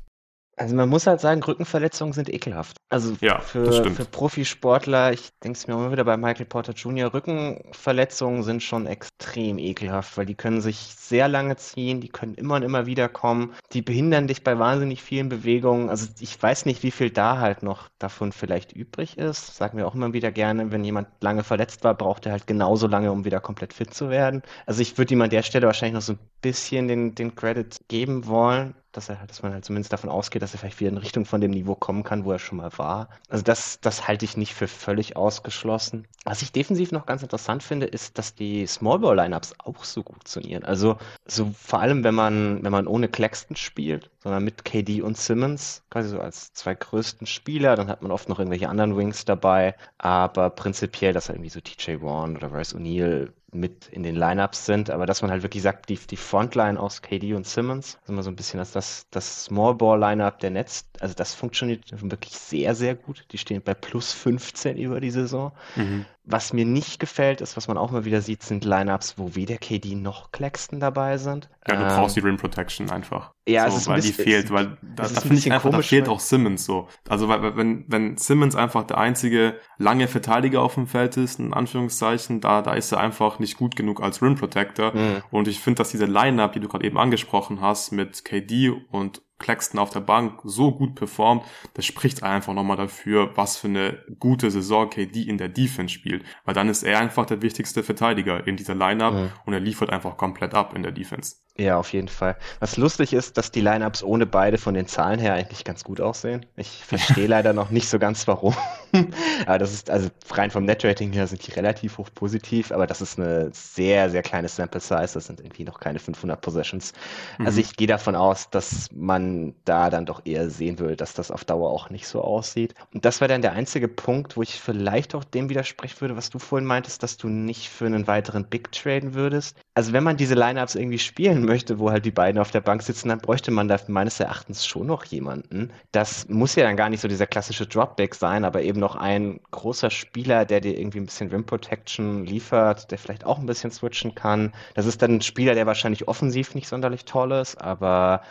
Also 0.60 0.76
man 0.76 0.90
muss 0.90 1.06
halt 1.06 1.22
sagen, 1.22 1.44
Rückenverletzungen 1.44 2.14
sind 2.14 2.34
ekelhaft. 2.34 2.78
Also 2.90 3.16
ja, 3.22 3.40
für, 3.40 3.72
für 3.72 4.06
Profisportler, 4.06 5.14
ich 5.14 5.30
denke 5.44 5.56
es 5.56 5.68
mir 5.68 5.76
immer 5.76 5.92
wieder 5.92 6.04
bei 6.04 6.18
Michael 6.18 6.48
Porter 6.48 6.74
Jr., 6.74 7.14
Rückenverletzungen 7.14 8.42
sind 8.42 8.64
schon 8.64 8.88
extrem 8.88 9.60
ekelhaft, 9.60 10.18
weil 10.18 10.26
die 10.26 10.34
können 10.34 10.62
sich 10.62 10.78
sehr 10.78 11.28
lange 11.28 11.58
ziehen, 11.58 12.02
die 12.02 12.10
können 12.10 12.34
immer 12.34 12.56
und 12.56 12.64
immer 12.64 12.88
wieder 12.88 13.08
kommen, 13.08 13.54
die 13.74 13.84
behindern 13.84 14.26
dich 14.26 14.44
bei 14.44 14.58
wahnsinnig 14.58 15.04
vielen 15.04 15.30
Bewegungen. 15.30 15.92
Also 15.92 16.08
ich 16.20 16.42
weiß 16.42 16.66
nicht, 16.66 16.82
wie 16.82 16.92
viel 16.92 17.12
da 17.12 17.38
halt 17.38 17.62
noch 17.62 17.90
davon 18.00 18.32
vielleicht 18.32 18.74
übrig 18.74 19.20
ist. 19.20 19.58
sagen 19.58 19.78
wir 19.78 19.86
auch 19.88 19.94
immer 19.94 20.14
wieder 20.14 20.32
gerne, 20.32 20.72
wenn 20.72 20.84
jemand 20.84 21.08
lange 21.22 21.44
verletzt 21.44 21.84
war, 21.84 21.94
braucht 21.94 22.26
er 22.26 22.32
halt 22.32 22.48
genauso 22.48 22.88
lange, 22.88 23.12
um 23.12 23.26
wieder 23.26 23.40
komplett 23.40 23.74
fit 23.74 23.94
zu 23.94 24.10
werden. 24.10 24.42
Also 24.66 24.82
ich 24.82 24.98
würde 24.98 25.14
ihm 25.14 25.22
an 25.22 25.30
der 25.30 25.44
Stelle 25.44 25.68
wahrscheinlich 25.68 25.94
noch 25.94 26.02
so 26.02 26.14
ein 26.14 26.20
bisschen 26.42 26.88
den, 26.88 27.14
den 27.14 27.36
Credit 27.36 27.78
geben 27.88 28.26
wollen 28.26 28.74
dass 28.98 29.10
er, 29.10 29.18
dass 29.28 29.42
man 29.42 29.54
halt 29.54 29.64
zumindest 29.66 29.94
davon 29.94 30.10
ausgeht, 30.10 30.42
dass 30.42 30.54
er 30.54 30.60
vielleicht 30.60 30.80
wieder 30.80 30.92
in 30.92 30.98
Richtung 30.98 31.26
von 31.26 31.40
dem 31.40 31.52
Niveau 31.52 31.76
kommen 31.76 32.04
kann, 32.04 32.26
wo 32.26 32.32
er 32.32 32.40
schon 32.40 32.58
mal 32.58 32.72
war. 32.78 33.10
Also 33.30 33.44
das, 33.44 33.80
das 33.80 34.08
halte 34.08 34.26
ich 34.26 34.36
nicht 34.36 34.54
für 34.54 34.68
völlig 34.68 35.16
ausgeschlossen. 35.16 36.08
Was 36.26 36.42
ich 36.42 36.52
defensiv 36.52 36.92
noch 36.92 37.06
ganz 37.06 37.24
interessant 37.24 37.64
finde, 37.64 37.86
ist, 37.86 38.18
dass 38.18 38.36
die 38.36 38.68
Small 38.68 39.00
Ball 39.00 39.16
Lineups 39.16 39.56
auch 39.60 39.84
so 39.84 40.04
gut 40.04 40.18
funktionieren. 40.28 40.64
Also 40.64 40.98
so 41.26 41.52
vor 41.58 41.80
allem, 41.80 42.04
wenn 42.04 42.16
man, 42.16 42.64
wenn 42.64 42.72
man 42.72 42.88
ohne 42.88 43.08
Claxton 43.08 43.56
spielt, 43.56 44.10
sondern 44.24 44.44
mit 44.44 44.66
KD 44.66 45.02
und 45.02 45.16
Simmons, 45.16 45.84
quasi 45.90 46.10
so 46.10 46.20
als 46.20 46.52
zwei 46.54 46.74
größten 46.74 47.28
Spieler, 47.28 47.76
dann 47.76 47.88
hat 47.88 48.02
man 48.02 48.12
oft 48.12 48.28
noch 48.28 48.40
irgendwelche 48.40 48.68
anderen 48.68 48.98
Wings 48.98 49.26
dabei, 49.26 49.76
aber 50.00 50.50
prinzipiell, 50.50 51.14
dass 51.14 51.30
er 51.30 51.36
irgendwie 51.36 51.50
so 51.50 51.62
TJ 51.62 52.02
Warren 52.02 52.36
oder 52.36 52.48
Royce 52.48 52.76
O'Neal 52.76 53.32
mit 53.60 53.88
in 53.90 54.04
den 54.04 54.16
Lineups 54.16 54.66
sind, 54.66 54.90
aber 54.90 55.06
dass 55.06 55.22
man 55.22 55.32
halt 55.32 55.44
wirklich 55.44 55.64
sagt, 55.64 55.90
die, 55.90 55.98
die 55.98 56.18
Frontline 56.18 56.80
aus 56.80 57.02
KD 57.02 57.34
und 57.34 57.46
Simmons, 57.46 57.98
also 58.02 58.14
mal 58.14 58.24
so 58.24 58.30
ein 58.30 58.36
bisschen 58.36 58.60
als 58.60 58.72
das, 58.72 59.08
das 59.12 59.46
Small 59.46 59.76
Ball 59.76 60.00
Lineup 60.00 60.40
der 60.40 60.52
Netz, 60.52 60.86
also 61.00 61.14
das 61.14 61.34
funktioniert 61.34 61.84
wirklich 61.92 62.38
sehr, 62.38 62.76
sehr 62.76 62.96
gut. 62.96 63.26
Die 63.32 63.38
stehen 63.38 63.62
bei 63.62 63.74
plus 63.74 64.14
15 64.14 64.78
über 64.78 65.02
die 65.02 65.12
Saison. 65.12 65.52
Mhm. 65.76 66.06
Was 66.30 66.52
mir 66.52 66.66
nicht 66.66 67.00
gefällt, 67.00 67.40
ist, 67.40 67.56
was 67.56 67.70
man 67.70 67.78
auch 67.78 67.90
mal 67.90 68.04
wieder 68.04 68.22
sieht, 68.22 68.44
sind 68.44 68.66
Lineups, 68.66 69.18
wo 69.18 69.34
weder 69.36 69.56
KD 69.56 69.96
noch 69.96 70.32
Claxton 70.34 70.82
dabei 70.82 71.18
sind. 71.18 71.50
Ja, 71.66 71.78
du 71.78 71.84
ähm, 71.84 71.88
brauchst 71.88 72.18
die 72.18 72.20
Rim 72.20 72.36
Protection 72.36 72.90
einfach. 72.90 73.32
Ja, 73.48 73.70
so, 73.70 73.78
es 73.78 73.82
ist 73.84 73.88
weil 73.88 73.96
bisschen, 73.96 74.18
die 74.18 74.24
fehlt, 74.24 74.52
weil 74.52 74.78
da, 74.82 75.04
da 75.04 75.22
finde 75.22 75.36
ich 75.36 75.52
einfach, 75.52 75.72
komisch, 75.72 75.86
da 75.86 75.96
fehlt 75.96 76.10
auch 76.10 76.20
Simmons 76.20 76.66
so. 76.66 76.90
Also 77.08 77.30
weil, 77.30 77.56
wenn, 77.56 77.86
wenn 77.88 78.18
Simmons 78.18 78.58
einfach 78.58 78.84
der 78.84 78.98
einzige 78.98 79.56
lange 79.78 80.10
Verteidiger 80.10 80.62
auf 80.62 80.74
dem 80.74 80.88
Feld 80.88 81.16
ist, 81.16 81.40
in 81.40 81.54
Anführungszeichen, 81.54 82.42
da, 82.42 82.62
da 82.62 82.74
ist 82.74 82.92
er 82.92 83.00
einfach 83.00 83.40
nicht 83.40 83.58
gut 83.58 83.78
genug 83.78 84.04
als 84.04 84.22
Rim 84.22 84.36
Protector. 84.36 84.94
Mhm. 84.94 85.24
Und 85.32 85.48
ich 85.48 85.62
finde, 85.62 85.78
dass 85.78 85.92
diese 85.92 86.06
Lineup, 86.06 86.52
die 86.52 86.60
du 86.60 86.68
gerade 86.68 86.86
eben 86.86 86.98
angesprochen 86.98 87.62
hast, 87.62 87.94
mit 87.94 88.26
KD 88.26 88.72
und 88.92 89.22
Claxton 89.40 89.80
auf 89.80 89.92
der 89.92 90.00
Bank 90.00 90.40
so 90.44 90.72
gut 90.72 90.96
performt, 90.96 91.44
das 91.74 91.86
spricht 91.86 92.24
einfach 92.24 92.54
nochmal 92.54 92.78
dafür, 92.78 93.36
was 93.36 93.58
für 93.58 93.68
eine 93.68 94.04
gute 94.20 94.50
Saison 94.52 94.90
KD 94.90 95.24
in 95.24 95.38
der 95.38 95.50
Defense 95.50 95.94
spielt. 95.94 96.24
Weil 96.46 96.54
dann 96.54 96.70
ist 96.70 96.84
er 96.84 97.00
einfach 97.00 97.26
der 97.26 97.42
wichtigste 97.42 97.84
Verteidiger 97.84 98.46
in 98.48 98.58
dieser 98.58 98.76
Lineup 98.76 99.14
mhm. 99.14 99.30
und 99.46 99.54
er 99.54 99.60
liefert 99.60 99.92
einfach 99.92 100.18
komplett 100.18 100.54
ab 100.54 100.74
in 100.76 100.84
der 100.84 100.92
Defense. 100.92 101.36
Ja, 101.60 101.78
auf 101.78 101.92
jeden 101.92 102.08
Fall. 102.08 102.38
Was 102.60 102.78
lustig 102.78 103.14
ist, 103.14 103.38
dass 103.38 103.52
die 103.52 103.62
Lineups 103.62 104.04
ohne 104.04 104.28
beide 104.28 104.60
von 104.60 104.76
den 104.76 104.88
Zahlen 104.88 105.20
her 105.20 105.34
eigentlich 105.34 105.64
ganz 105.64 105.84
gut 105.84 106.00
aussehen. 106.00 106.46
Ich 106.56 106.84
verstehe 106.86 107.28
leider 107.28 107.52
noch 107.54 107.72
nicht 107.72 107.90
so 107.90 107.98
ganz 107.98 108.28
warum. 108.28 108.56
aber 109.48 109.58
das 109.58 109.74
ist, 109.74 109.90
also 109.90 110.10
rein 110.32 110.52
vom 110.52 110.66
Netrating 110.66 111.12
her 111.14 111.26
sind 111.26 111.46
die 111.46 111.52
relativ 111.52 111.98
hoch 111.98 112.10
positiv, 112.14 112.72
aber 112.72 112.86
das 112.86 113.02
ist 113.02 113.20
eine 113.20 113.50
sehr, 113.54 114.10
sehr 114.12 114.22
kleine 114.22 114.48
Sample 114.48 114.80
Size. 114.80 115.14
Das 115.14 115.26
sind 115.26 115.40
irgendwie 115.40 115.64
noch 115.64 115.80
keine 115.80 115.98
500 115.98 116.40
Possessions. 116.40 116.94
Also 117.40 117.42
mhm. 117.44 117.58
Also 117.58 117.62
ich 117.72 117.76
gehe 117.76 117.88
davon 117.88 118.16
aus, 118.16 118.52
dass 118.52 118.92
man 118.94 119.56
da 119.66 119.90
dann 119.90 120.06
doch 120.06 120.22
eher 120.26 120.52
sehen 120.52 120.78
will, 120.78 120.96
dass 120.96 121.16
das 121.16 121.32
auf 121.32 121.44
Dauer 121.44 121.72
auch 121.72 121.90
nicht 121.90 122.08
so 122.08 122.22
aussieht. 122.22 122.76
Und 122.94 123.04
das 123.04 123.20
war 123.20 123.28
dann 123.28 123.42
der 123.42 123.54
einzige 123.54 123.88
Punkt, 123.88 124.38
wo 124.38 124.44
ich 124.44 124.62
vielleicht 124.62 125.16
auch 125.16 125.24
dem 125.24 125.50
widersprechen 125.50 126.00
würde, 126.02 126.16
was 126.16 126.30
du 126.30 126.38
vorhin 126.38 126.68
meintest, 126.68 127.02
dass 127.02 127.18
du 127.18 127.30
nicht 127.30 127.70
für 127.70 127.88
einen 127.88 128.06
weiteren 128.06 128.46
Big 128.46 128.72
traden 128.72 129.16
würdest. 129.16 129.58
Also 129.74 129.92
wenn 129.92 130.04
man 130.04 130.18
diese 130.18 130.36
Lineups 130.36 130.76
irgendwie 130.76 131.00
spielen 131.00 131.47
möchte, 131.48 131.80
wo 131.80 131.90
halt 131.90 132.06
die 132.06 132.12
beiden 132.12 132.40
auf 132.40 132.52
der 132.52 132.62
Bank 132.62 132.84
sitzen, 132.84 133.10
dann 133.10 133.18
bräuchte 133.18 133.50
man 133.50 133.68
da 133.68 133.80
meines 133.88 134.20
Erachtens 134.20 134.68
schon 134.68 134.86
noch 134.86 135.06
jemanden. 135.06 135.72
Das 135.92 136.30
muss 136.30 136.54
ja 136.54 136.64
dann 136.64 136.78
gar 136.78 136.90
nicht 136.90 137.02
so 137.02 137.08
dieser 137.08 137.26
klassische 137.26 137.66
Dropback 137.66 138.14
sein, 138.14 138.46
aber 138.46 138.62
eben 138.62 138.80
noch 138.80 138.96
ein 138.96 139.40
großer 139.50 139.90
Spieler, 139.90 140.46
der 140.46 140.62
dir 140.62 140.78
irgendwie 140.78 141.00
ein 141.00 141.06
bisschen 141.06 141.30
Rim 141.30 141.46
Protection 141.46 142.26
liefert, 142.26 142.92
der 142.92 143.00
vielleicht 143.00 143.26
auch 143.26 143.40
ein 143.40 143.48
bisschen 143.48 143.72
switchen 143.72 144.14
kann. 144.14 144.54
Das 144.76 144.86
ist 144.86 145.02
dann 145.02 145.16
ein 145.16 145.22
Spieler, 145.22 145.56
der 145.56 145.66
wahrscheinlich 145.66 146.08
offensiv 146.08 146.54
nicht 146.54 146.68
sonderlich 146.68 147.06
toll 147.06 147.32
ist, 147.32 147.60
aber 147.60 148.22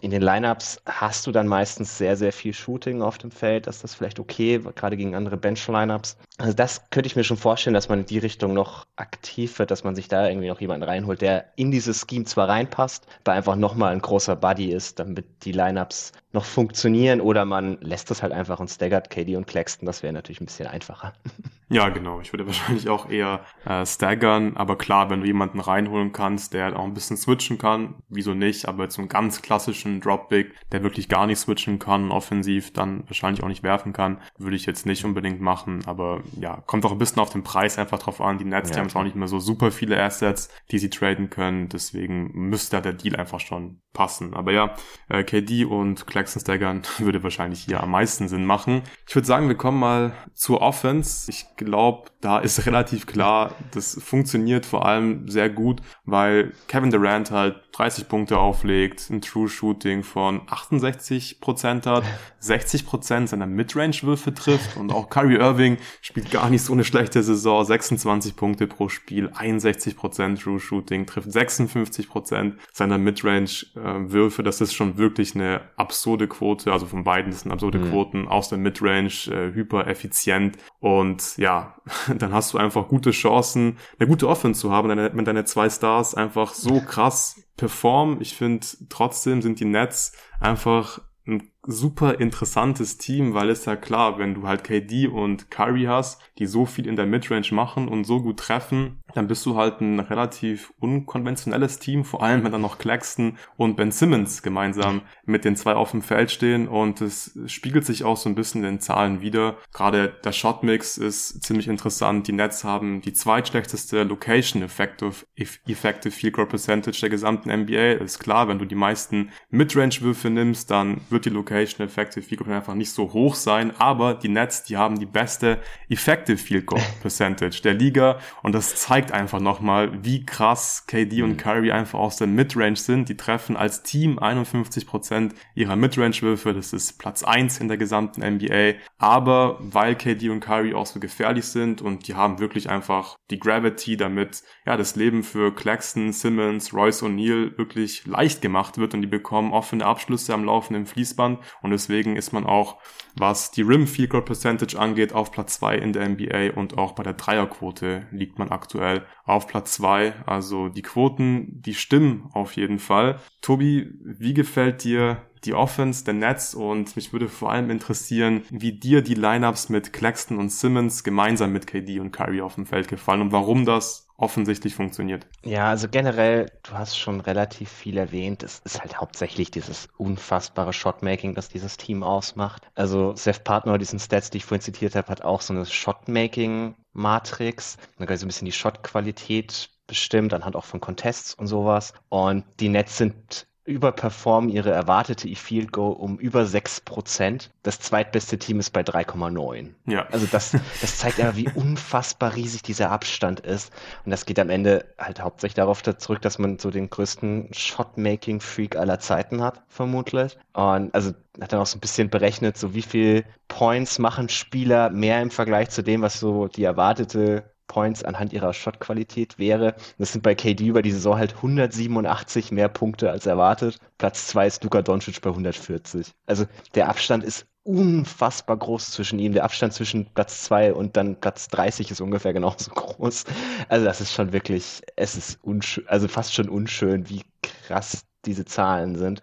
in 0.00 0.10
den 0.10 0.22
Lineups 0.22 0.80
hast 0.86 1.26
du 1.26 1.32
dann 1.32 1.48
meistens 1.48 1.98
sehr, 1.98 2.16
sehr 2.16 2.32
viel 2.32 2.54
Shooting 2.54 3.02
auf 3.02 3.18
dem 3.18 3.30
Feld. 3.30 3.66
Das 3.66 3.82
ist 3.82 3.94
vielleicht 3.94 4.20
okay, 4.20 4.60
gerade 4.74 4.96
gegen 4.96 5.14
andere 5.14 5.36
Bench-Lineups. 5.36 6.16
Also 6.38 6.52
das 6.52 6.90
könnte 6.90 7.06
ich 7.06 7.16
mir 7.16 7.24
schon 7.24 7.38
vorstellen, 7.38 7.72
dass 7.72 7.88
man 7.88 8.00
in 8.00 8.06
die 8.06 8.18
Richtung 8.18 8.52
noch 8.52 8.86
aktiv 8.96 9.58
wird, 9.58 9.70
dass 9.70 9.84
man 9.84 9.94
sich 9.94 10.08
da 10.08 10.28
irgendwie 10.28 10.48
noch 10.48 10.60
jemanden 10.60 10.82
reinholt, 10.82 11.22
der 11.22 11.46
in 11.56 11.70
dieses 11.70 12.04
Scheme 12.08 12.26
zwar 12.26 12.48
rein 12.48 12.66
reinpasst, 12.66 13.06
weil 13.24 13.36
einfach 13.36 13.56
nochmal 13.56 13.92
ein 13.92 14.00
großer 14.00 14.36
Buddy 14.36 14.72
ist, 14.72 14.98
damit 14.98 15.44
die 15.44 15.52
Lineups 15.52 16.12
noch 16.36 16.44
funktionieren 16.44 17.20
oder 17.20 17.44
man 17.44 17.78
lässt 17.80 18.10
das 18.10 18.22
halt 18.22 18.32
einfach 18.32 18.60
und 18.60 18.68
staggert 18.68 19.10
KD 19.10 19.36
und 19.36 19.46
Claxton, 19.46 19.86
das 19.86 20.02
wäre 20.02 20.12
natürlich 20.12 20.40
ein 20.40 20.46
bisschen 20.46 20.68
einfacher. 20.68 21.12
Ja, 21.68 21.88
genau. 21.88 22.20
Ich 22.20 22.32
würde 22.32 22.46
wahrscheinlich 22.46 22.88
auch 22.88 23.10
eher 23.10 23.40
äh, 23.64 23.84
staggern, 23.84 24.56
aber 24.56 24.78
klar, 24.78 25.10
wenn 25.10 25.22
du 25.22 25.26
jemanden 25.26 25.58
reinholen 25.58 26.12
kannst, 26.12 26.54
der 26.54 26.78
auch 26.78 26.84
ein 26.84 26.94
bisschen 26.94 27.16
switchen 27.16 27.58
kann, 27.58 27.96
wieso 28.08 28.34
nicht, 28.34 28.68
aber 28.68 28.84
jetzt 28.84 28.94
so 28.94 29.02
einen 29.02 29.08
ganz 29.08 29.42
klassischen 29.42 30.00
Dropback, 30.00 30.54
der 30.70 30.84
wirklich 30.84 31.08
gar 31.08 31.26
nicht 31.26 31.40
switchen 31.40 31.80
kann, 31.80 32.12
offensiv, 32.12 32.72
dann 32.72 33.02
wahrscheinlich 33.08 33.42
auch 33.42 33.48
nicht 33.48 33.64
werfen 33.64 33.92
kann, 33.92 34.20
würde 34.38 34.54
ich 34.54 34.64
jetzt 34.64 34.86
nicht 34.86 35.04
unbedingt 35.04 35.40
machen, 35.40 35.82
aber 35.86 36.22
ja, 36.40 36.62
kommt 36.66 36.84
auch 36.84 36.92
ein 36.92 36.98
bisschen 36.98 37.20
auf 37.20 37.30
den 37.30 37.42
Preis 37.42 37.78
einfach 37.78 37.98
drauf 37.98 38.20
an. 38.20 38.38
Die 38.38 38.44
Nets, 38.44 38.70
ja, 38.70 38.76
die 38.76 38.80
haben 38.82 38.94
auch 38.94 39.02
nicht 39.02 39.16
mehr 39.16 39.26
so 39.26 39.40
super 39.40 39.72
viele 39.72 40.00
Assets, 40.00 40.50
die 40.70 40.78
sie 40.78 40.88
traden 40.88 41.30
können, 41.30 41.68
deswegen 41.68 42.30
müsste 42.32 42.80
der 42.80 42.92
Deal 42.92 43.16
einfach 43.16 43.40
schon 43.40 43.80
passen. 43.92 44.34
Aber 44.34 44.52
ja, 44.52 44.76
äh, 45.08 45.24
KD 45.24 45.64
und 45.64 46.06
Claxton 46.06 46.25
staggern 46.28 46.82
würde 46.98 47.22
wahrscheinlich 47.22 47.60
hier 47.60 47.82
am 47.82 47.90
meisten 47.90 48.28
Sinn 48.28 48.44
machen. 48.44 48.82
Ich 49.06 49.14
würde 49.14 49.26
sagen, 49.26 49.48
wir 49.48 49.56
kommen 49.56 49.78
mal 49.78 50.12
zur 50.34 50.60
Offense. 50.62 51.30
Ich 51.30 51.46
glaube, 51.56 52.10
da 52.20 52.38
ist 52.38 52.66
relativ 52.66 53.06
klar, 53.06 53.54
das 53.72 54.00
funktioniert 54.02 54.66
vor 54.66 54.86
allem 54.86 55.28
sehr 55.28 55.50
gut, 55.50 55.80
weil 56.04 56.52
Kevin 56.68 56.90
Durant 56.90 57.30
halt 57.30 57.56
30 57.76 58.08
Punkte 58.08 58.38
auflegt, 58.38 59.10
ein 59.10 59.20
True 59.20 59.48
Shooting 59.48 60.02
von 60.02 60.40
68 60.48 61.40
Prozent 61.40 61.86
hat, 61.86 62.04
60 62.38 62.86
Prozent 62.86 63.28
seiner 63.28 63.46
Midrange-Würfe 63.46 64.32
trifft 64.32 64.76
und 64.78 64.92
auch 64.92 65.10
Kyrie 65.10 65.36
Irving 65.36 65.76
spielt 66.00 66.30
gar 66.30 66.48
nicht 66.48 66.62
so 66.62 66.72
eine 66.72 66.84
schlechte 66.84 67.22
Saison, 67.22 67.64
26 67.64 68.34
Punkte 68.34 68.66
pro 68.66 68.88
Spiel, 68.88 69.30
61 69.34 69.96
Prozent 69.96 70.40
True 70.40 70.58
Shooting, 70.58 71.04
trifft 71.04 71.30
56 71.30 72.08
Prozent 72.08 72.54
seiner 72.72 72.96
Midrange-Würfe. 72.96 74.42
Das 74.42 74.60
ist 74.60 74.72
schon 74.72 74.96
wirklich 74.96 75.34
eine 75.34 75.60
absurde 75.76 76.28
Quote, 76.28 76.72
also 76.72 76.86
von 76.86 77.04
beiden 77.04 77.32
sind 77.32 77.52
absurde 77.52 77.78
mhm. 77.78 77.90
Quoten 77.90 78.28
aus 78.28 78.48
der 78.48 78.58
Midrange, 78.58 79.28
äh, 79.28 79.52
hyper 79.52 79.86
effizient 79.86 80.56
und 80.80 81.36
ja, 81.36 81.76
dann 82.16 82.32
hast 82.32 82.54
du 82.54 82.58
einfach 82.58 82.88
gute 82.88 83.10
Chancen, 83.10 83.76
eine 83.98 84.08
gute 84.08 84.28
Offense 84.28 84.60
zu 84.60 84.72
haben, 84.72 84.88
wenn 84.88 85.24
deine 85.24 85.44
zwei 85.44 85.68
Stars 85.68 86.14
einfach 86.14 86.54
so 86.54 86.80
krass 86.80 87.45
performen. 87.56 88.20
Ich 88.20 88.34
finde, 88.34 88.66
trotzdem 88.88 89.42
sind 89.42 89.60
die 89.60 89.64
Nets 89.64 90.12
einfach 90.40 91.00
ein 91.26 91.50
super 91.66 92.20
interessantes 92.20 92.98
Team, 92.98 93.34
weil 93.34 93.50
es 93.50 93.64
ja 93.64 93.76
klar, 93.76 94.18
wenn 94.18 94.34
du 94.34 94.46
halt 94.46 94.64
KD 94.64 95.08
und 95.08 95.50
Curry 95.50 95.84
hast, 95.84 96.20
die 96.38 96.46
so 96.46 96.66
viel 96.66 96.86
in 96.86 96.96
der 96.96 97.06
Midrange 97.06 97.48
machen 97.50 97.88
und 97.88 98.04
so 98.04 98.22
gut 98.22 98.38
treffen, 98.38 99.02
dann 99.14 99.26
bist 99.26 99.44
du 99.46 99.56
halt 99.56 99.80
ein 99.80 99.98
relativ 99.98 100.72
unkonventionelles 100.78 101.78
Team, 101.78 102.04
vor 102.04 102.22
allem 102.22 102.44
wenn 102.44 102.52
dann 102.52 102.60
noch 102.60 102.78
Claxton 102.78 103.38
und 103.56 103.76
Ben 103.76 103.90
Simmons 103.90 104.42
gemeinsam 104.42 105.02
mit 105.24 105.44
den 105.44 105.56
zwei 105.56 105.74
auf 105.74 105.90
dem 105.90 106.02
Feld 106.02 106.30
stehen 106.30 106.68
und 106.68 107.00
es 107.00 107.38
spiegelt 107.46 107.86
sich 107.86 108.04
auch 108.04 108.16
so 108.16 108.28
ein 108.28 108.34
bisschen 108.34 108.62
in 108.62 108.74
den 108.74 108.80
Zahlen 108.80 109.20
wieder. 109.20 109.56
Gerade 109.72 110.14
der 110.24 110.32
Shotmix 110.32 110.98
ist 110.98 111.42
ziemlich 111.42 111.68
interessant. 111.68 112.28
Die 112.28 112.32
Nets 112.32 112.64
haben 112.64 113.00
die 113.00 113.12
zweitschlechteste 113.12 114.02
Location 114.02 114.62
Effective, 114.62 115.24
effective 115.34 116.10
Field 116.14 116.34
Goal 116.34 116.46
Percentage 116.46 117.00
der 117.00 117.10
gesamten 117.10 117.50
NBA. 117.50 117.92
ist 117.92 118.18
klar, 118.18 118.48
wenn 118.48 118.58
du 118.58 118.64
die 118.64 118.74
meisten 118.74 119.30
Midrange 119.50 120.00
Würfe 120.00 120.30
nimmst, 120.30 120.70
dann 120.70 121.00
wird 121.10 121.24
die 121.24 121.30
Location 121.30 121.55
Rotation 121.56 121.86
Effective 121.86 122.22
Field 122.22 122.44
Goal 122.44 122.54
einfach 122.54 122.74
nicht 122.74 122.90
so 122.90 123.12
hoch 123.12 123.34
sein, 123.34 123.72
aber 123.78 124.14
die 124.14 124.28
Nets, 124.28 124.64
die 124.64 124.76
haben 124.76 124.98
die 124.98 125.06
beste 125.06 125.58
Effective 125.88 126.36
Field 126.36 126.66
Goal 126.66 126.82
Percentage 127.00 127.62
der 127.62 127.74
Liga 127.74 128.18
und 128.42 128.54
das 128.54 128.76
zeigt 128.76 129.12
einfach 129.12 129.40
nochmal, 129.40 130.04
wie 130.04 130.26
krass 130.26 130.84
KD 130.86 131.22
und 131.22 131.30
mhm. 131.30 131.36
Kyrie 131.38 131.72
einfach 131.72 131.98
aus 131.98 132.16
der 132.16 132.26
Midrange 132.26 132.76
sind. 132.76 133.08
Die 133.08 133.16
treffen 133.16 133.56
als 133.56 133.82
Team 133.82 134.18
51% 134.18 135.32
ihrer 135.54 135.76
Midrange-Würfe, 135.76 136.52
das 136.52 136.72
ist 136.72 136.98
Platz 136.98 137.22
1 137.22 137.58
in 137.58 137.68
der 137.68 137.78
gesamten 137.78 138.20
NBA, 138.20 138.74
aber 138.98 139.58
weil 139.60 139.94
KD 139.94 140.28
und 140.28 140.40
Kyrie 140.40 140.74
auch 140.74 140.86
so 140.86 141.00
gefährlich 141.00 141.46
sind 141.46 141.80
und 141.80 142.06
die 142.08 142.14
haben 142.14 142.38
wirklich 142.38 142.68
einfach 142.68 143.16
die 143.30 143.38
Gravity, 143.38 143.96
damit 143.96 144.42
ja 144.66 144.76
das 144.76 144.96
Leben 144.96 145.22
für 145.22 145.54
Claxton, 145.54 146.12
Simmons, 146.12 146.74
Royce 146.74 147.02
O'Neal 147.02 147.56
wirklich 147.56 148.06
leicht 148.06 148.42
gemacht 148.42 148.78
wird 148.78 148.94
und 148.94 149.00
die 149.00 149.06
bekommen 149.06 149.52
offene 149.52 149.86
Abschlüsse 149.86 150.34
am 150.34 150.44
laufenden 150.44 150.86
Fließband 150.86 151.40
und 151.62 151.70
deswegen 151.70 152.16
ist 152.16 152.32
man 152.32 152.44
auch, 152.44 152.78
was 153.16 153.50
die 153.50 153.62
Rim 153.62 153.86
Field 153.86 154.10
Goal 154.10 154.24
Percentage 154.24 154.78
angeht, 154.78 155.12
auf 155.12 155.32
Platz 155.32 155.58
2 155.58 155.76
in 155.76 155.92
der 155.92 156.08
NBA 156.08 156.52
und 156.54 156.78
auch 156.78 156.92
bei 156.92 157.02
der 157.02 157.14
Dreierquote 157.14 158.06
liegt 158.10 158.38
man 158.38 158.50
aktuell 158.50 159.06
auf 159.24 159.46
Platz 159.46 159.72
2. 159.74 160.14
Also 160.26 160.68
die 160.68 160.82
Quoten, 160.82 161.62
die 161.62 161.74
stimmen 161.74 162.28
auf 162.32 162.52
jeden 162.52 162.78
Fall. 162.78 163.20
Tobi, 163.40 163.90
wie 164.04 164.34
gefällt 164.34 164.84
dir 164.84 165.22
die 165.44 165.54
Offense 165.54 166.04
der 166.04 166.14
Nets 166.14 166.54
und 166.54 166.96
mich 166.96 167.12
würde 167.12 167.28
vor 167.28 167.52
allem 167.52 167.70
interessieren, 167.70 168.42
wie 168.50 168.72
dir 168.72 169.02
die 169.02 169.14
Lineups 169.14 169.68
mit 169.68 169.92
Claxton 169.92 170.38
und 170.38 170.50
Simmons 170.50 171.04
gemeinsam 171.04 171.52
mit 171.52 171.66
KD 171.66 172.00
und 172.00 172.10
Kyrie 172.10 172.42
auf 172.42 172.56
dem 172.56 172.66
Feld 172.66 172.88
gefallen 172.88 173.20
und 173.20 173.32
warum 173.32 173.64
das 173.64 174.05
offensichtlich 174.16 174.74
funktioniert. 174.74 175.26
Ja, 175.44 175.68
also 175.68 175.88
generell, 175.88 176.50
du 176.62 176.72
hast 176.72 176.98
schon 176.98 177.20
relativ 177.20 177.70
viel 177.70 177.98
erwähnt. 177.98 178.42
Es 178.42 178.60
ist 178.64 178.80
halt 178.80 179.00
hauptsächlich 179.00 179.50
dieses 179.50 179.88
unfassbare 179.98 180.72
Shotmaking, 180.72 181.34
das 181.34 181.48
dieses 181.48 181.76
Team 181.76 182.02
ausmacht. 182.02 182.68
Also 182.74 183.14
Seth 183.14 183.44
Partner, 183.44 183.78
diesen 183.78 183.98
Stats, 183.98 184.30
die 184.30 184.38
ich 184.38 184.44
vorhin 184.44 184.62
zitiert 184.62 184.94
habe, 184.94 185.08
hat 185.08 185.22
auch 185.22 185.42
so 185.42 185.52
eine 185.52 185.66
Shotmaking-Matrix. 185.66 187.76
Dann 187.98 188.06
kann 188.06 188.16
so 188.16 188.24
ein 188.24 188.28
bisschen 188.28 188.46
die 188.46 188.52
Shotqualität 188.52 189.70
bestimmt, 189.86 190.34
anhand 190.34 190.56
auch 190.56 190.64
von 190.64 190.80
Contests 190.80 191.34
und 191.34 191.46
sowas. 191.46 191.92
Und 192.08 192.44
die 192.60 192.68
Nets 192.68 192.96
sind 192.96 193.45
überperformen 193.66 194.48
ihre 194.48 194.70
erwartete 194.70 195.28
E-Field 195.28 195.72
Goal 195.72 195.94
um 195.94 196.18
über 196.18 196.42
6%. 196.42 197.50
Das 197.62 197.80
zweitbeste 197.80 198.38
Team 198.38 198.60
ist 198.60 198.70
bei 198.70 198.82
3,9. 198.82 199.70
Ja. 199.86 200.06
Also 200.10 200.26
das, 200.30 200.56
das 200.80 200.98
zeigt 200.98 201.20
aber, 201.20 201.36
wie 201.36 201.48
unfassbar 201.54 202.34
riesig 202.34 202.62
dieser 202.62 202.90
Abstand 202.90 203.40
ist. 203.40 203.72
Und 204.04 204.12
das 204.12 204.24
geht 204.24 204.38
am 204.38 204.50
Ende 204.50 204.86
halt 204.98 205.20
hauptsächlich 205.20 205.54
darauf 205.54 205.82
zurück, 205.82 206.22
dass 206.22 206.38
man 206.38 206.58
so 206.58 206.70
den 206.70 206.88
größten 206.88 207.52
Shotmaking-Freak 207.52 208.76
aller 208.76 209.00
Zeiten 209.00 209.42
hat, 209.42 209.62
vermutlich. 209.68 210.38
Und 210.52 210.94
also 210.94 211.12
hat 211.40 211.52
dann 211.52 211.60
auch 211.60 211.66
so 211.66 211.76
ein 211.76 211.80
bisschen 211.80 212.08
berechnet, 212.08 212.56
so 212.56 212.74
wie 212.74 212.82
viel 212.82 213.24
Points 213.48 213.98
machen 213.98 214.28
Spieler 214.28 214.90
mehr 214.90 215.20
im 215.20 215.30
Vergleich 215.30 215.70
zu 215.70 215.82
dem, 215.82 216.02
was 216.02 216.18
so 216.20 216.48
die 216.48 216.64
erwartete 216.64 217.44
Points 217.68 218.04
anhand 218.04 218.32
ihrer 218.32 218.52
Shotqualität 218.52 219.38
wäre. 219.38 219.74
Das 219.98 220.12
sind 220.12 220.22
bei 220.22 220.34
KD 220.34 220.66
über 220.66 220.82
die 220.82 220.92
Saison 220.92 221.16
halt 221.18 221.36
187 221.36 222.52
mehr 222.52 222.68
Punkte 222.68 223.10
als 223.10 223.26
erwartet. 223.26 223.78
Platz 223.98 224.26
2 224.28 224.46
ist 224.46 224.64
Luka 224.64 224.82
Doncic 224.82 225.20
bei 225.20 225.30
140. 225.30 226.12
Also 226.26 226.46
der 226.74 226.88
Abstand 226.88 227.24
ist 227.24 227.46
unfassbar 227.66 228.56
groß 228.56 228.92
zwischen 228.92 229.18
ihm. 229.18 229.32
Der 229.32 229.44
Abstand 229.44 229.72
zwischen 229.72 230.06
Platz 230.14 230.44
2 230.44 230.72
und 230.72 230.96
dann 230.96 231.20
Platz 231.20 231.48
30 231.48 231.90
ist 231.90 232.00
ungefähr 232.00 232.32
genauso 232.32 232.70
groß. 232.74 233.24
Also 233.68 233.84
das 233.84 234.00
ist 234.00 234.12
schon 234.12 234.32
wirklich, 234.32 234.82
es 234.94 235.16
ist 235.16 235.38
unschön, 235.42 235.86
also 235.88 236.06
fast 236.08 236.34
schon 236.34 236.48
unschön, 236.48 237.08
wie 237.08 237.22
krass 237.42 238.04
diese 238.24 238.44
Zahlen 238.44 238.96
sind. 238.96 239.20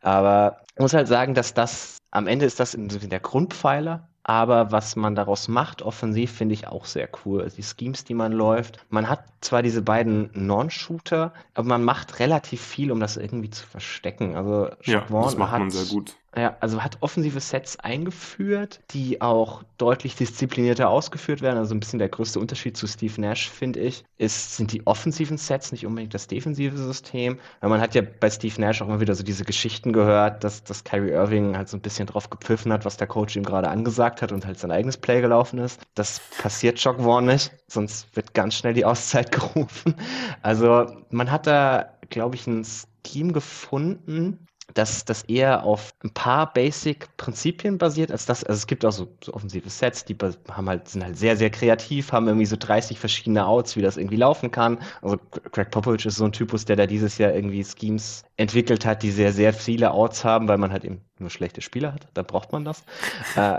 Aber 0.00 0.60
ich 0.74 0.80
muss 0.80 0.94
halt 0.94 1.08
sagen, 1.08 1.34
dass 1.34 1.54
das 1.54 1.98
am 2.10 2.26
Ende 2.26 2.46
ist 2.46 2.60
das 2.60 2.74
in 2.74 2.88
der 2.88 3.20
Grundpfeiler 3.20 4.08
aber 4.22 4.70
was 4.70 4.96
man 4.96 5.14
daraus 5.14 5.48
macht, 5.48 5.82
offensiv, 5.82 6.32
finde 6.32 6.54
ich 6.54 6.66
auch 6.66 6.84
sehr 6.84 7.08
cool. 7.24 7.50
Die 7.56 7.62
Schemes, 7.62 8.04
die 8.04 8.14
man 8.14 8.32
läuft. 8.32 8.84
Man 8.90 9.08
hat 9.08 9.24
zwar 9.40 9.62
diese 9.62 9.82
beiden 9.82 10.30
Non-Shooter, 10.34 11.32
aber 11.54 11.68
man 11.68 11.82
macht 11.82 12.18
relativ 12.20 12.60
viel, 12.60 12.92
um 12.92 13.00
das 13.00 13.16
irgendwie 13.16 13.50
zu 13.50 13.66
verstecken. 13.66 14.36
Also 14.36 14.70
ja, 14.84 15.06
das 15.08 15.36
macht 15.36 15.52
hat, 15.52 15.58
man 15.60 15.70
sehr 15.70 15.86
gut. 15.86 16.19
Ja, 16.36 16.56
also 16.60 16.84
hat 16.84 16.98
offensive 17.00 17.40
Sets 17.40 17.80
eingeführt, 17.80 18.80
die 18.92 19.20
auch 19.20 19.64
deutlich 19.78 20.14
disziplinierter 20.14 20.88
ausgeführt 20.88 21.42
werden. 21.42 21.58
Also 21.58 21.74
ein 21.74 21.80
bisschen 21.80 21.98
der 21.98 22.08
größte 22.08 22.38
Unterschied 22.38 22.76
zu 22.76 22.86
Steve 22.86 23.20
Nash, 23.20 23.50
finde 23.50 23.80
ich, 23.80 24.04
ist, 24.16 24.56
sind 24.56 24.70
die 24.72 24.86
offensiven 24.86 25.38
Sets, 25.38 25.72
nicht 25.72 25.86
unbedingt 25.86 26.14
das 26.14 26.28
defensive 26.28 26.76
System. 26.76 27.40
Weil 27.60 27.70
man 27.70 27.80
hat 27.80 27.96
ja 27.96 28.02
bei 28.02 28.30
Steve 28.30 28.60
Nash 28.60 28.80
auch 28.80 28.86
immer 28.86 29.00
wieder 29.00 29.16
so 29.16 29.24
diese 29.24 29.44
Geschichten 29.44 29.92
gehört, 29.92 30.44
dass, 30.44 30.62
dass 30.62 30.84
Kyrie 30.84 31.10
Irving 31.10 31.56
halt 31.56 31.68
so 31.68 31.76
ein 31.76 31.80
bisschen 31.80 32.06
drauf 32.06 32.30
gepfiffen 32.30 32.72
hat, 32.72 32.84
was 32.84 32.96
der 32.96 33.08
Coach 33.08 33.34
ihm 33.34 33.42
gerade 33.44 33.68
angesagt 33.68 34.22
hat 34.22 34.30
und 34.30 34.46
halt 34.46 34.58
sein 34.60 34.70
eigenes 34.70 34.98
Play 34.98 35.20
gelaufen 35.20 35.58
ist. 35.58 35.80
Das 35.94 36.20
passiert 36.38 36.78
Jock 36.78 37.00
Vaughn 37.00 37.26
nicht, 37.26 37.50
sonst 37.66 38.14
wird 38.14 38.34
ganz 38.34 38.54
schnell 38.54 38.74
die 38.74 38.84
Auszeit 38.84 39.32
gerufen. 39.32 39.96
Also 40.42 40.86
man 41.10 41.30
hat 41.32 41.48
da, 41.48 41.98
glaube 42.08 42.36
ich, 42.36 42.46
ein 42.46 42.64
Scheme 43.06 43.32
gefunden, 43.32 44.46
dass 44.74 45.04
das 45.04 45.22
eher 45.22 45.64
auf 45.64 45.92
ein 46.02 46.12
paar 46.12 46.52
Basic-Prinzipien 46.52 47.78
basiert, 47.78 48.10
als 48.12 48.26
das, 48.26 48.44
also 48.44 48.58
es 48.58 48.66
gibt 48.66 48.84
auch 48.84 48.92
so, 48.92 49.08
so, 49.22 49.32
offensive 49.34 49.68
Sets, 49.70 50.04
die 50.04 50.16
haben 50.50 50.68
halt, 50.68 50.88
sind 50.88 51.04
halt 51.04 51.16
sehr, 51.18 51.36
sehr 51.36 51.50
kreativ, 51.50 52.12
haben 52.12 52.26
irgendwie 52.28 52.46
so 52.46 52.56
30 52.58 52.98
verschiedene 52.98 53.46
Outs, 53.46 53.76
wie 53.76 53.82
das 53.82 53.96
irgendwie 53.96 54.16
laufen 54.16 54.50
kann. 54.50 54.78
Also 55.02 55.18
Greg 55.52 55.70
Popovich 55.70 56.06
ist 56.06 56.16
so 56.16 56.24
ein 56.24 56.32
Typus, 56.32 56.64
der 56.64 56.76
da 56.76 56.86
dieses 56.86 57.18
Jahr 57.18 57.32
irgendwie 57.34 57.64
Schemes 57.64 58.24
entwickelt 58.36 58.84
hat, 58.86 59.02
die 59.02 59.10
sehr, 59.10 59.32
sehr 59.32 59.52
viele 59.52 59.92
Outs 59.92 60.24
haben, 60.24 60.48
weil 60.48 60.58
man 60.58 60.72
halt 60.72 60.84
eben 60.84 61.04
nur 61.20 61.30
schlechte 61.30 61.60
Spieler 61.60 61.92
hat, 61.92 62.06
dann 62.14 62.26
braucht 62.26 62.52
man 62.52 62.64
das. 62.64 62.84
äh, 63.36 63.58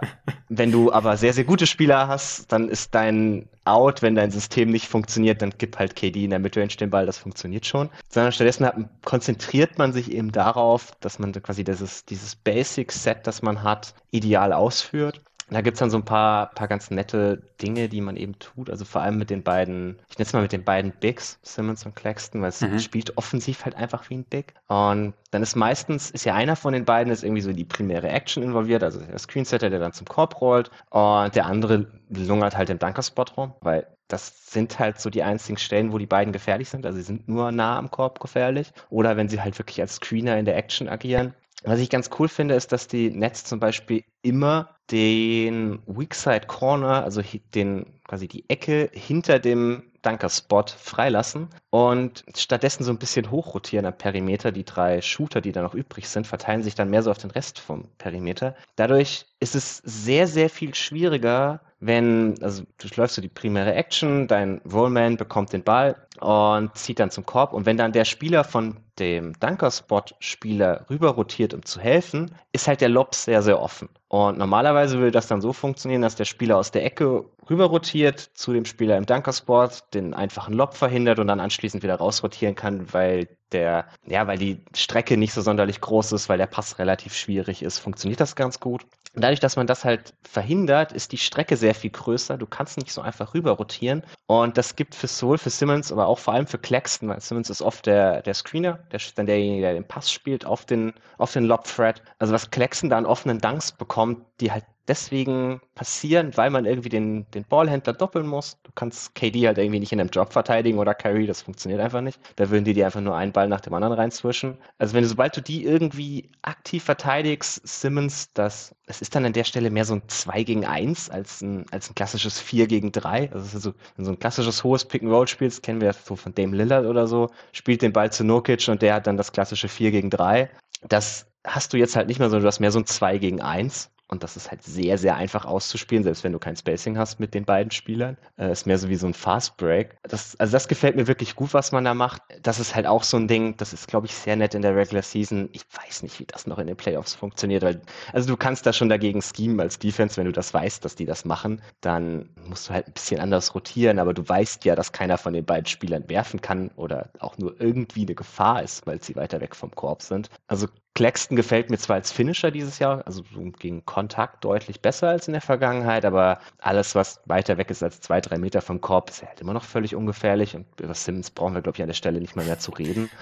wenn 0.50 0.72
du 0.72 0.92
aber 0.92 1.18
sehr, 1.18 1.34
sehr 1.34 1.44
gute 1.44 1.68
Spieler 1.68 2.08
hast, 2.08 2.52
dann 2.52 2.70
ist 2.70 2.94
dein 2.96 3.48
Out, 3.64 4.02
wenn 4.02 4.16
dein 4.16 4.32
System 4.32 4.72
nicht 4.72 4.88
funktioniert, 4.88 5.42
dann 5.42 5.52
gibt 5.52 5.78
halt 5.78 5.96
KD 5.96 6.24
in 6.24 6.32
der 6.32 6.40
Midrange 6.40 6.76
den 6.80 6.90
Ball, 6.90 7.06
das 7.06 7.20
funktioniert 7.20 7.66
schon. 7.66 7.90
Sondern 8.10 8.32
stattdessen 8.32 8.66
hat, 8.66 8.76
konzentriert 9.04 9.78
man 9.78 9.94
sich 9.94 10.12
eben 10.12 10.32
darauf, 10.32 10.92
dass 11.00 11.20
man 11.20 11.32
quasi 11.32 11.64
dieses, 11.64 12.06
dieses 12.06 12.36
Basic-Set, 12.36 13.28
das 13.28 13.42
man 13.42 13.62
hat, 13.62 13.94
ideal 14.10 14.52
ausführt 14.52 15.22
da 15.54 15.62
gibt 15.62 15.76
es 15.76 15.80
dann 15.80 15.90
so 15.90 15.98
ein 15.98 16.06
paar, 16.06 16.52
paar 16.52 16.68
ganz 16.68 16.92
nette 16.92 17.42
Dinge, 17.62 17.90
die 17.90 18.02
man 18.02 18.16
eben 18.16 18.40
tut. 18.40 18.70
Also 18.70 18.86
vor 18.86 19.02
allem 19.02 19.18
mit 19.18 19.30
den 19.30 19.44
beiden, 19.44 20.00
ich 20.10 20.18
nenne 20.18 20.28
es 20.28 20.34
mal 20.34 20.42
mit 20.42 20.52
den 20.52 20.64
beiden 20.64 20.92
Bigs, 20.92 21.40
Simmons 21.44 21.86
und 21.86 21.96
Claxton, 21.96 22.42
weil 22.42 22.50
es 22.50 22.62
mhm. 22.62 22.80
spielt 22.80 23.18
offensiv 23.18 23.66
halt 23.66 23.76
einfach 23.76 24.10
wie 24.10 24.16
ein 24.16 24.24
Big. 24.24 24.54
Und 24.68 25.14
dann 25.32 25.44
ist 25.44 25.56
meistens, 25.56 26.10
ist 26.12 26.26
ja 26.26 26.36
einer 26.36 26.56
von 26.56 26.74
den 26.74 26.86
beiden 26.86 27.12
ist 27.12 27.24
irgendwie 27.24 27.42
so 27.42 27.52
die 27.52 27.66
primäre 27.66 28.10
Action 28.10 28.44
involviert, 28.44 28.84
also 28.84 29.00
der 29.00 29.20
Screensetter, 29.20 29.70
der 29.70 29.80
dann 29.80 29.94
zum 29.94 30.08
Korb 30.08 30.40
rollt 30.42 30.72
und 30.90 31.36
der 31.36 31.46
andere 31.46 31.88
lungert 32.10 32.58
halt 32.58 32.70
im 32.70 32.80
Dunkerspot 32.80 33.38
rum, 33.38 33.54
weil 33.62 33.88
das 34.12 34.52
sind 34.52 34.78
halt 34.80 35.00
so 35.00 35.10
die 35.10 35.24
einzigen 35.24 35.58
Stellen, 35.58 35.94
wo 35.94 35.98
die 35.98 36.06
beiden 36.06 36.34
gefährlich 36.34 36.70
sind. 36.70 36.86
Also 36.86 36.98
sie 36.98 37.04
sind 37.04 37.28
nur 37.28 37.52
nah 37.52 37.78
am 37.78 37.92
Korb 37.92 38.20
gefährlich. 38.20 38.72
Oder 38.90 39.18
wenn 39.18 39.30
sie 39.30 39.42
halt 39.42 39.58
wirklich 39.58 39.80
als 39.80 39.96
Screener 39.96 40.38
in 40.38 40.46
der 40.46 40.58
Action 40.58 40.90
agieren. 40.90 41.34
Was 41.64 41.80
ich 41.80 41.90
ganz 41.90 42.10
cool 42.18 42.28
finde, 42.28 42.56
ist, 42.56 42.72
dass 42.72 42.88
die 42.88 43.12
Nets 43.12 43.44
zum 43.44 43.60
Beispiel 43.60 44.04
immer 44.24 44.76
den 44.90 45.80
Weakside 45.86 46.48
Corner, 46.48 47.04
also 47.04 47.22
den 47.54 47.86
quasi 48.08 48.28
die 48.28 48.50
Ecke 48.50 48.90
hinter 48.94 49.40
dem 49.40 49.84
Dunker-Spot 50.02 50.66
freilassen 50.76 51.50
und 51.70 52.26
stattdessen 52.36 52.84
so 52.84 52.92
ein 52.92 52.98
bisschen 52.98 53.30
hochrotieren 53.30 53.86
am 53.86 53.98
Perimeter. 53.98 54.52
Die 54.52 54.66
drei 54.66 55.02
Shooter, 55.02 55.42
die 55.42 55.52
da 55.52 55.62
noch 55.62 55.76
übrig 55.76 56.10
sind, 56.10 56.26
verteilen 56.26 56.64
sich 56.64 56.76
dann 56.76 56.90
mehr 56.90 57.04
so 57.04 57.12
auf 57.12 57.20
den 57.20 57.32
Rest 57.32 57.60
vom 57.60 57.88
Perimeter. 58.00 58.56
Dadurch 58.76 59.28
ist 59.40 59.56
es 59.56 59.78
sehr, 59.78 60.28
sehr 60.28 60.50
viel 60.50 60.74
schwieriger, 60.74 61.62
wenn, 61.82 62.36
also 62.42 62.64
du 62.78 62.88
läufst 62.96 63.16
so 63.16 63.22
die 63.22 63.28
primäre 63.28 63.74
Action, 63.74 64.28
dein 64.28 64.62
Rollman 64.72 65.18
bekommt 65.18 65.52
den 65.52 65.64
Ball 65.64 65.96
und 66.20 66.76
zieht 66.78 67.00
dann 67.00 67.10
zum 67.10 67.26
Korb 67.26 67.54
und 67.54 67.66
wenn 67.66 67.76
dann 67.76 67.92
der 67.92 68.06
Spieler 68.06 68.44
von 68.44 68.78
dem 69.00 69.34
Dunker-Spot-Spieler 69.40 70.86
rüber 70.92 71.10
rotiert, 71.10 71.56
um 71.56 71.66
zu 71.66 71.80
helfen, 71.80 72.36
ist 72.52 72.68
halt 72.68 72.82
der 72.82 72.90
Lob 72.90 73.16
sehr, 73.16 73.42
sehr 73.42 73.60
offen. 73.60 73.90
Und 74.10 74.38
normalerweise 74.38 75.00
würde 75.00 75.12
das 75.12 75.28
dann 75.28 75.42
so 75.42 75.54
funktionieren, 75.54 76.04
dass 76.04 76.16
der 76.16 76.26
Spieler 76.26 76.58
aus 76.58 76.70
der 76.70 76.86
Ecke 76.86 77.26
rüber 77.50 77.66
rotiert 77.66 78.20
zu 78.20 78.54
dem 78.54 78.66
Spieler 78.66 78.98
im 78.98 79.08
Dunker-Spot, 79.08 79.70
den 79.94 80.14
einfachen 80.14 80.54
Lob 80.54 80.76
verhindert 80.76 81.18
und 81.18 81.28
dann 81.28 81.40
anschließend 81.40 81.82
wieder 81.82 81.96
rausrotieren 81.96 82.54
kann, 82.54 82.94
weil 82.94 83.28
der, 83.52 83.88
ja, 84.06 84.28
weil 84.28 84.38
die 84.38 84.64
Strecke 84.76 85.18
nicht 85.18 85.34
so 85.34 85.42
sonderlich 85.42 85.82
groß 85.82 86.12
ist, 86.12 86.30
weil 86.30 86.38
der 86.38 86.46
Pass 86.46 86.78
relativ 86.78 87.16
schwierig 87.16 87.64
ist, 87.64 87.80
funktioniert 87.80 88.20
das 88.20 88.36
ganz 88.36 88.60
gut. 88.60 88.86
Dadurch, 89.14 89.42
dass 89.42 89.58
man 89.58 89.68
das 89.68 89.84
halt 89.84 90.14
verhindert, 90.24 90.94
ist 90.94 91.12
die 91.12 91.18
Strecke 91.18 91.58
sehr 91.58 91.76
viel 91.76 91.90
größer. 91.90 92.38
Du 92.38 92.48
kannst 92.48 92.78
nicht 92.78 92.94
so 92.94 93.02
einfach 93.02 93.34
rüber 93.34 93.52
rotieren. 93.52 94.04
Und 94.26 94.58
das 94.58 94.78
gibt 94.78 94.96
für 94.96 95.08
sowohl 95.08 95.38
für 95.38 95.50
Simmons, 95.50 95.92
aber 95.92 96.08
auch 96.08 96.20
vor 96.20 96.34
allem 96.34 96.48
für 96.48 96.58
Claxton, 96.58 97.10
weil 97.10 97.20
Simmons 97.20 97.50
ist 97.50 97.62
oft 97.62 97.86
der, 97.86 98.22
der 98.22 98.34
Screener, 98.34 98.80
der 98.92 99.02
dann 99.16 99.26
derjenige, 99.26 99.62
der 99.64 99.74
den 99.74 99.88
Pass 99.88 100.10
spielt 100.10 100.46
auf 100.46 100.66
den, 100.66 100.94
auf 101.18 101.34
den 101.34 101.44
Lob-Thread. 101.44 102.02
Also 102.20 102.34
was 102.34 102.52
Claxton 102.52 102.90
da 102.90 102.98
an 102.98 103.06
offenen 103.06 103.40
Dunks 103.40 103.74
bekommt, 103.74 104.26
die 104.40 104.52
halt 104.52 104.64
deswegen 104.88 105.62
passieren, 105.76 106.36
weil 106.36 106.50
man 106.50 106.66
irgendwie 106.66 106.90
den, 106.90 107.30
den 107.32 107.44
Ballhändler 107.44 107.94
doppeln 107.94 108.28
muss. 108.28 108.58
Du 108.64 108.72
kannst 108.74 109.16
KD 109.16 109.48
halt 109.48 109.58
irgendwie 109.58 109.80
nicht 109.80 109.92
in 109.92 110.00
einem 110.00 110.10
Job 110.10 110.34
verteidigen 110.34 110.80
oder 110.80 110.94
Kyrie, 110.94 111.28
das 111.28 111.42
funktioniert 111.42 111.82
einfach 111.82 112.02
nicht. 112.02 112.20
Da 112.36 112.50
würden 112.50 112.66
die 112.66 112.74
dir 112.74 112.86
einfach 112.86 113.02
nur 113.02 113.16
einen 113.16 113.32
Ball 113.32 113.48
nach 113.48 113.62
dem 113.62 113.74
anderen 113.74 113.94
reinzwischen. 113.94 114.58
Also 114.78 114.94
wenn 114.94 115.04
du, 115.04 115.10
sobald 115.10 115.36
du 115.38 115.42
die 115.42 115.64
irgendwie 115.64 116.30
aktiv 116.42 116.84
verteidigst, 116.84 117.62
Simmons, 117.68 118.34
das, 118.34 118.76
es 118.88 119.02
ist 119.02 119.16
dann 119.16 119.26
an 119.26 119.34
der 119.34 119.44
Stelle 119.44 119.70
mehr 119.70 119.86
so 119.86 119.96
ein 119.96 120.04
2 120.08 120.44
gegen 120.44 120.66
1 120.66 121.10
als 121.10 121.42
ein, 121.42 121.66
als 121.72 121.90
ein 121.90 121.96
klassisches 121.96 122.40
4 122.40 122.68
gegen 122.68 122.92
3. 122.92 123.32
Also 123.32 123.60
so, 123.60 123.70
wenn 123.96 124.04
du 124.04 124.06
so 124.06 124.12
ein 124.12 124.20
klassisches 124.20 124.64
hohes 124.64 124.86
Pick-and-Roll 124.86 125.28
spielst, 125.28 125.64
kennen 125.64 125.82
wir 125.82 125.94
so 125.94 126.16
von 126.16 126.34
Dame 126.34 126.56
Lillard 126.56 126.86
oder 126.86 127.08
so, 127.08 127.30
spielt 127.52 127.82
den 127.82 127.94
Ball 127.94 128.12
zu 128.12 128.24
Nokic 128.24 128.68
und 128.68 128.82
der 128.82 128.96
hat 128.96 129.08
dann 129.08 129.18
das 129.18 129.32
klassische 129.32 129.68
4 129.68 129.92
gegen 129.92 130.10
3. 130.10 130.50
Das 130.88 131.28
hast 131.46 131.74
du 131.74 131.78
jetzt 131.78 131.96
halt 131.96 132.08
nicht 132.08 132.20
mehr, 132.20 132.30
sondern 132.30 132.44
du 132.44 132.48
hast 132.48 132.60
mehr 132.60 132.72
so 132.72 132.80
ein 132.80 132.86
2 132.86 133.18
gegen 133.18 133.42
1. 133.42 133.92
Und 134.14 134.24
das 134.24 134.36
ist 134.36 134.52
halt 134.52 134.62
sehr, 134.62 134.98
sehr 134.98 135.16
einfach 135.16 135.46
auszuspielen, 135.46 136.04
selbst 136.04 136.26
wenn 136.26 136.34
du 136.34 136.40
kein 136.40 136.58
Spacing 136.58 136.98
hast 136.98 137.22
mit 137.22 137.34
den 137.34 137.46
beiden 137.46 137.72
Spielern. 137.72 138.18
Äh, 138.38 138.52
ist 138.52 138.68
mehr 138.68 138.78
so 138.78 138.90
wie 138.90 138.98
so 138.98 139.08
ein 139.08 139.14
Fast 139.14 139.56
Break. 139.56 139.96
Das, 140.04 140.38
also 140.38 140.52
das 140.52 140.68
gefällt 140.68 140.98
mir 140.98 141.08
wirklich 141.08 141.34
gut, 141.34 141.54
was 141.54 141.72
man 141.72 141.86
da 141.86 141.94
macht. 141.94 142.22
Das 142.42 142.60
ist 142.60 142.76
halt 142.76 142.88
auch 142.88 143.04
so 143.04 143.16
ein 143.16 143.30
Ding, 143.30 143.56
das 143.56 143.72
ist, 143.72 143.88
glaube 143.88 144.08
ich, 144.08 144.14
sehr 144.14 144.36
nett 144.36 144.54
in 144.54 144.64
der 144.64 144.76
Regular 144.76 145.02
Season. 145.02 145.48
Ich 145.54 145.62
weiß 145.82 146.04
nicht, 146.04 146.20
wie 146.20 146.26
das 146.26 146.46
noch 146.46 146.60
in 146.60 146.68
den 146.68 146.76
Playoffs 146.76 147.16
funktioniert. 147.16 147.64
Weil, 147.64 147.80
also 148.12 148.28
du 148.28 148.36
kannst 148.36 148.66
da 148.66 148.74
schon 148.74 148.90
dagegen 148.90 149.22
schemen 149.22 149.62
als 149.62 149.80
Defense, 149.80 150.18
wenn 150.18 150.26
du 150.26 150.34
das 150.34 150.54
weißt, 150.54 150.84
dass 150.84 150.96
die 150.96 151.06
das 151.06 151.24
machen. 151.24 151.62
Dann 151.80 152.28
musst 152.46 152.68
du 152.68 152.74
halt 152.74 152.88
ein 152.88 152.94
bisschen 152.94 153.22
anders 153.22 153.56
rotieren, 153.56 153.98
aber 153.98 154.14
du 154.14 154.28
weißt 154.28 154.66
ja, 154.66 154.76
dass 154.76 154.92
keiner 154.92 155.18
von 155.18 155.32
den 155.32 155.46
beiden 155.46 155.68
Spielern 155.68 156.10
werfen 156.10 156.42
kann 156.42 156.70
oder 156.76 157.12
auch 157.20 157.38
nur 157.38 157.62
irgendwie 157.62 158.02
eine 158.02 158.16
Gefahr 158.16 158.62
ist, 158.62 158.86
weil 158.86 159.02
sie 159.02 159.16
weiter 159.16 159.40
weg 159.40 159.56
vom 159.56 159.72
Korb 159.72 160.02
sind. 160.02 160.30
Also 160.48 160.68
Claxton 160.94 161.38
gefällt 161.38 161.70
mir 161.70 161.78
zwar 161.78 161.96
als 161.96 162.12
Finisher 162.12 162.52
dieses 162.52 162.80
Jahr, 162.80 163.06
also 163.06 163.24
gegen 163.60 163.86
Kontakt 163.86 164.44
deutlich 164.44 164.82
besser 164.82 165.08
als 165.08 165.28
in 165.28 165.32
der 165.32 165.42
Vergangenheit, 165.42 166.04
aber 166.04 166.40
alles, 166.60 166.96
was 166.96 167.22
weiter 167.26 167.58
weg 167.58 167.70
ist 167.70 167.82
als 167.82 168.02
zwei, 168.02 168.20
drei 168.20 168.38
Meter 168.38 168.62
vom 168.62 168.82
Korb, 168.82 169.10
ist 169.10 169.24
halt 169.24 169.40
immer 169.40 169.54
noch 169.54 169.64
völlig 169.64 169.96
ungefährlich 169.96 170.56
und 170.56 170.66
über 170.82 170.94
Simmons 170.94 171.32
brauchen 171.32 171.54
wir, 171.54 171.62
glaube 171.62 171.78
ich, 171.78 171.82
an 171.82 171.88
der 171.88 171.94
Stelle 171.94 172.20
nicht 172.20 172.36
mal 172.36 172.46
mehr 172.46 172.60
zu 172.60 172.72
reden. 172.72 173.10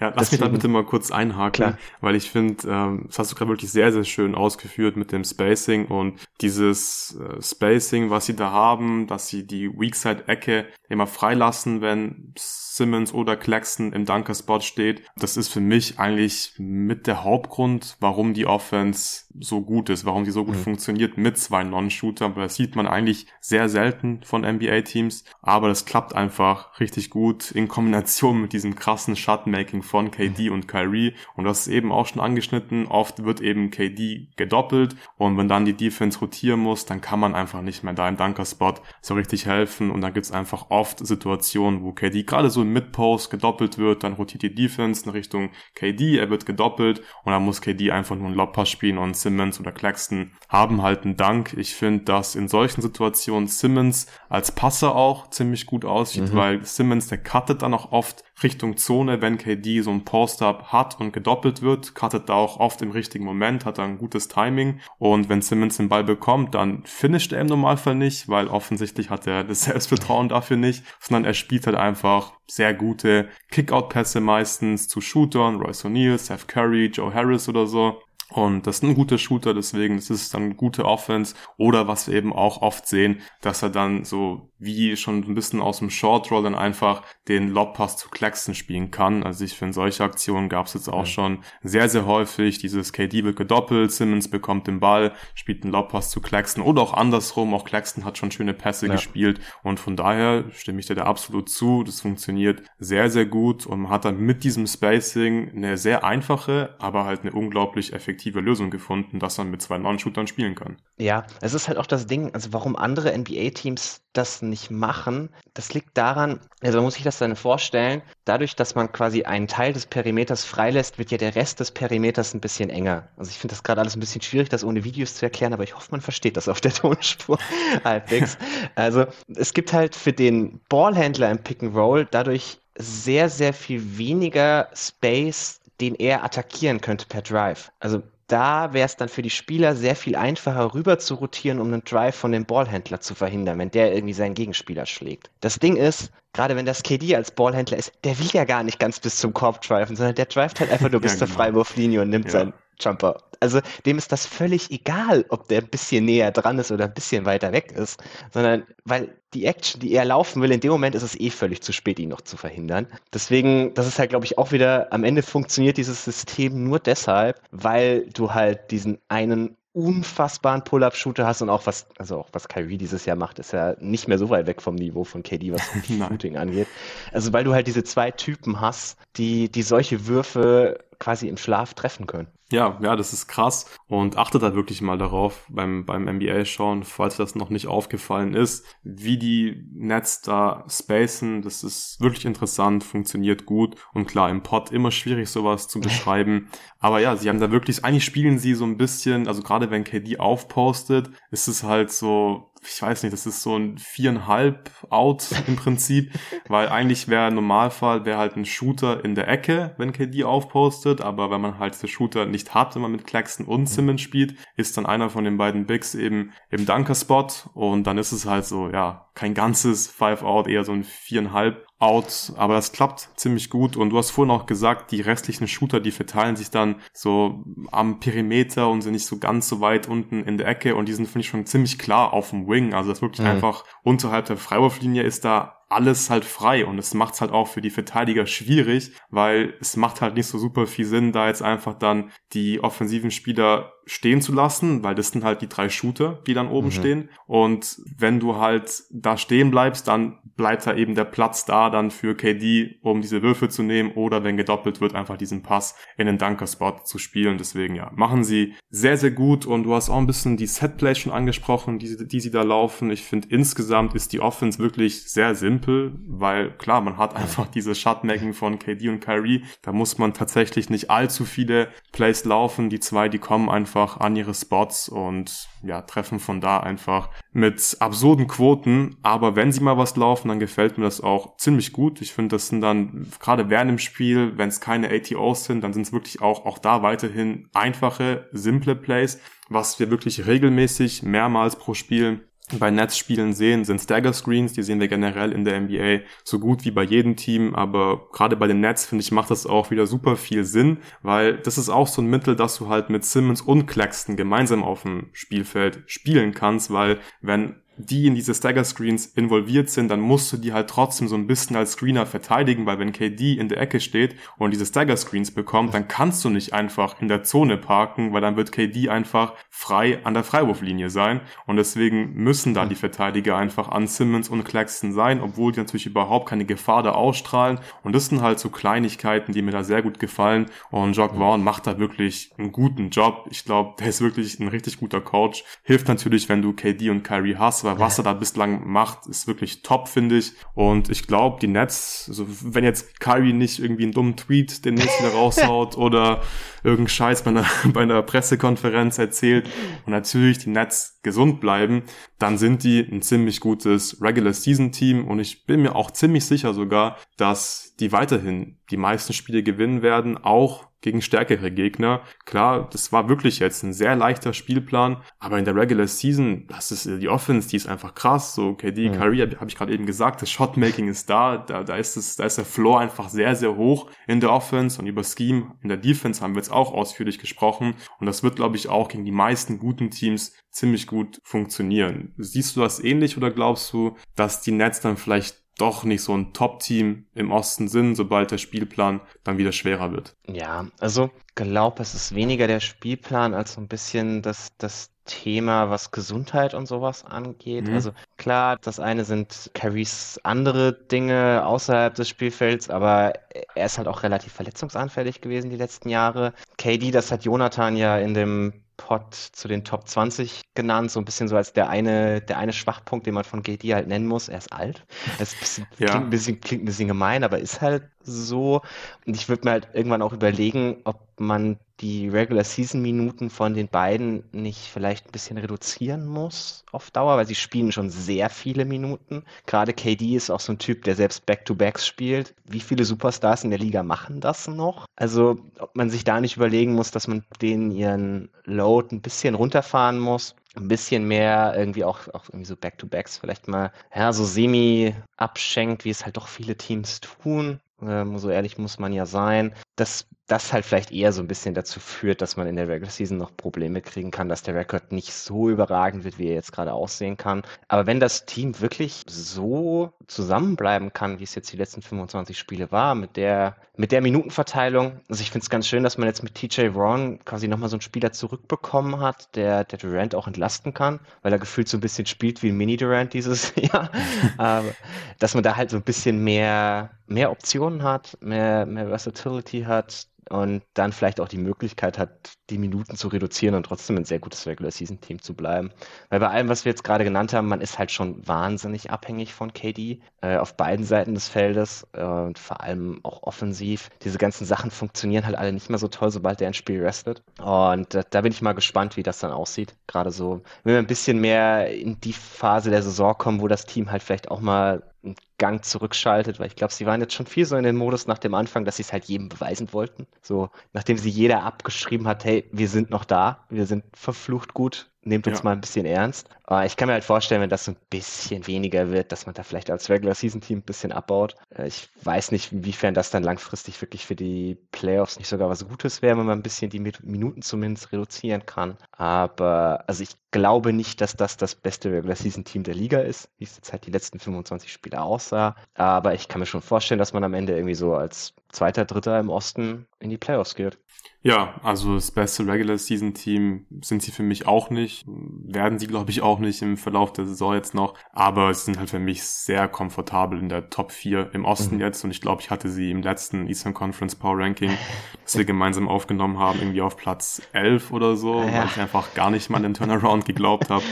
Ja, 0.00 0.08
lass 0.08 0.30
Deswegen, 0.30 0.42
mich 0.42 0.50
da 0.50 0.52
bitte 0.56 0.68
mal 0.68 0.84
kurz 0.84 1.12
einhaken, 1.12 1.52
klar. 1.52 1.78
weil 2.00 2.16
ich 2.16 2.28
finde, 2.28 2.66
ähm, 2.66 3.04
das 3.06 3.20
hast 3.20 3.30
du 3.30 3.36
gerade 3.36 3.50
wirklich 3.50 3.70
sehr, 3.70 3.92
sehr 3.92 4.02
schön 4.02 4.34
ausgeführt 4.34 4.96
mit 4.96 5.12
dem 5.12 5.22
Spacing 5.22 5.86
und 5.86 6.18
dieses 6.40 7.16
äh, 7.20 7.40
Spacing, 7.40 8.10
was 8.10 8.26
sie 8.26 8.34
da 8.34 8.50
haben, 8.50 9.06
dass 9.06 9.28
sie 9.28 9.46
die 9.46 9.68
Weakside-Ecke 9.68 10.66
immer 10.88 11.06
freilassen, 11.06 11.82
wenn 11.82 12.34
Simmons 12.76 13.12
oder 13.12 13.36
Claxton 13.36 13.92
im 13.92 14.06
Dunker-Spot 14.06 14.60
steht. 14.60 15.02
Das 15.16 15.36
ist 15.36 15.48
für 15.48 15.60
mich 15.60 15.98
eigentlich 15.98 16.54
mit 16.56 17.06
der 17.06 17.22
Hauptgrund, 17.22 17.96
warum 18.00 18.32
die 18.32 18.46
Offense 18.46 19.24
so 19.38 19.60
gut 19.60 19.90
ist, 19.90 20.06
warum 20.06 20.24
die 20.24 20.30
so 20.30 20.46
gut 20.46 20.56
mhm. 20.56 20.62
funktioniert 20.62 21.18
mit 21.18 21.36
zwei 21.36 21.64
Non-Shootern. 21.64 22.34
Das 22.34 22.56
sieht 22.56 22.74
man 22.74 22.86
eigentlich 22.86 23.26
sehr 23.40 23.68
selten 23.68 24.22
von 24.24 24.42
NBA-Teams, 24.42 25.24
aber 25.42 25.68
das 25.68 25.84
klappt 25.84 26.14
einfach 26.14 26.80
richtig 26.80 27.10
gut 27.10 27.50
in 27.50 27.68
Kombination 27.68 28.40
mit 28.40 28.54
diesem 28.54 28.74
krassen 28.74 29.16
Shotmaking 29.16 29.82
von 29.82 30.10
KD 30.10 30.48
mhm. 30.48 30.54
und 30.54 30.68
Kyrie. 30.68 31.12
Und 31.36 31.44
das 31.44 31.66
ist 31.66 31.68
eben 31.68 31.92
auch 31.92 32.06
schon 32.06 32.22
angeschnitten. 32.22 32.86
Oft 32.86 33.22
wird 33.24 33.42
eben 33.42 33.70
KD 33.70 34.28
gedoppelt 34.36 34.96
und 35.18 35.36
wenn 35.36 35.48
dann 35.48 35.66
die 35.66 35.76
Defense 35.76 36.20
rotieren 36.20 36.60
muss, 36.60 36.86
dann 36.86 37.02
kann 37.02 37.20
man 37.20 37.34
einfach 37.34 37.60
nicht 37.60 37.84
mehr 37.84 37.92
da 37.92 38.08
im 38.08 38.16
Dunker-Spot 38.16 38.74
so 39.02 39.12
richtig 39.12 39.44
helfen 39.44 39.90
und 39.90 40.00
dann 40.00 40.14
gibt's 40.14 40.32
einfach 40.32 40.70
oft 40.70 41.06
Situationen, 41.06 41.82
wo 41.82 41.92
KD 41.92 42.22
gerade 42.22 42.48
so 42.48 42.61
im 42.62 42.72
Mid-Post 42.72 43.30
gedoppelt 43.30 43.78
wird, 43.78 44.04
dann 44.04 44.14
rotiert 44.14 44.42
die 44.42 44.54
Defense 44.54 45.04
in 45.04 45.10
Richtung 45.10 45.50
KD, 45.74 46.18
er 46.18 46.30
wird 46.30 46.46
gedoppelt 46.46 47.00
und 47.24 47.32
dann 47.32 47.44
muss 47.44 47.60
KD 47.60 47.90
einfach 47.90 48.16
nur 48.16 48.26
einen 48.26 48.36
Lobpass 48.36 48.68
spielen 48.68 48.98
und 48.98 49.16
Simmons 49.16 49.60
oder 49.60 49.72
Claxton 49.72 50.32
haben 50.48 50.82
halt 50.82 51.04
einen 51.04 51.16
Dank. 51.16 51.54
Ich 51.54 51.74
finde, 51.74 52.04
dass 52.04 52.34
in 52.34 52.48
solchen 52.48 52.82
Situationen 52.82 53.48
Simmons 53.48 54.06
als 54.28 54.52
Passer 54.52 54.94
auch 54.96 55.30
ziemlich 55.30 55.66
gut 55.66 55.84
aussieht, 55.84 56.32
mhm. 56.32 56.36
weil 56.36 56.64
Simmons, 56.64 57.08
der 57.08 57.18
cuttet 57.18 57.62
dann 57.62 57.74
auch 57.74 57.92
oft 57.92 58.24
Richtung 58.42 58.76
Zone, 58.76 59.20
wenn 59.20 59.38
KD 59.38 59.82
so 59.82 59.90
ein 59.90 60.04
Post-Up 60.04 60.72
hat 60.72 60.98
und 61.00 61.12
gedoppelt 61.12 61.62
wird, 61.62 61.94
cuttet 61.94 62.28
da 62.28 62.34
auch 62.34 62.58
oft 62.58 62.82
im 62.82 62.90
richtigen 62.90 63.24
Moment, 63.24 63.64
hat 63.64 63.78
da 63.78 63.84
ein 63.84 63.98
gutes 63.98 64.28
Timing 64.28 64.80
und 64.98 65.28
wenn 65.28 65.42
Simmons 65.42 65.76
den 65.76 65.88
Ball 65.88 66.04
bekommt, 66.04 66.54
dann 66.54 66.82
finisht 66.84 67.32
er 67.32 67.40
im 67.40 67.46
Normalfall 67.46 67.94
nicht, 67.94 68.28
weil 68.28 68.48
offensichtlich 68.48 69.10
hat 69.10 69.26
er 69.26 69.44
das 69.44 69.62
Selbstvertrauen 69.64 70.28
dafür 70.28 70.56
nicht, 70.56 70.84
sondern 71.00 71.24
er 71.24 71.34
spielt 71.34 71.66
halt 71.66 71.76
einfach 71.76 72.32
sehr 72.46 72.74
gute 72.74 73.28
Kickout-Pässe 73.50 74.20
meistens 74.20 74.88
zu 74.88 75.00
Shootern, 75.00 75.56
Royce 75.56 75.86
O'Neal, 75.86 76.18
Seth 76.18 76.48
Curry, 76.48 76.86
Joe 76.86 77.12
Harris 77.12 77.48
oder 77.48 77.66
so. 77.66 78.00
Und 78.32 78.66
das 78.66 78.76
ist 78.76 78.82
ein 78.82 78.94
guter 78.94 79.18
Shooter, 79.18 79.52
deswegen 79.52 79.96
das 79.96 80.08
ist 80.08 80.32
dann 80.32 80.56
gute 80.56 80.84
Offense. 80.86 81.34
Oder 81.58 81.86
was 81.86 82.08
wir 82.08 82.14
eben 82.14 82.32
auch 82.32 82.62
oft 82.62 82.86
sehen, 82.86 83.20
dass 83.40 83.62
er 83.62 83.70
dann 83.70 84.04
so 84.04 84.48
wie 84.58 84.96
schon 84.96 85.24
ein 85.24 85.34
bisschen 85.34 85.60
aus 85.60 85.80
dem 85.80 85.90
Short 85.90 86.30
Roll 86.30 86.44
dann 86.44 86.54
einfach 86.54 87.02
den 87.28 87.48
Lobpass 87.48 87.96
zu 87.96 88.08
Claxton 88.08 88.54
spielen 88.54 88.92
kann. 88.92 89.24
Also 89.24 89.44
ich 89.44 89.54
finde, 89.54 89.74
solche 89.74 90.04
Aktionen 90.04 90.48
gab 90.48 90.66
es 90.66 90.74
jetzt 90.74 90.88
auch 90.88 91.00
ja. 91.00 91.06
schon 91.06 91.38
sehr, 91.62 91.88
sehr 91.88 92.06
häufig. 92.06 92.58
Dieses 92.58 92.92
KD 92.92 93.24
wird 93.24 93.36
gedoppelt, 93.36 93.90
Simmons 93.90 94.30
bekommt 94.30 94.68
den 94.68 94.78
Ball, 94.78 95.12
spielt 95.34 95.64
einen 95.64 95.72
Lobpass 95.72 96.10
zu 96.10 96.20
Claxton 96.20 96.62
oder 96.62 96.80
auch 96.80 96.94
andersrum. 96.94 97.54
Auch 97.54 97.64
Claxton 97.64 98.04
hat 98.04 98.18
schon 98.18 98.30
schöne 98.30 98.54
Pässe 98.54 98.86
ja. 98.86 98.92
gespielt. 98.92 99.40
Und 99.64 99.80
von 99.80 99.96
daher 99.96 100.44
stimme 100.52 100.78
ich 100.78 100.86
dir 100.86 100.94
da 100.94 101.04
absolut 101.04 101.50
zu. 101.50 101.82
Das 101.82 102.00
funktioniert 102.00 102.62
sehr, 102.78 103.10
sehr 103.10 103.26
gut 103.26 103.66
und 103.66 103.82
man 103.82 103.90
hat 103.90 104.04
dann 104.04 104.18
mit 104.18 104.44
diesem 104.44 104.68
Spacing 104.68 105.50
eine 105.56 105.76
sehr 105.76 106.04
einfache, 106.04 106.76
aber 106.78 107.04
halt 107.04 107.22
eine 107.22 107.32
unglaublich 107.32 107.92
effektive 107.92 108.21
Lösung 108.30 108.70
gefunden, 108.70 109.18
dass 109.18 109.38
man 109.38 109.50
mit 109.50 109.62
zwei 109.62 109.78
Non-Shootern 109.78 110.26
spielen 110.26 110.54
kann. 110.54 110.76
Ja, 110.98 111.26
es 111.40 111.54
ist 111.54 111.68
halt 111.68 111.78
auch 111.78 111.86
das 111.86 112.06
Ding, 112.06 112.32
also 112.34 112.52
warum 112.52 112.76
andere 112.76 113.16
NBA-Teams 113.16 114.02
das 114.12 114.42
nicht 114.42 114.70
machen, 114.70 115.30
das 115.54 115.72
liegt 115.74 115.96
daran, 115.96 116.40
also 116.60 116.78
man 116.78 116.84
muss 116.84 116.94
sich 116.94 117.02
das 117.02 117.18
dann 117.18 117.34
vorstellen, 117.34 118.02
dadurch, 118.24 118.54
dass 118.56 118.74
man 118.74 118.92
quasi 118.92 119.24
einen 119.24 119.48
Teil 119.48 119.72
des 119.72 119.86
Perimeters 119.86 120.44
freilässt, 120.44 120.98
wird 120.98 121.10
ja 121.10 121.18
der 121.18 121.34
Rest 121.34 121.60
des 121.60 121.70
Perimeters 121.70 122.34
ein 122.34 122.40
bisschen 122.40 122.70
enger. 122.70 123.08
Also 123.16 123.30
ich 123.30 123.38
finde 123.38 123.52
das 123.54 123.62
gerade 123.62 123.80
alles 123.80 123.96
ein 123.96 124.00
bisschen 124.00 124.22
schwierig, 124.22 124.48
das 124.48 124.64
ohne 124.64 124.84
Videos 124.84 125.14
zu 125.14 125.24
erklären, 125.24 125.52
aber 125.52 125.64
ich 125.64 125.74
hoffe, 125.74 125.88
man 125.90 126.00
versteht 126.00 126.36
das 126.36 126.48
auf 126.48 126.60
der 126.60 126.72
Tonspur 126.74 127.38
halbwegs. 127.84 128.36
Also 128.74 129.06
es 129.34 129.54
gibt 129.54 129.72
halt 129.72 129.96
für 129.96 130.12
den 130.12 130.60
Ballhändler 130.68 131.30
im 131.30 131.38
Pick 131.38 131.62
and 131.62 131.74
Roll 131.74 132.06
dadurch 132.10 132.58
sehr, 132.76 133.28
sehr 133.28 133.52
viel 133.52 133.98
weniger 133.98 134.68
Space, 134.74 135.60
den 135.80 135.94
er 135.94 136.24
attackieren 136.24 136.80
könnte 136.80 137.06
per 137.06 137.22
Drive. 137.22 137.72
Also 137.80 138.02
da 138.26 138.72
wäre 138.72 138.86
es 138.86 138.96
dann 138.96 139.08
für 139.08 139.22
die 139.22 139.30
Spieler 139.30 139.74
sehr 139.74 139.96
viel 139.96 140.16
einfacher, 140.16 140.74
rüber 140.74 140.98
zu 140.98 141.14
rotieren, 141.14 141.60
um 141.60 141.68
einen 141.68 141.84
Drive 141.84 142.16
von 142.16 142.32
dem 142.32 142.46
Ballhändler 142.46 143.00
zu 143.00 143.14
verhindern, 143.14 143.58
wenn 143.58 143.70
der 143.70 143.94
irgendwie 143.94 144.14
seinen 144.14 144.34
Gegenspieler 144.34 144.86
schlägt. 144.86 145.30
Das 145.40 145.58
Ding 145.58 145.76
ist, 145.76 146.10
gerade 146.32 146.56
wenn 146.56 146.66
das 146.66 146.82
KD 146.82 147.14
als 147.14 147.30
Ballhändler 147.30 147.78
ist, 147.78 147.92
der 148.04 148.18
will 148.18 148.28
ja 148.32 148.44
gar 148.44 148.62
nicht 148.62 148.78
ganz 148.78 149.00
bis 149.00 149.16
zum 149.16 149.32
Korb 149.32 149.60
driven, 149.62 149.96
sondern 149.96 150.14
der 150.14 150.26
drivet 150.26 150.60
halt 150.60 150.70
einfach 150.70 150.90
nur 150.90 151.00
bis 151.02 151.12
ja, 151.12 151.18
zur 151.18 151.26
genau. 151.26 151.38
Freiwurflinie 151.38 152.02
und 152.02 152.10
nimmt 152.10 152.26
ja. 152.26 152.30
seinen 152.30 152.52
Jumper. 152.80 153.22
Also 153.42 153.60
dem 153.84 153.98
ist 153.98 154.12
das 154.12 154.24
völlig 154.24 154.70
egal, 154.70 155.24
ob 155.28 155.48
der 155.48 155.60
ein 155.60 155.68
bisschen 155.68 156.04
näher 156.04 156.30
dran 156.30 156.58
ist 156.58 156.70
oder 156.70 156.84
ein 156.84 156.94
bisschen 156.94 157.26
weiter 157.26 157.52
weg 157.52 157.72
ist, 157.72 158.02
sondern 158.32 158.64
weil 158.84 159.14
die 159.34 159.46
Action, 159.46 159.80
die 159.80 159.92
er 159.92 160.04
laufen 160.04 160.40
will, 160.42 160.52
in 160.52 160.60
dem 160.60 160.70
Moment 160.70 160.94
ist 160.94 161.02
es 161.02 161.18
eh 161.18 161.30
völlig 161.30 161.62
zu 161.62 161.72
spät, 161.72 161.98
ihn 161.98 162.08
noch 162.08 162.20
zu 162.20 162.36
verhindern. 162.36 162.86
Deswegen, 163.12 163.74
das 163.74 163.86
ist 163.86 163.98
halt, 163.98 164.10
glaube 164.10 164.24
ich, 164.24 164.38
auch 164.38 164.52
wieder, 164.52 164.92
am 164.92 165.04
Ende 165.04 165.22
funktioniert 165.22 165.76
dieses 165.76 166.04
System 166.04 166.64
nur 166.64 166.78
deshalb, 166.78 167.40
weil 167.50 168.06
du 168.10 168.32
halt 168.32 168.70
diesen 168.70 168.98
einen 169.08 169.56
unfassbaren 169.74 170.64
Pull-Up-Shooter 170.64 171.26
hast 171.26 171.40
und 171.40 171.48
auch 171.48 171.66
was, 171.66 171.86
also 171.98 172.18
auch 172.18 172.28
was 172.32 172.48
Kyrie 172.48 172.76
dieses 172.76 173.06
Jahr 173.06 173.16
macht, 173.16 173.38
ist 173.38 173.52
ja 173.52 173.74
nicht 173.80 174.06
mehr 174.06 174.18
so 174.18 174.28
weit 174.28 174.46
weg 174.46 174.60
vom 174.60 174.74
Niveau 174.74 175.04
von 175.04 175.22
KD, 175.22 175.52
was 175.52 175.62
Shooting 176.08 176.36
angeht. 176.36 176.68
Also 177.10 177.32
weil 177.32 177.44
du 177.44 177.54
halt 177.54 177.66
diese 177.66 177.82
zwei 177.82 178.10
Typen 178.10 178.60
hast, 178.60 178.98
die, 179.16 179.50
die 179.50 179.62
solche 179.62 180.06
Würfe 180.06 180.78
quasi 180.98 181.28
im 181.28 181.38
Schlaf 181.38 181.74
treffen 181.74 182.06
können. 182.06 182.28
Ja, 182.52 182.78
ja, 182.82 182.96
das 182.96 183.14
ist 183.14 183.28
krass 183.28 183.66
und 183.88 184.18
achtet 184.18 184.42
da 184.42 184.54
wirklich 184.54 184.82
mal 184.82 184.98
darauf 184.98 185.46
beim, 185.48 185.86
beim 185.86 186.04
NBA 186.04 186.44
schauen, 186.44 186.84
falls 186.84 187.16
das 187.16 187.34
noch 187.34 187.48
nicht 187.48 187.66
aufgefallen 187.66 188.34
ist, 188.34 188.66
wie 188.82 189.16
die 189.16 189.66
Nets 189.72 190.20
da 190.20 190.64
spacen. 190.68 191.40
Das 191.40 191.64
ist 191.64 191.98
wirklich 191.98 192.26
interessant, 192.26 192.84
funktioniert 192.84 193.46
gut 193.46 193.76
und 193.94 194.06
klar, 194.06 194.28
im 194.28 194.42
Pod 194.42 194.70
immer 194.70 194.90
schwierig 194.90 195.30
sowas 195.30 195.66
zu 195.66 195.80
beschreiben. 195.80 196.50
Aber 196.78 197.00
ja, 197.00 197.16
sie 197.16 197.30
haben 197.30 197.40
da 197.40 197.50
wirklich, 197.50 197.84
eigentlich 197.84 198.04
spielen 198.04 198.38
sie 198.38 198.54
so 198.54 198.64
ein 198.64 198.76
bisschen, 198.76 199.28
also 199.28 199.42
gerade 199.42 199.70
wenn 199.70 199.84
KD 199.84 200.20
aufpostet, 200.20 201.10
ist 201.30 201.48
es 201.48 201.62
halt 201.62 201.90
so, 201.90 202.51
ich 202.64 202.80
weiß 202.80 203.02
nicht, 203.02 203.12
das 203.12 203.26
ist 203.26 203.42
so 203.42 203.56
ein 203.56 203.78
viereinhalb 203.78 204.70
Out 204.90 205.28
im 205.46 205.56
Prinzip, 205.56 206.12
weil 206.48 206.68
eigentlich 206.68 207.08
wäre 207.08 207.32
Normalfall, 207.32 208.04
wäre 208.04 208.18
halt 208.18 208.36
ein 208.36 208.44
Shooter 208.44 209.04
in 209.04 209.14
der 209.14 209.28
Ecke, 209.28 209.74
wenn 209.78 209.92
KD 209.92 210.24
aufpostet, 210.24 211.00
aber 211.00 211.30
wenn 211.30 211.40
man 211.40 211.58
halt 211.58 211.80
den 211.82 211.88
Shooter 211.88 212.26
nicht 212.26 212.54
hat, 212.54 212.74
wenn 212.74 212.82
man 212.82 212.92
mit 212.92 213.06
Claxton 213.06 213.46
und 213.46 213.66
Simmons 213.66 214.00
spielt, 214.00 214.36
ist 214.56 214.76
dann 214.76 214.86
einer 214.86 215.10
von 215.10 215.24
den 215.24 215.38
beiden 215.38 215.66
Bigs 215.66 215.94
eben 215.94 216.32
im 216.50 216.66
Dunker-Spot 216.66 217.28
und 217.54 217.84
dann 217.86 217.98
ist 217.98 218.12
es 218.12 218.26
halt 218.26 218.44
so, 218.44 218.68
ja, 218.68 219.08
kein 219.14 219.34
ganzes 219.34 219.86
Five 219.88 220.22
Out, 220.22 220.48
eher 220.48 220.64
so 220.64 220.72
ein 220.72 220.84
viereinhalb 220.84 221.66
out, 221.78 222.32
aber 222.36 222.54
das 222.54 222.72
klappt 222.72 223.10
ziemlich 223.16 223.50
gut. 223.50 223.76
Und 223.76 223.90
du 223.90 223.98
hast 223.98 224.10
vorhin 224.10 224.30
auch 224.30 224.46
gesagt, 224.46 224.92
die 224.92 225.00
restlichen 225.00 225.48
Shooter, 225.48 225.80
die 225.80 225.90
verteilen 225.90 226.36
sich 226.36 226.50
dann 226.50 226.76
so 226.92 227.44
am 227.72 227.98
Perimeter 227.98 228.70
und 228.70 228.82
sind 228.82 228.92
nicht 228.92 229.06
so 229.06 229.18
ganz 229.18 229.48
so 229.48 229.60
weit 229.60 229.88
unten 229.88 230.22
in 230.22 230.38
der 230.38 230.46
Ecke 230.46 230.76
und 230.76 230.86
die 230.86 230.92
sind, 230.92 231.06
finde 231.06 231.20
ich, 231.20 231.28
schon 231.28 231.44
ziemlich 231.44 231.78
klar 231.78 232.12
auf 232.12 232.30
dem 232.30 232.48
Wing. 232.48 232.72
Also 232.72 232.90
das 232.90 233.02
wirklich 233.02 233.26
mhm. 233.26 233.32
einfach 233.32 233.64
unterhalb 233.82 234.26
der 234.26 234.36
Freiwurflinie 234.36 235.02
ist 235.02 235.24
da 235.24 235.61
alles 235.72 236.10
halt 236.10 236.24
frei 236.24 236.66
und 236.66 236.78
es 236.78 236.94
macht 236.94 237.14
es 237.14 237.20
halt 237.20 237.32
auch 237.32 237.48
für 237.48 237.60
die 237.60 237.70
Verteidiger 237.70 238.26
schwierig, 238.26 238.92
weil 239.10 239.54
es 239.60 239.76
macht 239.76 240.00
halt 240.00 240.14
nicht 240.14 240.26
so 240.26 240.38
super 240.38 240.66
viel 240.66 240.84
Sinn, 240.84 241.12
da 241.12 241.28
jetzt 241.28 241.42
einfach 241.42 241.74
dann 241.74 242.10
die 242.32 242.60
offensiven 242.60 243.10
Spieler 243.10 243.72
stehen 243.84 244.20
zu 244.20 244.32
lassen, 244.32 244.82
weil 244.82 244.94
das 244.94 245.08
sind 245.08 245.24
halt 245.24 245.42
die 245.42 245.48
drei 245.48 245.68
Shooter, 245.68 246.22
die 246.26 246.34
dann 246.34 246.48
oben 246.48 246.68
mhm. 246.68 246.72
stehen. 246.72 247.08
Und 247.26 247.80
wenn 247.98 248.20
du 248.20 248.36
halt 248.36 248.84
da 248.90 249.16
stehen 249.16 249.50
bleibst, 249.50 249.88
dann 249.88 250.18
bleibt 250.36 250.66
da 250.66 250.74
eben 250.74 250.94
der 250.94 251.04
Platz 251.04 251.44
da 251.44 251.68
dann 251.68 251.90
für 251.90 252.16
KD, 252.16 252.78
um 252.82 253.02
diese 253.02 253.22
Würfe 253.22 253.48
zu 253.48 253.62
nehmen 253.62 253.92
oder 253.92 254.24
wenn 254.24 254.36
gedoppelt 254.36 254.80
wird, 254.80 254.94
einfach 254.94 255.16
diesen 255.16 255.42
Pass 255.42 255.76
in 255.96 256.06
den 256.06 256.18
Dunker-Spot 256.18 256.84
zu 256.84 256.98
spielen. 256.98 257.38
Deswegen 257.38 257.74
ja, 257.74 257.90
machen 257.94 258.24
sie 258.24 258.54
sehr, 258.70 258.96
sehr 258.96 259.10
gut 259.10 259.46
und 259.46 259.64
du 259.64 259.74
hast 259.74 259.90
auch 259.90 259.98
ein 259.98 260.06
bisschen 260.06 260.36
die 260.36 260.46
Setplay 260.46 260.94
schon 260.94 261.12
angesprochen, 261.12 261.78
die, 261.78 262.06
die 262.06 262.20
sie 262.20 262.30
da 262.30 262.42
laufen. 262.42 262.90
Ich 262.90 263.02
finde 263.02 263.28
insgesamt 263.30 263.94
ist 263.94 264.12
die 264.12 264.20
Offense 264.20 264.58
wirklich 264.58 265.10
sehr 265.10 265.34
simpel, 265.34 265.61
weil 265.68 266.50
klar, 266.52 266.80
man 266.80 266.96
hat 266.96 267.16
einfach 267.16 267.46
diese 267.54 267.74
Shotmaking 267.74 268.34
von 268.34 268.58
KD 268.58 268.88
und 268.88 269.00
Kyrie. 269.00 269.44
Da 269.62 269.72
muss 269.72 269.98
man 269.98 270.14
tatsächlich 270.14 270.70
nicht 270.70 270.90
allzu 270.90 271.24
viele 271.24 271.68
Plays 271.92 272.24
laufen. 272.24 272.70
Die 272.70 272.80
zwei, 272.80 273.08
die 273.08 273.18
kommen 273.18 273.48
einfach 273.48 273.98
an 273.98 274.16
ihre 274.16 274.34
Spots 274.34 274.88
und 274.88 275.48
ja, 275.62 275.82
treffen 275.82 276.18
von 276.18 276.40
da 276.40 276.60
einfach 276.60 277.10
mit 277.32 277.76
absurden 277.80 278.26
Quoten. 278.26 278.96
Aber 279.02 279.36
wenn 279.36 279.52
sie 279.52 279.60
mal 279.60 279.78
was 279.78 279.96
laufen, 279.96 280.28
dann 280.28 280.38
gefällt 280.38 280.78
mir 280.78 280.84
das 280.84 281.00
auch 281.00 281.36
ziemlich 281.36 281.72
gut. 281.72 282.00
Ich 282.00 282.12
finde, 282.12 282.36
das 282.36 282.48
sind 282.48 282.60
dann 282.60 283.08
gerade 283.20 283.50
während 283.50 283.70
dem 283.70 283.78
Spiel, 283.78 284.36
wenn 284.36 284.48
es 284.48 284.60
keine 284.60 284.90
ATOs 284.90 285.44
sind, 285.44 285.62
dann 285.62 285.72
sind 285.72 285.82
es 285.82 285.92
wirklich 285.92 286.20
auch, 286.20 286.44
auch 286.46 286.58
da 286.58 286.82
weiterhin 286.82 287.48
einfache, 287.54 288.28
simple 288.32 288.74
Plays, 288.74 289.20
was 289.48 289.78
wir 289.78 289.90
wirklich 289.90 290.26
regelmäßig 290.26 291.02
mehrmals 291.02 291.56
pro 291.56 291.74
Spiel 291.74 292.28
bei 292.58 292.70
Netzspielen 292.70 293.32
sehen, 293.32 293.64
sind 293.64 293.80
Stagger 293.80 294.12
Screens, 294.12 294.52
die 294.52 294.62
sehen 294.62 294.80
wir 294.80 294.88
generell 294.88 295.32
in 295.32 295.44
der 295.44 295.60
NBA 295.60 296.00
so 296.24 296.38
gut 296.38 296.64
wie 296.64 296.70
bei 296.70 296.82
jedem 296.82 297.16
Team, 297.16 297.54
aber 297.54 298.08
gerade 298.12 298.36
bei 298.36 298.46
den 298.46 298.60
Nets 298.60 298.86
finde 298.86 299.02
ich 299.02 299.12
macht 299.12 299.30
das 299.30 299.46
auch 299.46 299.70
wieder 299.70 299.86
super 299.86 300.16
viel 300.16 300.44
Sinn, 300.44 300.78
weil 301.02 301.38
das 301.38 301.58
ist 301.58 301.68
auch 301.68 301.88
so 301.88 302.02
ein 302.02 302.06
Mittel, 302.06 302.36
dass 302.36 302.56
du 302.56 302.68
halt 302.68 302.90
mit 302.90 303.04
Simmons 303.04 303.40
und 303.40 303.66
Claxton 303.66 304.16
gemeinsam 304.16 304.62
auf 304.62 304.82
dem 304.82 305.08
Spielfeld 305.12 305.82
spielen 305.86 306.32
kannst, 306.32 306.72
weil 306.72 306.98
wenn 307.20 307.56
die 307.86 308.06
in 308.06 308.14
diese 308.14 308.34
Stagger 308.34 308.64
Screens 308.64 309.06
involviert 309.06 309.70
sind, 309.70 309.88
dann 309.88 310.00
musst 310.00 310.32
du 310.32 310.36
die 310.36 310.52
halt 310.52 310.68
trotzdem 310.68 311.08
so 311.08 311.14
ein 311.14 311.26
bisschen 311.26 311.56
als 311.56 311.72
Screener 311.72 312.06
verteidigen, 312.06 312.66
weil 312.66 312.78
wenn 312.78 312.92
KD 312.92 313.34
in 313.34 313.48
der 313.48 313.60
Ecke 313.60 313.80
steht 313.80 314.16
und 314.38 314.52
diese 314.52 314.66
Stagger 314.66 314.96
Screens 314.96 315.30
bekommt, 315.30 315.74
dann 315.74 315.88
kannst 315.88 316.24
du 316.24 316.30
nicht 316.30 316.52
einfach 316.52 317.00
in 317.00 317.08
der 317.08 317.22
Zone 317.24 317.56
parken, 317.56 318.12
weil 318.12 318.20
dann 318.20 318.36
wird 318.36 318.52
KD 318.52 318.88
einfach 318.88 319.34
frei 319.50 320.04
an 320.04 320.14
der 320.14 320.24
Freiwurflinie 320.24 320.90
sein 320.90 321.20
und 321.46 321.56
deswegen 321.56 322.14
müssen 322.14 322.54
da 322.54 322.66
die 322.66 322.74
Verteidiger 322.74 323.36
einfach 323.36 323.68
an 323.68 323.86
Simmons 323.86 324.28
und 324.28 324.44
Claxton 324.44 324.92
sein, 324.92 325.20
obwohl 325.20 325.52
die 325.52 325.60
natürlich 325.60 325.86
überhaupt 325.86 326.28
keine 326.28 326.44
Gefahr 326.44 326.82
da 326.82 326.92
ausstrahlen 326.92 327.58
und 327.82 327.94
das 327.94 328.06
sind 328.06 328.22
halt 328.22 328.38
so 328.38 328.50
Kleinigkeiten, 328.50 329.32
die 329.32 329.42
mir 329.42 329.52
da 329.52 329.64
sehr 329.64 329.82
gut 329.82 329.98
gefallen 329.98 330.46
und 330.70 330.96
Jock 330.96 331.16
Vaughn 331.16 331.44
macht 331.44 331.66
da 331.66 331.78
wirklich 331.78 332.32
einen 332.38 332.52
guten 332.52 332.90
Job. 332.90 333.26
Ich 333.30 333.44
glaube, 333.44 333.74
der 333.78 333.88
ist 333.88 334.00
wirklich 334.00 334.38
ein 334.40 334.48
richtig 334.48 334.78
guter 334.78 335.00
Coach. 335.00 335.44
Hilft 335.62 335.88
natürlich, 335.88 336.28
wenn 336.28 336.42
du 336.42 336.52
KD 336.52 336.90
und 336.90 337.02
Kyrie 337.02 337.36
hast, 337.36 337.64
weil 337.72 337.78
was 337.78 337.98
er 337.98 338.04
da 338.04 338.12
bislang 338.12 338.68
macht, 338.68 339.06
ist 339.06 339.26
wirklich 339.26 339.62
top, 339.62 339.88
finde 339.88 340.18
ich. 340.18 340.32
Und 340.54 340.90
ich 340.90 341.06
glaube, 341.06 341.38
die 341.40 341.46
Nets, 341.46 342.06
also 342.08 342.26
wenn 342.28 342.64
jetzt 342.64 343.00
Kyrie 343.00 343.32
nicht 343.32 343.58
irgendwie 343.58 343.84
einen 343.84 343.92
dummen 343.92 344.16
Tweet 344.16 344.64
den 344.64 344.74
nächsten 344.74 345.06
raushaut 345.06 345.76
oder 345.76 346.22
irgendeinen 346.62 346.88
Scheiß 346.88 347.22
bei 347.22 347.30
einer, 347.30 347.46
bei 347.72 347.82
einer 347.82 348.02
Pressekonferenz 348.02 348.98
erzählt 348.98 349.48
und 349.86 349.92
natürlich 349.92 350.38
die 350.38 350.50
Nets 350.50 351.00
gesund 351.02 351.40
bleiben, 351.40 351.82
dann 352.18 352.38
sind 352.38 352.62
die 352.62 352.80
ein 352.80 353.02
ziemlich 353.02 353.40
gutes 353.40 354.00
Regular 354.00 354.32
Season 354.32 354.72
Team 354.72 355.08
und 355.08 355.18
ich 355.18 355.46
bin 355.46 355.62
mir 355.62 355.74
auch 355.74 355.90
ziemlich 355.90 356.24
sicher 356.24 356.54
sogar, 356.54 356.98
dass 357.16 357.74
die 357.80 357.92
weiterhin 357.92 358.58
die 358.70 358.76
meisten 358.76 359.12
Spiele 359.12 359.42
gewinnen 359.42 359.82
werden, 359.82 360.16
auch 360.18 360.71
gegen 360.82 361.00
stärkere 361.00 361.50
Gegner. 361.50 362.02
Klar, 362.26 362.68
das 362.70 362.92
war 362.92 363.08
wirklich 363.08 363.38
jetzt 363.38 363.62
ein 363.62 363.72
sehr 363.72 363.96
leichter 363.96 364.34
Spielplan, 364.34 364.98
aber 365.18 365.38
in 365.38 365.44
der 365.44 365.56
Regular 365.56 365.86
Season, 365.86 366.46
das 366.48 366.70
ist 366.70 366.84
die 366.84 367.08
Offense, 367.08 367.48
die 367.48 367.56
ist 367.56 367.68
einfach 367.68 367.94
krass. 367.94 368.34
So 368.34 368.54
KD, 368.54 368.90
mhm. 368.90 368.92
Curry, 368.92 369.18
habe 369.18 369.48
ich 369.48 369.56
gerade 369.56 369.72
eben 369.72 369.86
gesagt, 369.86 370.20
das 370.20 370.30
Shotmaking 370.30 370.88
ist 370.88 371.08
da, 371.08 371.38
da, 371.38 371.62
da 371.62 371.76
ist 371.76 371.96
es, 371.96 372.16
da 372.16 372.24
ist 372.24 372.36
der 372.36 372.44
Floor 372.44 372.80
einfach 372.80 373.08
sehr, 373.08 373.34
sehr 373.34 373.56
hoch 373.56 373.90
in 374.06 374.20
der 374.20 374.32
Offense 374.32 374.80
und 374.80 374.86
über 374.86 375.02
Scheme 375.04 375.52
in 375.62 375.68
der 375.68 375.78
Defense 375.78 376.20
haben 376.20 376.34
wir 376.34 376.40
jetzt 376.40 376.52
auch 376.52 376.72
ausführlich 376.72 377.18
gesprochen 377.18 377.74
und 377.98 378.06
das 378.06 378.22
wird, 378.22 378.36
glaube 378.36 378.56
ich, 378.56 378.68
auch 378.68 378.88
gegen 378.88 379.04
die 379.04 379.12
meisten 379.12 379.58
guten 379.58 379.90
Teams 379.90 380.34
ziemlich 380.50 380.86
gut 380.86 381.20
funktionieren. 381.24 382.12
Siehst 382.18 382.56
du 382.56 382.60
das 382.60 382.82
ähnlich 382.82 383.16
oder 383.16 383.30
glaubst 383.30 383.72
du, 383.72 383.96
dass 384.16 384.42
die 384.42 384.52
Nets 384.52 384.80
dann 384.80 384.96
vielleicht 384.96 385.41
doch 385.58 385.84
nicht 385.84 386.02
so 386.02 386.16
ein 386.16 386.32
Top-Team 386.32 387.06
im 387.14 387.30
Osten 387.30 387.68
sind, 387.68 387.94
sobald 387.94 388.30
der 388.30 388.38
Spielplan 388.38 389.00
dann 389.24 389.38
wieder 389.38 389.52
schwerer 389.52 389.92
wird. 389.92 390.14
Ja, 390.26 390.66
also 390.80 391.10
glaube, 391.34 391.82
es 391.82 391.94
ist 391.94 392.14
weniger 392.14 392.46
der 392.46 392.60
Spielplan 392.60 393.34
als 393.34 393.54
so 393.54 393.60
ein 393.60 393.68
bisschen 393.68 394.22
das, 394.22 394.48
das 394.58 394.90
Thema, 395.04 395.68
was 395.68 395.90
Gesundheit 395.90 396.54
und 396.54 396.66
sowas 396.66 397.04
angeht. 397.04 397.68
Mhm. 397.68 397.74
Also 397.74 397.92
klar, 398.16 398.56
das 398.60 398.78
eine 398.78 399.04
sind 399.04 399.50
Carries 399.54 400.20
andere 400.22 400.72
Dinge 400.72 401.44
außerhalb 401.44 401.94
des 401.94 402.08
Spielfelds, 402.08 402.70
aber 402.70 403.12
er 403.54 403.66
ist 403.66 403.78
halt 403.78 403.88
auch 403.88 404.02
relativ 404.02 404.32
verletzungsanfällig 404.32 405.20
gewesen 405.20 405.50
die 405.50 405.56
letzten 405.56 405.88
Jahre. 405.88 406.32
KD, 406.56 406.92
das 406.92 407.10
hat 407.10 407.24
Jonathan 407.24 407.76
ja 407.76 407.98
in 407.98 408.14
dem 408.14 408.61
Pod 408.76 409.14
zu 409.14 409.48
den 409.48 409.64
Top 409.64 409.88
20 409.88 410.42
genannt, 410.54 410.90
so 410.90 411.00
ein 411.00 411.04
bisschen 411.04 411.28
so 411.28 411.36
als 411.36 411.52
der 411.52 411.68
eine, 411.68 412.20
der 412.20 412.38
eine 412.38 412.52
Schwachpunkt, 412.52 413.06
den 413.06 413.14
man 413.14 413.24
von 413.24 413.42
KD 413.42 413.74
halt 413.74 413.88
nennen 413.88 414.06
muss. 414.06 414.28
Er 414.28 414.38
ist 414.38 414.52
alt. 414.52 414.84
Das 415.18 415.34
bisschen, 415.34 415.66
ja. 415.78 415.88
klingt, 415.88 416.04
ein 416.06 416.10
bisschen, 416.10 416.40
klingt 416.40 416.62
ein 416.62 416.66
bisschen 416.66 416.88
gemein, 416.88 417.24
aber 417.24 417.38
ist 417.38 417.60
halt 417.60 417.84
so. 418.00 418.62
Und 419.06 419.16
ich 419.16 419.28
würde 419.28 419.44
mir 419.44 419.52
halt 419.52 419.68
irgendwann 419.72 420.02
auch 420.02 420.12
überlegen, 420.12 420.80
ob 420.84 421.00
man 421.18 421.58
die 421.82 422.08
Regular 422.08 422.44
Season 422.44 422.80
Minuten 422.80 423.28
von 423.28 423.54
den 423.54 423.68
beiden 423.68 424.22
nicht 424.32 424.60
vielleicht 424.60 425.06
ein 425.06 425.12
bisschen 425.12 425.36
reduzieren 425.36 426.06
muss 426.06 426.64
auf 426.70 426.90
Dauer, 426.90 427.16
weil 427.16 427.26
sie 427.26 427.34
spielen 427.34 427.72
schon 427.72 427.90
sehr 427.90 428.30
viele 428.30 428.64
Minuten. 428.64 429.24
Gerade 429.46 429.72
KD 429.72 430.16
ist 430.16 430.30
auch 430.30 430.40
so 430.40 430.52
ein 430.52 430.58
Typ, 430.58 430.84
der 430.84 430.94
selbst 430.94 431.26
Back-to-Backs 431.26 431.86
spielt. 431.86 432.34
Wie 432.44 432.60
viele 432.60 432.84
Superstars 432.84 433.44
in 433.44 433.50
der 433.50 433.58
Liga 433.58 433.82
machen 433.82 434.20
das 434.20 434.46
noch? 434.46 434.86
Also, 434.96 435.38
ob 435.58 435.74
man 435.74 435.90
sich 435.90 436.04
da 436.04 436.20
nicht 436.20 436.36
überlegen 436.36 436.74
muss, 436.74 436.92
dass 436.92 437.08
man 437.08 437.24
denen 437.42 437.72
ihren 437.72 438.30
Load 438.44 438.94
ein 438.94 439.02
bisschen 439.02 439.34
runterfahren 439.34 439.98
muss 439.98 440.36
ein 440.54 440.68
bisschen 440.68 441.08
mehr 441.08 441.54
irgendwie 441.56 441.84
auch, 441.84 442.08
auch 442.08 442.28
irgendwie 442.28 442.44
so 442.44 442.56
Back-to-Backs 442.56 443.16
vielleicht 443.16 443.48
mal, 443.48 443.72
ja, 443.94 444.12
so 444.12 444.24
semi 444.24 444.94
abschenkt, 445.16 445.84
wie 445.84 445.90
es 445.90 446.04
halt 446.04 446.16
doch 446.16 446.28
viele 446.28 446.56
Teams 446.56 447.00
tun. 447.00 447.60
Ähm, 447.80 448.18
so 448.18 448.30
ehrlich 448.30 448.58
muss 448.58 448.78
man 448.78 448.92
ja 448.92 449.06
sein. 449.06 449.54
Das 449.76 450.06
das 450.28 450.52
halt 450.52 450.64
vielleicht 450.64 450.92
eher 450.92 451.12
so 451.12 451.20
ein 451.20 451.26
bisschen 451.26 451.52
dazu 451.52 451.80
führt, 451.80 452.22
dass 452.22 452.36
man 452.36 452.46
in 452.46 452.56
der 452.56 452.68
Regular 452.68 452.90
Season 452.90 453.18
noch 453.18 453.36
Probleme 453.36 453.80
kriegen 453.80 454.10
kann, 454.10 454.28
dass 454.28 454.42
der 454.42 454.54
Rekord 454.54 454.92
nicht 454.92 455.12
so 455.12 455.50
überragend 455.50 456.04
wird, 456.04 456.18
wie 456.18 456.28
er 456.28 456.34
jetzt 456.34 456.52
gerade 456.52 456.72
aussehen 456.72 457.16
kann. 457.16 457.42
Aber 457.68 457.86
wenn 457.86 458.00
das 458.00 458.24
Team 458.24 458.60
wirklich 458.60 459.02
so 459.08 459.92
zusammenbleiben 460.06 460.92
kann, 460.92 461.18
wie 461.18 461.24
es 461.24 461.34
jetzt 461.34 461.52
die 461.52 461.56
letzten 461.56 461.82
25 461.82 462.38
Spiele 462.38 462.70
war, 462.70 462.94
mit 462.94 463.16
der, 463.16 463.56
mit 463.76 463.90
der 463.90 464.00
Minutenverteilung, 464.00 465.00
also 465.08 465.22
ich 465.22 465.30
finde 465.30 465.44
es 465.44 465.50
ganz 465.50 465.66
schön, 465.66 465.82
dass 465.82 465.98
man 465.98 466.06
jetzt 466.06 466.22
mit 466.22 466.34
TJ 466.34 466.68
Ron 466.68 467.18
quasi 467.24 467.48
nochmal 467.48 467.68
so 467.68 467.76
einen 467.76 467.82
Spieler 467.82 468.12
zurückbekommen 468.12 469.00
hat, 469.00 469.34
der, 469.34 469.64
der 469.64 469.78
Durant 469.78 470.14
auch 470.14 470.28
entlasten 470.28 470.72
kann, 470.72 471.00
weil 471.22 471.32
er 471.32 471.40
gefühlt 471.40 471.68
so 471.68 471.76
ein 471.76 471.80
bisschen 471.80 472.06
spielt 472.06 472.42
wie 472.42 472.52
Mini-Durant 472.52 473.12
dieses 473.12 473.52
Jahr. 473.56 473.90
Aber 474.38 474.72
dass 475.18 475.34
man 475.34 475.42
da 475.42 475.56
halt 475.56 475.70
so 475.70 475.76
ein 475.76 475.82
bisschen 475.82 476.22
mehr, 476.22 476.90
mehr 477.06 477.32
Optionen 477.32 477.82
hat, 477.82 478.16
mehr, 478.20 478.66
mehr 478.66 478.88
Versatility 478.88 479.62
hat, 479.62 480.06
und 480.32 480.62
dann 480.72 480.92
vielleicht 480.92 481.20
auch 481.20 481.28
die 481.28 481.36
Möglichkeit 481.38 481.98
hat, 481.98 482.32
die 482.48 482.56
Minuten 482.56 482.96
zu 482.96 483.08
reduzieren 483.08 483.54
und 483.54 483.64
trotzdem 483.64 483.98
ein 483.98 484.06
sehr 484.06 484.18
gutes 484.18 484.46
Regular 484.46 484.70
Season 484.70 484.98
Team 484.98 485.20
zu 485.20 485.34
bleiben. 485.34 485.70
Weil 486.08 486.20
bei 486.20 486.28
allem, 486.28 486.48
was 486.48 486.64
wir 486.64 486.70
jetzt 486.70 486.84
gerade 486.84 487.04
genannt 487.04 487.34
haben, 487.34 487.48
man 487.48 487.60
ist 487.60 487.78
halt 487.78 487.90
schon 487.90 488.26
wahnsinnig 488.26 488.90
abhängig 488.90 489.34
von 489.34 489.52
KD 489.52 490.00
äh, 490.22 490.38
auf 490.38 490.56
beiden 490.56 490.86
Seiten 490.86 491.12
des 491.12 491.28
Feldes 491.28 491.86
äh, 491.92 492.02
und 492.02 492.38
vor 492.38 492.62
allem 492.62 493.00
auch 493.02 493.22
offensiv. 493.24 493.90
Diese 494.02 494.16
ganzen 494.16 494.46
Sachen 494.46 494.70
funktionieren 494.70 495.26
halt 495.26 495.36
alle 495.36 495.52
nicht 495.52 495.68
mehr 495.68 495.78
so 495.78 495.88
toll, 495.88 496.10
sobald 496.10 496.40
der 496.40 496.48
ein 496.48 496.54
Spiel 496.54 496.82
restet. 496.82 497.22
Und 497.38 497.94
äh, 497.94 498.02
da 498.08 498.22
bin 498.22 498.32
ich 498.32 498.40
mal 498.40 498.54
gespannt, 498.54 498.96
wie 498.96 499.02
das 499.02 499.18
dann 499.18 499.32
aussieht. 499.32 499.76
Gerade 499.86 500.10
so, 500.10 500.42
wenn 500.64 500.72
wir 500.72 500.78
ein 500.78 500.86
bisschen 500.86 501.20
mehr 501.20 501.70
in 501.74 502.00
die 502.00 502.14
Phase 502.14 502.70
der 502.70 502.82
Saison 502.82 503.18
kommen, 503.18 503.42
wo 503.42 503.48
das 503.48 503.66
Team 503.66 503.90
halt 503.90 504.02
vielleicht 504.02 504.30
auch 504.30 504.40
mal 504.40 504.82
einen 505.04 505.16
Gang 505.38 505.64
zurückschaltet, 505.64 506.38
weil 506.38 506.46
ich 506.46 506.56
glaube, 506.56 506.72
sie 506.72 506.86
waren 506.86 507.00
jetzt 507.00 507.14
schon 507.14 507.26
viel 507.26 507.44
so 507.44 507.56
in 507.56 507.64
dem 507.64 507.76
Modus 507.76 508.06
nach 508.06 508.18
dem 508.18 508.34
Anfang, 508.34 508.64
dass 508.64 508.76
sie 508.76 508.82
es 508.82 508.92
halt 508.92 509.04
jedem 509.04 509.28
beweisen 509.28 509.72
wollten. 509.72 510.06
So, 510.20 510.50
nachdem 510.72 510.98
sie 510.98 511.10
jeder 511.10 511.42
abgeschrieben 511.42 512.06
hat, 512.06 512.24
hey, 512.24 512.48
wir 512.52 512.68
sind 512.68 512.90
noch 512.90 513.04
da, 513.04 513.44
wir 513.50 513.66
sind 513.66 513.84
verflucht 513.94 514.54
gut, 514.54 514.90
nehmt 515.02 515.26
uns 515.26 515.38
ja. 515.38 515.44
mal 515.44 515.52
ein 515.52 515.60
bisschen 515.60 515.86
ernst. 515.86 516.28
Aber 516.52 516.66
ich 516.66 516.76
kann 516.76 516.88
mir 516.88 516.92
halt 516.92 517.04
vorstellen, 517.04 517.40
wenn 517.40 517.48
das 517.48 517.64
so 517.64 517.72
ein 517.72 517.78
bisschen 517.88 518.46
weniger 518.46 518.90
wird, 518.90 519.10
dass 519.10 519.24
man 519.24 519.34
da 519.34 519.42
vielleicht 519.42 519.70
als 519.70 519.88
Regular 519.88 520.14
Season 520.14 520.42
Team 520.42 520.58
ein 520.58 520.62
bisschen 520.62 520.92
abbaut. 520.92 521.34
Äh, 521.48 521.66
ich 521.66 521.88
weiß 522.02 522.30
nicht, 522.30 522.52
inwiefern 522.52 522.92
das 522.92 523.10
dann 523.10 523.22
langfristig 523.22 523.80
wirklich 523.80 524.04
für 524.04 524.16
die 524.16 524.58
Playoffs 524.70 525.18
nicht 525.18 525.28
sogar 525.28 525.48
was 525.48 525.66
Gutes 525.66 526.02
wäre, 526.02 526.18
wenn 526.18 526.26
man 526.26 526.40
ein 526.40 526.42
bisschen 526.42 526.68
die 526.68 526.80
Minuten 526.80 527.40
zumindest 527.40 527.90
reduzieren 527.90 528.44
kann. 528.44 528.76
Aber 528.90 529.84
also 529.86 530.02
ich 530.02 530.10
glaube 530.30 530.74
nicht, 530.74 531.00
dass 531.00 531.16
das 531.16 531.38
das 531.38 531.54
beste 531.54 531.90
Regular 531.90 532.16
Season 532.16 532.44
Team 532.44 532.64
der 532.64 532.74
Liga 532.74 533.00
ist, 533.00 533.30
wie 533.38 533.44
es 533.44 533.56
jetzt 533.56 533.72
halt 533.72 533.86
die 533.86 533.90
letzten 533.90 534.18
25 534.18 534.70
Spiele 534.70 535.00
aussah. 535.00 535.56
Aber 535.72 536.12
ich 536.12 536.28
kann 536.28 536.40
mir 536.40 536.46
schon 536.46 536.60
vorstellen, 536.60 536.98
dass 536.98 537.14
man 537.14 537.24
am 537.24 537.32
Ende 537.32 537.54
irgendwie 537.54 537.74
so 537.74 537.94
als 537.94 538.34
Zweiter, 538.50 538.84
Dritter 538.84 539.18
im 539.18 539.30
Osten 539.30 539.86
in 540.00 540.10
die 540.10 540.18
Playoffs 540.18 540.54
geht. 540.54 540.78
Ja, 541.22 541.60
also 541.62 541.94
das 541.94 542.10
beste 542.10 542.46
Regular 542.46 542.78
Season 542.78 543.14
Team 543.14 543.66
sind 543.80 544.02
sie 544.02 544.10
für 544.10 544.24
mich 544.24 544.46
auch 544.46 544.70
nicht. 544.70 545.04
Werden 545.06 545.78
sie, 545.78 545.86
glaube 545.86 546.10
ich, 546.10 546.20
auch 546.20 546.40
nicht 546.42 546.62
im 546.62 546.76
Verlauf 546.76 547.12
der 547.12 547.26
Saison 547.26 547.54
jetzt 547.54 547.74
noch. 547.74 547.94
Aber 548.12 548.52
sie 548.52 548.66
sind 548.66 548.78
halt 548.78 548.90
für 548.90 548.98
mich 548.98 549.22
sehr 549.22 549.68
komfortabel 549.68 550.38
in 550.38 550.48
der 550.48 550.70
Top 550.70 550.92
4 550.92 551.30
im 551.32 551.44
Osten 551.44 551.76
mhm. 551.76 551.80
jetzt. 551.80 552.04
Und 552.04 552.10
ich 552.10 552.20
glaube, 552.20 552.42
ich 552.42 552.50
hatte 552.50 552.68
sie 552.68 552.90
im 552.90 553.02
letzten 553.02 553.46
Eastern 553.46 553.74
Conference 553.74 554.14
Power 554.14 554.38
Ranking, 554.38 554.70
das 555.24 555.36
wir 555.36 555.44
gemeinsam 555.44 555.88
aufgenommen 555.88 556.38
haben, 556.38 556.58
irgendwie 556.58 556.82
auf 556.82 556.96
Platz 556.96 557.42
11 557.52 557.92
oder 557.92 558.16
so, 558.16 558.42
ja. 558.42 558.52
weil 558.52 558.66
ich 558.66 558.80
einfach 558.80 559.14
gar 559.14 559.30
nicht 559.30 559.50
mal 559.50 559.56
an 559.56 559.62
den 559.64 559.74
Turnaround 559.74 560.24
geglaubt 560.24 560.70
habe. 560.70 560.84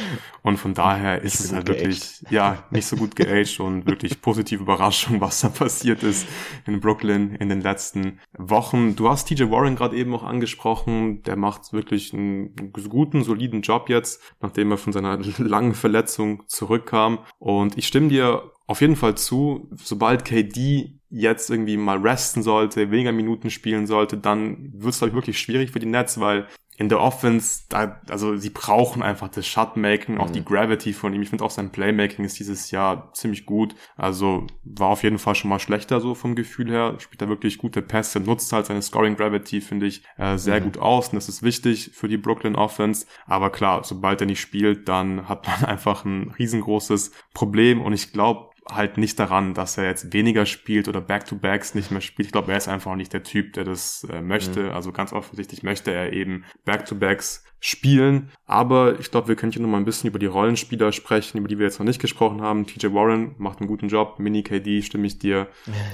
Und 0.42 0.56
von 0.56 0.72
daher 0.72 1.20
ist 1.22 1.40
es 1.40 1.52
halt 1.52 1.68
wirklich, 1.68 2.24
ja, 2.30 2.64
nicht 2.70 2.86
so 2.86 2.96
gut 2.96 3.14
geaged 3.14 3.60
und 3.60 3.86
wirklich 3.86 4.22
positive 4.22 4.62
Überraschung, 4.62 5.20
was 5.20 5.40
da 5.40 5.48
passiert 5.48 6.02
ist 6.02 6.26
in 6.66 6.80
Brooklyn 6.80 7.34
in 7.34 7.48
den 7.48 7.60
letzten 7.60 8.20
Wochen. 8.32 8.96
Du 8.96 9.08
hast 9.08 9.28
TJ 9.28 9.50
Warren 9.50 9.76
gerade 9.76 9.96
eben 9.96 10.10
noch 10.10 10.22
angesprochen. 10.22 11.22
Der 11.24 11.36
macht 11.36 11.72
wirklich 11.72 12.14
einen 12.14 12.54
guten, 12.72 13.22
soliden 13.22 13.60
Job 13.62 13.88
jetzt, 13.88 14.22
nachdem 14.40 14.70
er 14.70 14.78
von 14.78 14.92
seiner 14.92 15.10
langen 15.38 15.74
Verletzung 15.74 16.44
zurückkam. 16.46 17.20
Und 17.38 17.78
ich 17.78 17.86
stimme 17.86 18.08
dir 18.08 18.52
auf 18.66 18.80
jeden 18.80 18.96
Fall 18.96 19.16
zu, 19.16 19.68
sobald 19.82 20.24
KD 20.24 20.99
jetzt 21.10 21.50
irgendwie 21.50 21.76
mal 21.76 21.98
resten 21.98 22.42
sollte, 22.42 22.90
weniger 22.90 23.12
Minuten 23.12 23.50
spielen 23.50 23.86
sollte, 23.86 24.16
dann 24.16 24.72
wird 24.72 24.94
es, 24.94 24.98
glaube 24.98 25.10
ich, 25.10 25.16
wirklich 25.16 25.38
schwierig 25.40 25.72
für 25.72 25.80
die 25.80 25.86
Nets, 25.86 26.20
weil 26.20 26.46
in 26.80 26.88
der 26.88 27.00
Offense, 27.00 27.64
da, 27.68 28.00
also 28.08 28.38
sie 28.38 28.48
brauchen 28.48 29.02
einfach 29.02 29.28
das 29.28 29.46
Shotmaking, 29.46 30.16
auch 30.16 30.28
mhm. 30.28 30.32
die 30.32 30.44
Gravity 30.46 30.94
von 30.94 31.12
ihm. 31.12 31.20
Ich 31.20 31.28
finde 31.28 31.44
auch 31.44 31.50
sein 31.50 31.70
Playmaking 31.70 32.24
ist 32.24 32.38
dieses 32.38 32.70
Jahr 32.70 33.12
ziemlich 33.12 33.44
gut. 33.44 33.74
Also 33.98 34.46
war 34.64 34.88
auf 34.88 35.02
jeden 35.02 35.18
Fall 35.18 35.34
schon 35.34 35.50
mal 35.50 35.58
schlechter 35.58 36.00
so 36.00 36.14
vom 36.14 36.34
Gefühl 36.34 36.70
her. 36.70 36.94
Spielt 36.98 37.20
da 37.20 37.28
wirklich 37.28 37.58
gute 37.58 37.82
Pässe, 37.82 38.18
nutzt 38.18 38.50
halt 38.54 38.64
seine 38.64 38.80
Scoring 38.80 39.16
Gravity, 39.16 39.60
finde 39.60 39.88
ich, 39.88 40.04
äh, 40.16 40.38
sehr 40.38 40.58
mhm. 40.58 40.64
gut 40.64 40.78
aus. 40.78 41.08
Und 41.08 41.16
das 41.16 41.28
ist 41.28 41.42
wichtig 41.42 41.90
für 41.92 42.08
die 42.08 42.16
Brooklyn 42.16 42.56
Offense. 42.56 43.04
Aber 43.26 43.50
klar, 43.50 43.84
sobald 43.84 44.22
er 44.22 44.26
nicht 44.26 44.40
spielt, 44.40 44.88
dann 44.88 45.28
hat 45.28 45.46
man 45.46 45.64
einfach 45.66 46.06
ein 46.06 46.34
riesengroßes 46.38 47.10
Problem. 47.34 47.82
Und 47.82 47.92
ich 47.92 48.10
glaube, 48.10 48.52
halt 48.68 48.98
nicht 48.98 49.18
daran, 49.18 49.54
dass 49.54 49.78
er 49.78 49.84
jetzt 49.84 50.12
weniger 50.12 50.46
spielt 50.46 50.88
oder 50.88 51.00
Back-to-Backs 51.00 51.74
nicht 51.74 51.90
mehr 51.90 52.00
spielt. 52.00 52.26
Ich 52.26 52.32
glaube, 52.32 52.52
er 52.52 52.58
ist 52.58 52.68
einfach 52.68 52.92
auch 52.92 52.96
nicht 52.96 53.12
der 53.12 53.22
Typ, 53.22 53.54
der 53.54 53.64
das 53.64 54.04
äh, 54.04 54.20
möchte. 54.20 54.64
Mhm. 54.64 54.70
Also 54.70 54.92
ganz 54.92 55.12
offensichtlich 55.12 55.62
möchte 55.62 55.92
er 55.92 56.12
eben 56.12 56.44
Back-to-Backs 56.64 57.44
spielen. 57.60 58.30
Aber 58.46 58.98
ich 58.98 59.10
glaube, 59.10 59.28
wir 59.28 59.36
können 59.36 59.52
hier 59.52 59.62
noch 59.62 59.68
mal 59.68 59.76
ein 59.76 59.84
bisschen 59.84 60.08
über 60.08 60.18
die 60.18 60.26
Rollenspieler 60.26 60.92
sprechen, 60.92 61.38
über 61.38 61.48
die 61.48 61.58
wir 61.58 61.66
jetzt 61.66 61.78
noch 61.78 61.86
nicht 61.86 62.00
gesprochen 62.00 62.40
haben. 62.40 62.66
TJ 62.66 62.92
Warren 62.92 63.34
macht 63.38 63.60
einen 63.60 63.68
guten 63.68 63.88
Job. 63.88 64.18
Mini 64.18 64.42
KD 64.42 64.82
stimme 64.82 65.06
ich 65.06 65.18
dir 65.18 65.46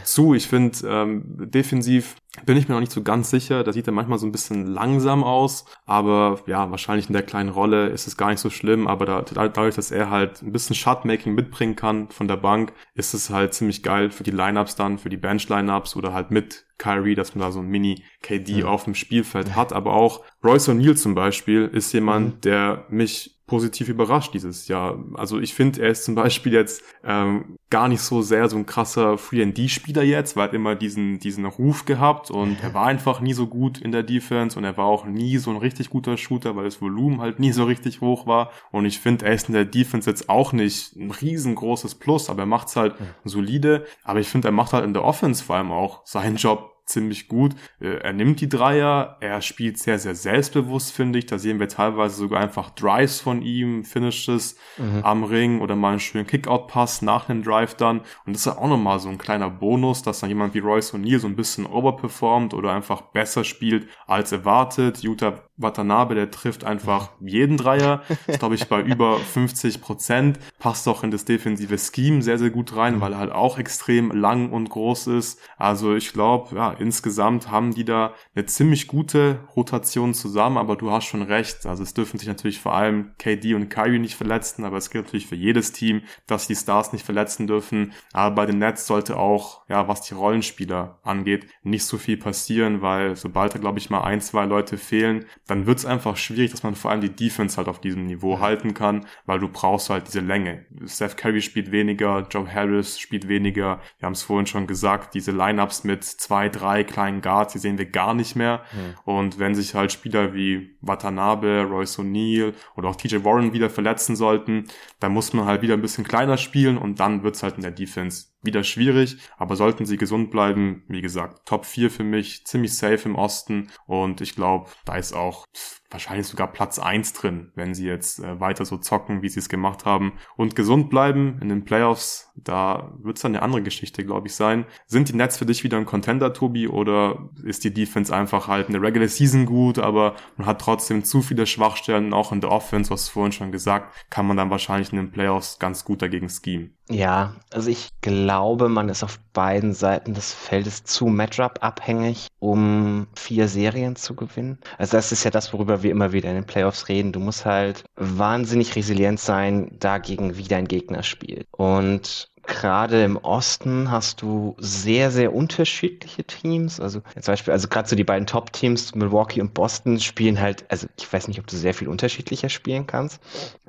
zu. 0.04 0.34
Ich 0.34 0.46
finde, 0.46 0.78
ähm, 0.88 1.24
defensiv 1.50 2.16
bin 2.44 2.56
ich 2.56 2.68
mir 2.68 2.74
noch 2.74 2.80
nicht 2.80 2.92
so 2.92 3.02
ganz 3.02 3.30
sicher. 3.30 3.64
Da 3.64 3.72
sieht 3.72 3.86
er 3.86 3.92
manchmal 3.92 4.18
so 4.18 4.26
ein 4.26 4.32
bisschen 4.32 4.66
langsam 4.66 5.24
aus. 5.24 5.64
Aber 5.86 6.40
ja, 6.46 6.70
wahrscheinlich 6.70 7.08
in 7.08 7.14
der 7.14 7.22
kleinen 7.22 7.48
Rolle 7.48 7.88
ist 7.88 8.06
es 8.06 8.16
gar 8.16 8.30
nicht 8.30 8.40
so 8.40 8.50
schlimm. 8.50 8.86
Aber 8.86 9.04
da, 9.04 9.22
dadurch, 9.22 9.74
dass 9.74 9.90
er 9.90 10.10
halt 10.10 10.42
ein 10.42 10.52
bisschen 10.52 10.76
Shotmaking 10.76 11.34
mitbringen 11.34 11.76
kann 11.76 12.10
von 12.10 12.28
der 12.28 12.36
Bank, 12.36 12.72
ist 12.94 13.12
es 13.12 13.30
halt 13.30 13.54
ziemlich 13.54 13.82
geil 13.82 14.10
für 14.10 14.22
die 14.22 14.30
Lineups 14.30 14.76
dann, 14.76 14.98
für 14.98 15.08
die 15.08 15.16
Bench-Lineups 15.16 15.96
oder 15.96 16.12
halt 16.12 16.30
mit 16.30 16.66
Kyrie, 16.78 17.14
dass 17.14 17.34
man 17.34 17.42
da 17.42 17.52
so 17.52 17.60
ein 17.60 17.68
Mini-KD 17.68 18.60
ja. 18.60 18.66
auf 18.66 18.84
dem 18.84 18.94
Spielfeld 18.94 19.54
hat. 19.54 19.72
Aber 19.72 19.94
auch 19.94 20.24
Royce 20.44 20.68
O'Neal 20.68 20.96
zum 20.96 21.14
Beispiel 21.14 21.70
ist 21.72 21.92
jemand, 21.92 22.36
mhm. 22.36 22.40
der 22.42 22.86
mich 22.88 23.35
positiv 23.46 23.88
überrascht 23.88 24.34
dieses 24.34 24.66
Jahr. 24.66 24.98
Also 25.14 25.38
ich 25.38 25.54
finde, 25.54 25.82
er 25.82 25.90
ist 25.90 26.04
zum 26.04 26.16
Beispiel 26.16 26.52
jetzt 26.52 26.82
ähm, 27.04 27.58
gar 27.70 27.88
nicht 27.88 28.00
so 28.00 28.20
sehr 28.22 28.48
so 28.48 28.56
ein 28.56 28.66
krasser 28.66 29.18
Free-and-D-Spieler 29.18 30.02
jetzt, 30.02 30.36
weil 30.36 30.48
er 30.48 30.54
immer 30.54 30.74
diesen, 30.74 31.20
diesen 31.20 31.44
Ruf 31.44 31.84
gehabt 31.84 32.30
und 32.30 32.56
er 32.62 32.74
war 32.74 32.86
einfach 32.86 33.20
nie 33.20 33.34
so 33.34 33.46
gut 33.46 33.78
in 33.78 33.92
der 33.92 34.02
Defense 34.02 34.58
und 34.58 34.64
er 34.64 34.76
war 34.76 34.86
auch 34.86 35.04
nie 35.04 35.38
so 35.38 35.50
ein 35.50 35.56
richtig 35.56 35.90
guter 35.90 36.16
Shooter, 36.16 36.56
weil 36.56 36.64
das 36.64 36.82
Volumen 36.82 37.20
halt 37.20 37.38
nie 37.38 37.52
so 37.52 37.64
richtig 37.64 38.00
hoch 38.00 38.26
war. 38.26 38.50
Und 38.72 38.84
ich 38.84 38.98
finde, 38.98 39.26
er 39.26 39.34
ist 39.34 39.48
in 39.48 39.54
der 39.54 39.64
Defense 39.64 40.10
jetzt 40.10 40.28
auch 40.28 40.52
nicht 40.52 40.96
ein 40.96 41.10
riesengroßes 41.12 41.96
Plus, 41.96 42.28
aber 42.28 42.42
er 42.42 42.46
macht's 42.46 42.74
halt 42.74 42.94
solide. 43.24 43.86
Aber 44.02 44.18
ich 44.20 44.28
finde, 44.28 44.48
er 44.48 44.52
macht 44.52 44.72
halt 44.72 44.84
in 44.84 44.92
der 44.92 45.04
Offense 45.04 45.44
vor 45.44 45.56
allem 45.56 45.70
auch 45.70 46.00
seinen 46.04 46.36
Job 46.36 46.75
ziemlich 46.86 47.28
gut. 47.28 47.54
Äh, 47.80 47.98
er 47.98 48.12
nimmt 48.12 48.40
die 48.40 48.48
Dreier, 48.48 49.16
er 49.20 49.42
spielt 49.42 49.78
sehr, 49.78 49.98
sehr 49.98 50.14
selbstbewusst, 50.14 50.92
finde 50.92 51.18
ich. 51.18 51.26
Da 51.26 51.38
sehen 51.38 51.60
wir 51.60 51.68
teilweise 51.68 52.16
sogar 52.16 52.40
einfach 52.40 52.70
Drives 52.70 53.20
von 53.20 53.42
ihm, 53.42 53.84
Finishes 53.84 54.56
mhm. 54.78 55.02
am 55.02 55.24
Ring 55.24 55.60
oder 55.60 55.76
mal 55.76 55.90
einen 55.90 56.00
schönen 56.00 56.26
Kickout-Pass 56.26 57.02
nach 57.02 57.28
einem 57.28 57.42
Drive 57.42 57.74
dann. 57.74 58.00
Und 58.24 58.34
das 58.34 58.38
ist 58.38 58.46
ja 58.46 58.58
auch 58.58 58.68
nochmal 58.68 59.00
so 59.00 59.08
ein 59.08 59.18
kleiner 59.18 59.50
Bonus, 59.50 60.02
dass 60.02 60.20
dann 60.20 60.30
jemand 60.30 60.54
wie 60.54 60.60
Royce 60.60 60.94
O'Neal 60.94 61.18
so 61.18 61.26
ein 61.26 61.36
bisschen 61.36 61.66
overperformt 61.66 62.54
oder 62.54 62.72
einfach 62.72 63.02
besser 63.02 63.44
spielt 63.44 63.88
als 64.06 64.32
erwartet. 64.32 65.02
Utah 65.02 65.42
Watanabe, 65.56 66.14
der 66.14 66.30
trifft 66.30 66.64
einfach 66.64 67.10
jeden 67.20 67.56
Dreier. 67.56 68.02
Ist, 68.26 68.38
glaube 68.38 68.54
ich, 68.54 68.68
bei 68.68 68.80
über 68.82 69.18
50 69.18 69.80
Prozent. 69.80 70.38
Passt 70.58 70.86
auch 70.88 71.02
in 71.02 71.10
das 71.10 71.24
defensive 71.24 71.78
Scheme 71.78 72.22
sehr, 72.22 72.38
sehr 72.38 72.50
gut 72.50 72.76
rein, 72.76 73.00
weil 73.00 73.12
er 73.12 73.18
halt 73.18 73.32
auch 73.32 73.58
extrem 73.58 74.10
lang 74.10 74.50
und 74.50 74.68
groß 74.70 75.08
ist. 75.08 75.40
Also 75.56 75.94
ich 75.94 76.12
glaube, 76.12 76.54
ja, 76.56 76.72
insgesamt 76.72 77.50
haben 77.50 77.74
die 77.74 77.84
da 77.84 78.14
eine 78.34 78.46
ziemlich 78.46 78.86
gute 78.86 79.40
Rotation 79.56 80.14
zusammen, 80.14 80.58
aber 80.58 80.76
du 80.76 80.90
hast 80.90 81.06
schon 81.06 81.22
recht. 81.22 81.66
Also 81.66 81.82
es 81.82 81.94
dürfen 81.94 82.18
sich 82.18 82.28
natürlich 82.28 82.60
vor 82.60 82.74
allem 82.74 83.12
KD 83.18 83.54
und 83.54 83.68
Kyrie 83.68 83.98
nicht 83.98 84.16
verletzen, 84.16 84.64
aber 84.64 84.76
es 84.76 84.90
gilt 84.90 85.06
natürlich 85.06 85.26
für 85.26 85.36
jedes 85.36 85.72
Team, 85.72 86.02
dass 86.26 86.46
die 86.46 86.54
Stars 86.54 86.92
nicht 86.92 87.04
verletzen 87.04 87.46
dürfen. 87.46 87.92
Aber 88.12 88.34
bei 88.34 88.46
den 88.46 88.58
Nets 88.58 88.86
sollte 88.86 89.16
auch, 89.16 89.62
ja, 89.68 89.88
was 89.88 90.02
die 90.02 90.14
Rollenspieler 90.14 90.98
angeht, 91.02 91.46
nicht 91.62 91.84
so 91.84 91.98
viel 91.98 92.16
passieren, 92.16 92.82
weil 92.82 93.16
sobald 93.16 93.54
da, 93.54 93.58
glaube 93.58 93.78
ich, 93.78 93.90
mal 93.90 94.02
ein, 94.02 94.20
zwei 94.20 94.44
Leute 94.44 94.76
fehlen, 94.76 95.24
dann 95.46 95.66
wird 95.66 95.78
es 95.78 95.86
einfach 95.86 96.16
schwierig, 96.16 96.50
dass 96.50 96.62
man 96.62 96.74
vor 96.74 96.90
allem 96.90 97.00
die 97.00 97.14
Defense 97.14 97.56
halt 97.56 97.68
auf 97.68 97.80
diesem 97.80 98.06
Niveau 98.06 98.40
halten 98.40 98.74
kann, 98.74 99.06
weil 99.26 99.38
du 99.38 99.48
brauchst 99.48 99.90
halt 99.90 100.08
diese 100.08 100.20
Länge. 100.20 100.66
Steph 100.86 101.16
Curry 101.16 101.40
spielt 101.40 101.70
weniger, 101.70 102.26
Joe 102.30 102.52
Harris 102.52 102.98
spielt 102.98 103.28
weniger. 103.28 103.80
Wir 103.98 104.06
haben 104.06 104.12
es 104.12 104.22
vorhin 104.22 104.46
schon 104.46 104.66
gesagt, 104.66 105.14
diese 105.14 105.32
Lineups 105.32 105.84
mit 105.84 106.04
zwei, 106.04 106.48
drei 106.48 106.84
kleinen 106.84 107.20
Guards, 107.20 107.52
die 107.52 107.58
sehen 107.58 107.78
wir 107.78 107.86
gar 107.86 108.14
nicht 108.14 108.34
mehr. 108.34 108.62
Mhm. 108.72 109.12
Und 109.12 109.38
wenn 109.38 109.54
sich 109.54 109.74
halt 109.74 109.92
Spieler 109.92 110.34
wie 110.34 110.76
Watanabe, 110.80 111.66
Royce 111.68 112.00
O'Neal 112.00 112.52
oder 112.76 112.88
auch 112.88 112.96
TJ 112.96 113.24
Warren 113.24 113.52
wieder 113.52 113.70
verletzen 113.70 114.16
sollten, 114.16 114.64
dann 115.00 115.12
muss 115.12 115.32
man 115.32 115.46
halt 115.46 115.62
wieder 115.62 115.74
ein 115.74 115.82
bisschen 115.82 116.04
kleiner 116.04 116.36
spielen 116.36 116.76
und 116.76 116.98
dann 116.98 117.22
wird's 117.22 117.42
halt 117.42 117.56
in 117.56 117.62
der 117.62 117.70
Defense 117.70 118.26
wieder 118.46 118.64
schwierig, 118.64 119.18
aber 119.36 119.56
sollten 119.56 119.84
sie 119.84 119.98
gesund 119.98 120.30
bleiben, 120.30 120.84
wie 120.88 121.02
gesagt, 121.02 121.46
Top 121.46 121.66
4 121.66 121.90
für 121.90 122.04
mich, 122.04 122.46
ziemlich 122.46 122.74
safe 122.74 123.08
im 123.08 123.16
Osten 123.16 123.68
und 123.86 124.20
ich 124.20 124.34
glaube, 124.34 124.70
da 124.84 124.96
ist 124.96 125.12
auch 125.12 125.44
wahrscheinlich 125.90 126.26
sogar 126.26 126.52
Platz 126.52 126.78
eins 126.78 127.12
drin, 127.12 127.52
wenn 127.54 127.74
sie 127.74 127.86
jetzt 127.86 128.20
äh, 128.20 128.40
weiter 128.40 128.64
so 128.64 128.76
zocken, 128.76 129.22
wie 129.22 129.28
sie 129.28 129.40
es 129.40 129.48
gemacht 129.48 129.84
haben 129.84 130.14
und 130.36 130.56
gesund 130.56 130.90
bleiben 130.90 131.38
in 131.40 131.48
den 131.48 131.64
Playoffs. 131.64 132.30
Da 132.36 132.92
wird 132.98 133.16
es 133.16 133.22
dann 133.22 133.34
eine 133.34 133.42
andere 133.42 133.62
Geschichte, 133.62 134.04
glaube 134.04 134.28
ich, 134.28 134.34
sein. 134.34 134.66
Sind 134.86 135.08
die 135.08 135.16
Nets 135.16 135.38
für 135.38 135.46
dich 135.46 135.64
wieder 135.64 135.78
ein 135.78 135.86
Contender, 135.86 136.32
Tobi, 136.32 136.68
oder 136.68 137.28
ist 137.44 137.64
die 137.64 137.72
Defense 137.72 138.14
einfach 138.14 138.48
halt 138.48 138.68
eine 138.68 138.80
Regular 138.80 139.08
Season 139.08 139.46
gut, 139.46 139.78
aber 139.78 140.14
man 140.36 140.46
hat 140.46 140.60
trotzdem 140.60 141.04
zu 141.04 141.22
viele 141.22 141.46
Schwachstellen, 141.46 142.12
auch 142.12 142.32
in 142.32 142.40
der 142.40 142.50
Offense, 142.50 142.90
was 142.90 143.08
vorhin 143.08 143.32
schon 143.32 143.52
gesagt, 143.52 143.94
kann 144.10 144.26
man 144.26 144.36
dann 144.36 144.50
wahrscheinlich 144.50 144.92
in 144.92 144.98
den 144.98 145.10
Playoffs 145.10 145.58
ganz 145.58 145.84
gut 145.84 146.02
dagegen 146.02 146.28
schemen. 146.28 146.76
Ja, 146.88 147.34
also 147.52 147.68
ich 147.68 147.88
glaube, 148.00 148.68
man 148.68 148.88
ist 148.88 149.02
auf 149.02 149.18
beiden 149.32 149.72
Seiten 149.72 150.14
des 150.14 150.32
Feldes 150.32 150.84
zu 150.84 151.06
Matchup 151.06 151.58
abhängig, 151.60 152.28
um 152.38 153.08
vier 153.16 153.48
Serien 153.48 153.96
zu 153.96 154.14
gewinnen. 154.14 154.58
Also 154.78 154.96
das 154.96 155.10
ist 155.10 155.24
ja 155.24 155.32
das, 155.32 155.52
worüber 155.52 155.75
wir 155.82 155.90
immer 155.90 156.12
wieder 156.12 156.28
in 156.28 156.36
den 156.36 156.46
Playoffs 156.46 156.88
reden. 156.88 157.12
Du 157.12 157.20
musst 157.20 157.44
halt 157.44 157.84
wahnsinnig 157.96 158.76
resilient 158.76 159.20
sein 159.20 159.76
dagegen, 159.78 160.36
wie 160.36 160.44
dein 160.44 160.68
Gegner 160.68 161.02
spielt. 161.02 161.46
Und 161.52 162.30
gerade 162.46 163.02
im 163.04 163.16
Osten 163.16 163.90
hast 163.90 164.22
du 164.22 164.56
sehr, 164.58 165.10
sehr 165.10 165.34
unterschiedliche 165.34 166.24
Teams. 166.24 166.80
Also 166.80 167.00
zum 167.00 167.32
Beispiel, 167.32 167.52
also 167.52 167.68
gerade 167.68 167.88
so 167.88 167.96
die 167.96 168.04
beiden 168.04 168.26
Top-Teams, 168.26 168.94
Milwaukee 168.94 169.40
und 169.40 169.54
Boston, 169.54 170.00
spielen 170.00 170.40
halt, 170.40 170.64
also 170.70 170.86
ich 170.98 171.12
weiß 171.12 171.28
nicht, 171.28 171.40
ob 171.40 171.46
du 171.46 171.56
sehr 171.56 171.74
viel 171.74 171.88
unterschiedlicher 171.88 172.48
spielen 172.48 172.86
kannst. 172.86 173.20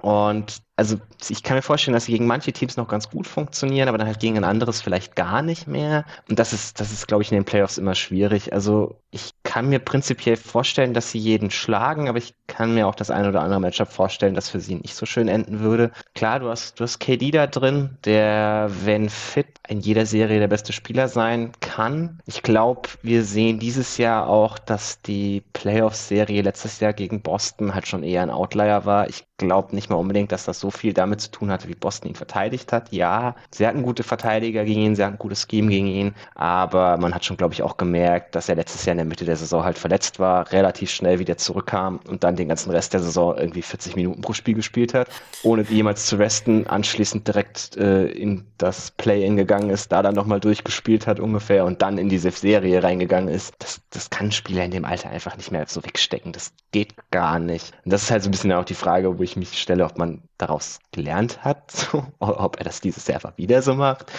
Und 0.02 0.62
also 0.78 0.98
ich 1.28 1.42
kann 1.42 1.58
mir 1.58 1.64
vorstellen, 1.64 1.94
dass 1.94 2.06
sie 2.06 2.12
gegen 2.12 2.28
manche 2.28 2.54
Teams 2.54 2.78
noch 2.78 2.88
ganz 2.88 3.10
gut 3.10 3.26
funktionieren, 3.26 3.90
aber 3.90 3.98
dann 3.98 4.08
halt 4.08 4.20
gegen 4.20 4.38
ein 4.38 4.44
anderes 4.44 4.80
vielleicht 4.80 5.16
gar 5.16 5.42
nicht 5.42 5.68
mehr. 5.68 6.06
Und 6.30 6.38
das 6.38 6.54
ist, 6.54 6.80
das 6.80 6.92
ist, 6.92 7.08
glaube 7.08 7.24
ich, 7.24 7.32
in 7.32 7.38
den 7.38 7.46
Playoffs 7.46 7.80
immer 7.80 7.96
schwierig. 7.96 8.54
Also 8.54 9.02
ich 9.10 9.32
kann 9.44 9.70
mir 9.70 9.80
prinzipiell 9.80 10.36
vorstellen, 10.38 10.94
dass 10.94 11.12
sie 11.12 11.18
jeden 11.18 11.50
schlagen, 11.50 12.08
aber 12.08 12.20
ich 12.20 12.36
kann 12.46 12.76
mir 12.76 12.88
auch 12.88 12.94
das 12.94 13.10
eine 13.10 13.30
oder 13.30 13.42
andere 13.42 13.60
Matchup 13.60 13.92
vorstellen, 13.92 14.36
das 14.36 14.50
für 14.50 14.60
sie 14.60 14.76
nicht 14.76 14.94
so 14.94 15.06
schön 15.08 15.28
enden 15.28 15.62
würde. 15.62 15.92
Klar, 16.14 16.40
du 16.40 16.50
hast, 16.50 16.80
du 16.80 16.84
hast 16.84 17.00
KD 17.00 17.32
da 17.32 17.48
drin, 17.48 17.98
der, 18.06 18.70
wenn 18.84 19.10
fit, 19.10 19.48
in 19.68 19.80
jeder 19.80 20.06
Serie 20.06 20.40
der 20.40 20.48
beste 20.48 20.74
Spieler 20.74 21.08
sein 21.08 21.54
kann. 21.60 22.20
Ich 22.26 22.44
glaube, 22.44 22.90
wir 23.02 23.24
sehen 23.24 23.60
dieses 23.60 23.98
Jahr 23.98 24.28
auch, 24.28 24.60
dass 24.60 25.02
die 25.02 25.42
Playoff-Serie 25.54 26.42
letztes 26.42 26.80
Jahr 26.80 26.94
gegen 26.94 27.22
Boston 27.22 27.74
halt 27.74 27.88
schon 27.88 28.04
eher 28.04 28.22
ein 28.22 28.30
Outlier 28.30 28.86
war. 28.86 29.10
Ich 29.10 29.26
glaube 29.38 29.76
nicht 29.76 29.90
mal 29.90 29.98
unbedingt, 29.98 30.32
dass 30.32 30.46
das 30.46 30.60
so 30.60 30.67
viel 30.72 30.94
damit 30.94 31.22
zu 31.22 31.32
tun 31.32 31.52
hatte, 31.52 31.68
wie 31.68 31.76
Boston 31.76 32.10
ihn 32.10 32.16
verteidigt 32.16 32.74
hat. 32.74 32.92
Ja, 32.92 33.36
sie 33.52 33.68
hatten 33.68 33.84
gute 33.84 34.04
Verteidiger 34.04 34.66
gegen 34.66 34.82
ihn, 34.82 34.96
sie 34.96 35.04
hatten 35.04 35.16
ein 35.16 35.20
gutes 35.20 35.48
Scheme 35.50 35.70
gegen 35.70 35.88
ihn, 35.88 36.16
aber 36.36 36.98
man 36.98 37.14
hat 37.14 37.26
schon, 37.26 37.38
glaube 37.38 37.54
ich, 37.54 37.62
auch 37.64 37.78
gemerkt, 37.78 38.36
dass 38.36 38.50
er 38.50 38.56
letztes 38.56 38.86
Jahr 38.86 38.94
in 38.94 38.98
der 38.98 39.06
Mitte 39.06 39.26
der 39.26 39.36
Saison 39.36 39.64
halt 39.64 39.78
verletzt 39.78 40.20
war, 40.20 40.52
relativ 40.52 40.90
schnell 40.92 41.20
wieder 41.20 41.38
zurückkam 41.38 42.00
und 42.08 42.24
dann 42.24 42.36
den 42.36 42.48
ganzen 42.48 42.72
Rest 42.72 42.94
der 42.94 43.02
Saison 43.02 43.38
irgendwie 43.38 43.62
40 43.62 43.96
Minuten 43.96 44.22
pro 44.22 44.34
Spiel 44.34 44.56
gespielt 44.56 44.94
hat, 44.94 45.10
ohne 45.44 45.64
jemals 45.64 46.06
zu 46.06 46.18
resten, 46.18 46.68
anschließend 46.68 47.28
direkt 47.28 47.78
äh, 47.78 48.06
in 48.08 48.46
das 48.58 48.92
Play-In 48.92 49.38
gegangen 49.38 49.70
ist, 49.70 49.92
da 49.92 50.02
dann 50.02 50.16
nochmal 50.16 50.40
durchgespielt 50.40 51.08
hat 51.08 51.20
ungefähr 51.20 51.66
und 51.66 51.82
dann 51.82 51.98
in 51.98 52.10
diese 52.10 52.32
Serie 52.32 52.84
reingegangen 52.84 53.34
ist. 53.34 53.56
Das, 53.60 53.82
das 53.90 54.10
kann 54.10 54.28
ein 54.28 54.32
Spieler 54.32 54.64
in 54.64 54.72
dem 54.72 54.86
Alter 54.86 55.10
einfach 55.10 55.38
nicht 55.38 55.52
mehr 55.52 55.66
so 55.68 55.84
wegstecken. 55.84 56.34
Das 56.34 56.54
geht 56.72 56.96
gar 57.12 57.40
nicht. 57.40 57.74
Und 57.86 57.94
das 57.94 58.04
ist 58.04 58.12
halt 58.12 58.24
so 58.24 58.30
ein 58.30 58.32
bisschen 58.32 58.52
auch 58.52 58.66
die 58.66 58.74
Frage, 58.74 59.18
wo 59.18 59.24
ich 59.24 59.36
mich 59.36 59.60
stelle, 59.60 59.86
ob 59.86 59.98
man 59.98 60.22
daraus 60.38 60.57
gelernt 60.92 61.44
hat, 61.44 61.72
so, 61.72 62.04
ob 62.20 62.58
er 62.58 62.64
das 62.64 62.82
dieses 62.82 63.08
Jahr 63.08 63.16
einfach 63.16 63.38
wieder 63.38 63.62
so 63.62 63.76
macht. 63.76 64.12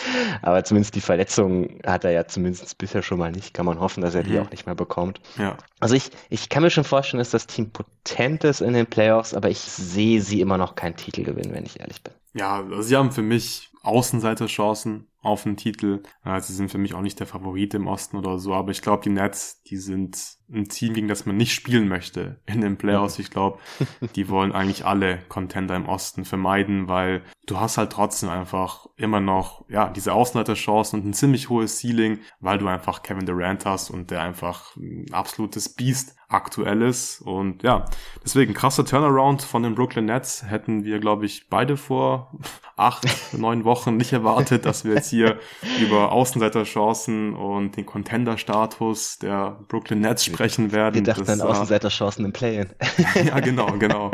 Aber 0.43 0.65
zumindest 0.65 0.95
die 0.95 1.01
Verletzung 1.01 1.81
hat 1.87 2.05
er 2.05 2.13
ja 2.13 2.27
zumindest 2.27 2.79
bisher 2.79 3.03
schon 3.03 3.19
mal 3.19 3.33
nicht. 3.33 3.55
Kann 3.55 3.67
man 3.67 3.81
hoffen, 3.81 4.01
dass 4.03 4.15
er 4.15 4.23
die 4.23 4.33
mhm. 4.33 4.43
auch 4.43 4.51
nicht 4.51 4.67
mehr 4.67 4.75
bekommt. 4.75 5.21
Ja. 5.37 5.57
Also 5.81 5.95
ich, 5.95 6.11
ich 6.31 6.49
kann 6.49 6.63
mir 6.63 6.71
schon 6.71 6.85
vorstellen, 6.85 7.19
dass 7.19 7.31
das 7.31 7.47
Team 7.47 7.71
potent 7.71 8.45
ist 8.45 8.61
in 8.61 8.75
den 8.75 8.87
Playoffs, 8.87 9.35
aber 9.35 9.51
ich 9.51 9.59
sehe 9.59 10.21
sie 10.21 10.41
immer 10.41 10.59
noch 10.59 10.75
keinen 10.75 10.97
Titel 10.97 11.25
gewinnen, 11.25 11.53
wenn 11.53 11.67
ich 11.67 11.81
ehrlich 11.81 12.03
bin. 12.03 12.15
Ja, 12.35 12.61
also 12.63 12.83
sie 12.83 12.97
haben 12.97 13.11
für 13.11 13.23
mich 13.23 13.71
Außenseiterchancen 13.83 15.08
auf 15.21 15.43
den 15.43 15.57
Titel. 15.57 16.03
Sie 16.41 16.53
sind 16.53 16.71
für 16.71 16.79
mich 16.79 16.95
auch 16.95 17.01
nicht 17.01 17.19
der 17.19 17.27
Favorit 17.27 17.75
im 17.75 17.87
Osten 17.87 18.17
oder 18.17 18.39
so, 18.39 18.55
aber 18.55 18.71
ich 18.71 18.83
glaube, 18.83 19.03
die 19.03 19.11
Nets, 19.11 19.63
die 19.63 19.77
sind 19.77 20.39
ein 20.51 20.69
Team, 20.69 20.95
gegen 20.95 21.09
das 21.09 21.27
man 21.27 21.37
nicht 21.37 21.53
spielen 21.53 21.89
möchte 21.89 22.41
in 22.47 22.61
den 22.61 22.79
Playoffs. 22.79 23.19
Ich 23.19 23.31
glaube, 23.31 23.59
die 24.17 24.29
wollen 24.29 24.53
eigentlich 24.53 24.85
alle 24.85 25.19
Contender 25.29 25.77
im 25.77 25.89
Osten 25.89 26.25
vermeiden, 26.25 26.89
weil 26.89 27.23
du 27.47 27.59
hast 27.59 27.79
halt 27.79 27.93
trotzdem 27.93 28.29
einfach 28.29 28.87
immer 28.97 29.21
noch, 29.21 29.65
ja, 29.69 29.91
diese 29.91 30.13
Außenleiterchancen 30.13 31.01
und 31.01 31.07
ein 31.07 31.15
ziemlich 31.15 31.49
hohes 31.49 31.81
Ceiling, 31.81 32.19
weil 32.41 32.59
du 32.59 32.69
einfach 32.69 33.03
Kevin 33.03 33.27
Durant 33.27 33.65
hast 33.65 33.91
und 33.91 34.11
der 34.11 34.23
einfach 34.23 34.77
ein 34.77 35.07
absolutes 35.13 35.75
Biest 35.75 36.18
aktuell 36.29 36.83
ist. 36.83 37.23
Und 37.23 37.63
ja, 37.63 37.87
deswegen 38.23 38.53
krasser 38.53 38.85
Turnaround 38.85 39.43
von 39.43 39.63
den 39.63 39.75
Brooklyn 39.75 40.05
Nets 40.05 40.45
hätten 40.47 40.85
wir, 40.85 40.99
glaube 40.99 41.25
ich, 41.25 41.49
beide 41.49 41.77
vor 41.77 42.33
acht, 42.77 43.07
neun 43.33 43.65
Wochen 43.65 43.97
nicht 43.97 44.13
erwartet, 44.13 44.67
dass 44.67 44.85
wir 44.85 44.95
jetzt 44.95 45.11
hier 45.11 45.39
über 45.81 46.13
Außenseiterchancen 46.13 47.35
und 47.35 47.77
den 47.77 47.87
Contender-Status 47.87 49.19
der 49.21 49.59
Brooklyn 49.69 50.01
Nets 50.01 50.25
sprechen 50.25 50.71
werden. 50.71 50.95
Wir 50.95 51.03
dachten 51.03 51.29
an 51.29 51.41
Außenseiterchancen 51.41 52.25
im 52.25 52.33
Play-In. 52.33 52.69
ja, 53.27 53.41
genau, 53.41 53.73
genau. 53.79 54.11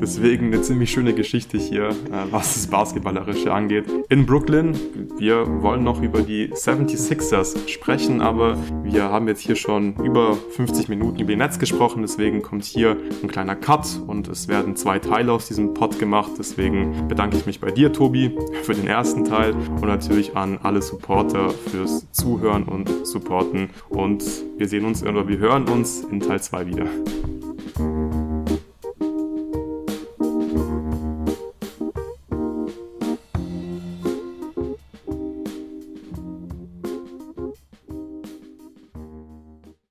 Deswegen 0.00 0.46
eine 0.46 0.62
ziemlich 0.62 0.90
schöne 0.90 1.14
Geschichte 1.14 1.58
hier, 1.58 1.90
äh, 1.90 2.26
was 2.30 2.54
das 2.54 2.66
Basketballerische 2.66 3.52
angeht. 3.52 3.84
In 4.08 4.26
Brooklyn, 4.26 4.76
wir 5.16 5.46
wollen 5.62 5.84
noch 5.84 6.02
über 6.02 6.22
die 6.22 6.52
76ers 6.52 7.68
sprechen, 7.68 8.20
aber 8.20 8.58
wir 8.82 9.04
haben 9.04 9.28
jetzt 9.28 9.40
hier 9.40 9.54
schon 9.54 9.94
über 9.96 10.36
50 10.56 10.88
Minuten 10.88 11.20
über 11.20 11.32
die 11.32 11.36
Netz 11.36 11.58
gesprochen, 11.58 12.00
deswegen 12.00 12.40
kommt 12.40 12.64
hier 12.64 12.96
ein 13.22 13.28
kleiner 13.28 13.54
Cut 13.54 14.00
und 14.06 14.26
es 14.28 14.48
werden 14.48 14.74
zwei 14.74 14.98
Teile 14.98 15.32
aus 15.32 15.46
diesem 15.48 15.74
Pod 15.74 15.98
gemacht. 15.98 16.32
Deswegen 16.38 17.08
bedanke 17.08 17.36
ich 17.36 17.44
mich 17.44 17.60
bei 17.60 17.70
dir, 17.70 17.92
Tobi, 17.92 18.36
für 18.62 18.74
den 18.74 18.86
ersten 18.86 19.24
Teil 19.24 19.52
und 19.52 19.84
natürlich 19.84 20.34
an 20.34 20.58
alle 20.62 20.80
Supporter 20.80 21.50
fürs 21.50 22.10
Zuhören 22.10 22.64
und 22.64 23.06
Supporten 23.06 23.68
und 23.90 24.24
wir 24.56 24.66
sehen 24.66 24.86
uns 24.86 25.02
oder 25.02 25.28
wir 25.28 25.38
hören 25.38 25.68
uns 25.68 26.00
in 26.00 26.20
Teil 26.20 26.40
2 26.40 26.66
wieder. 26.66 26.86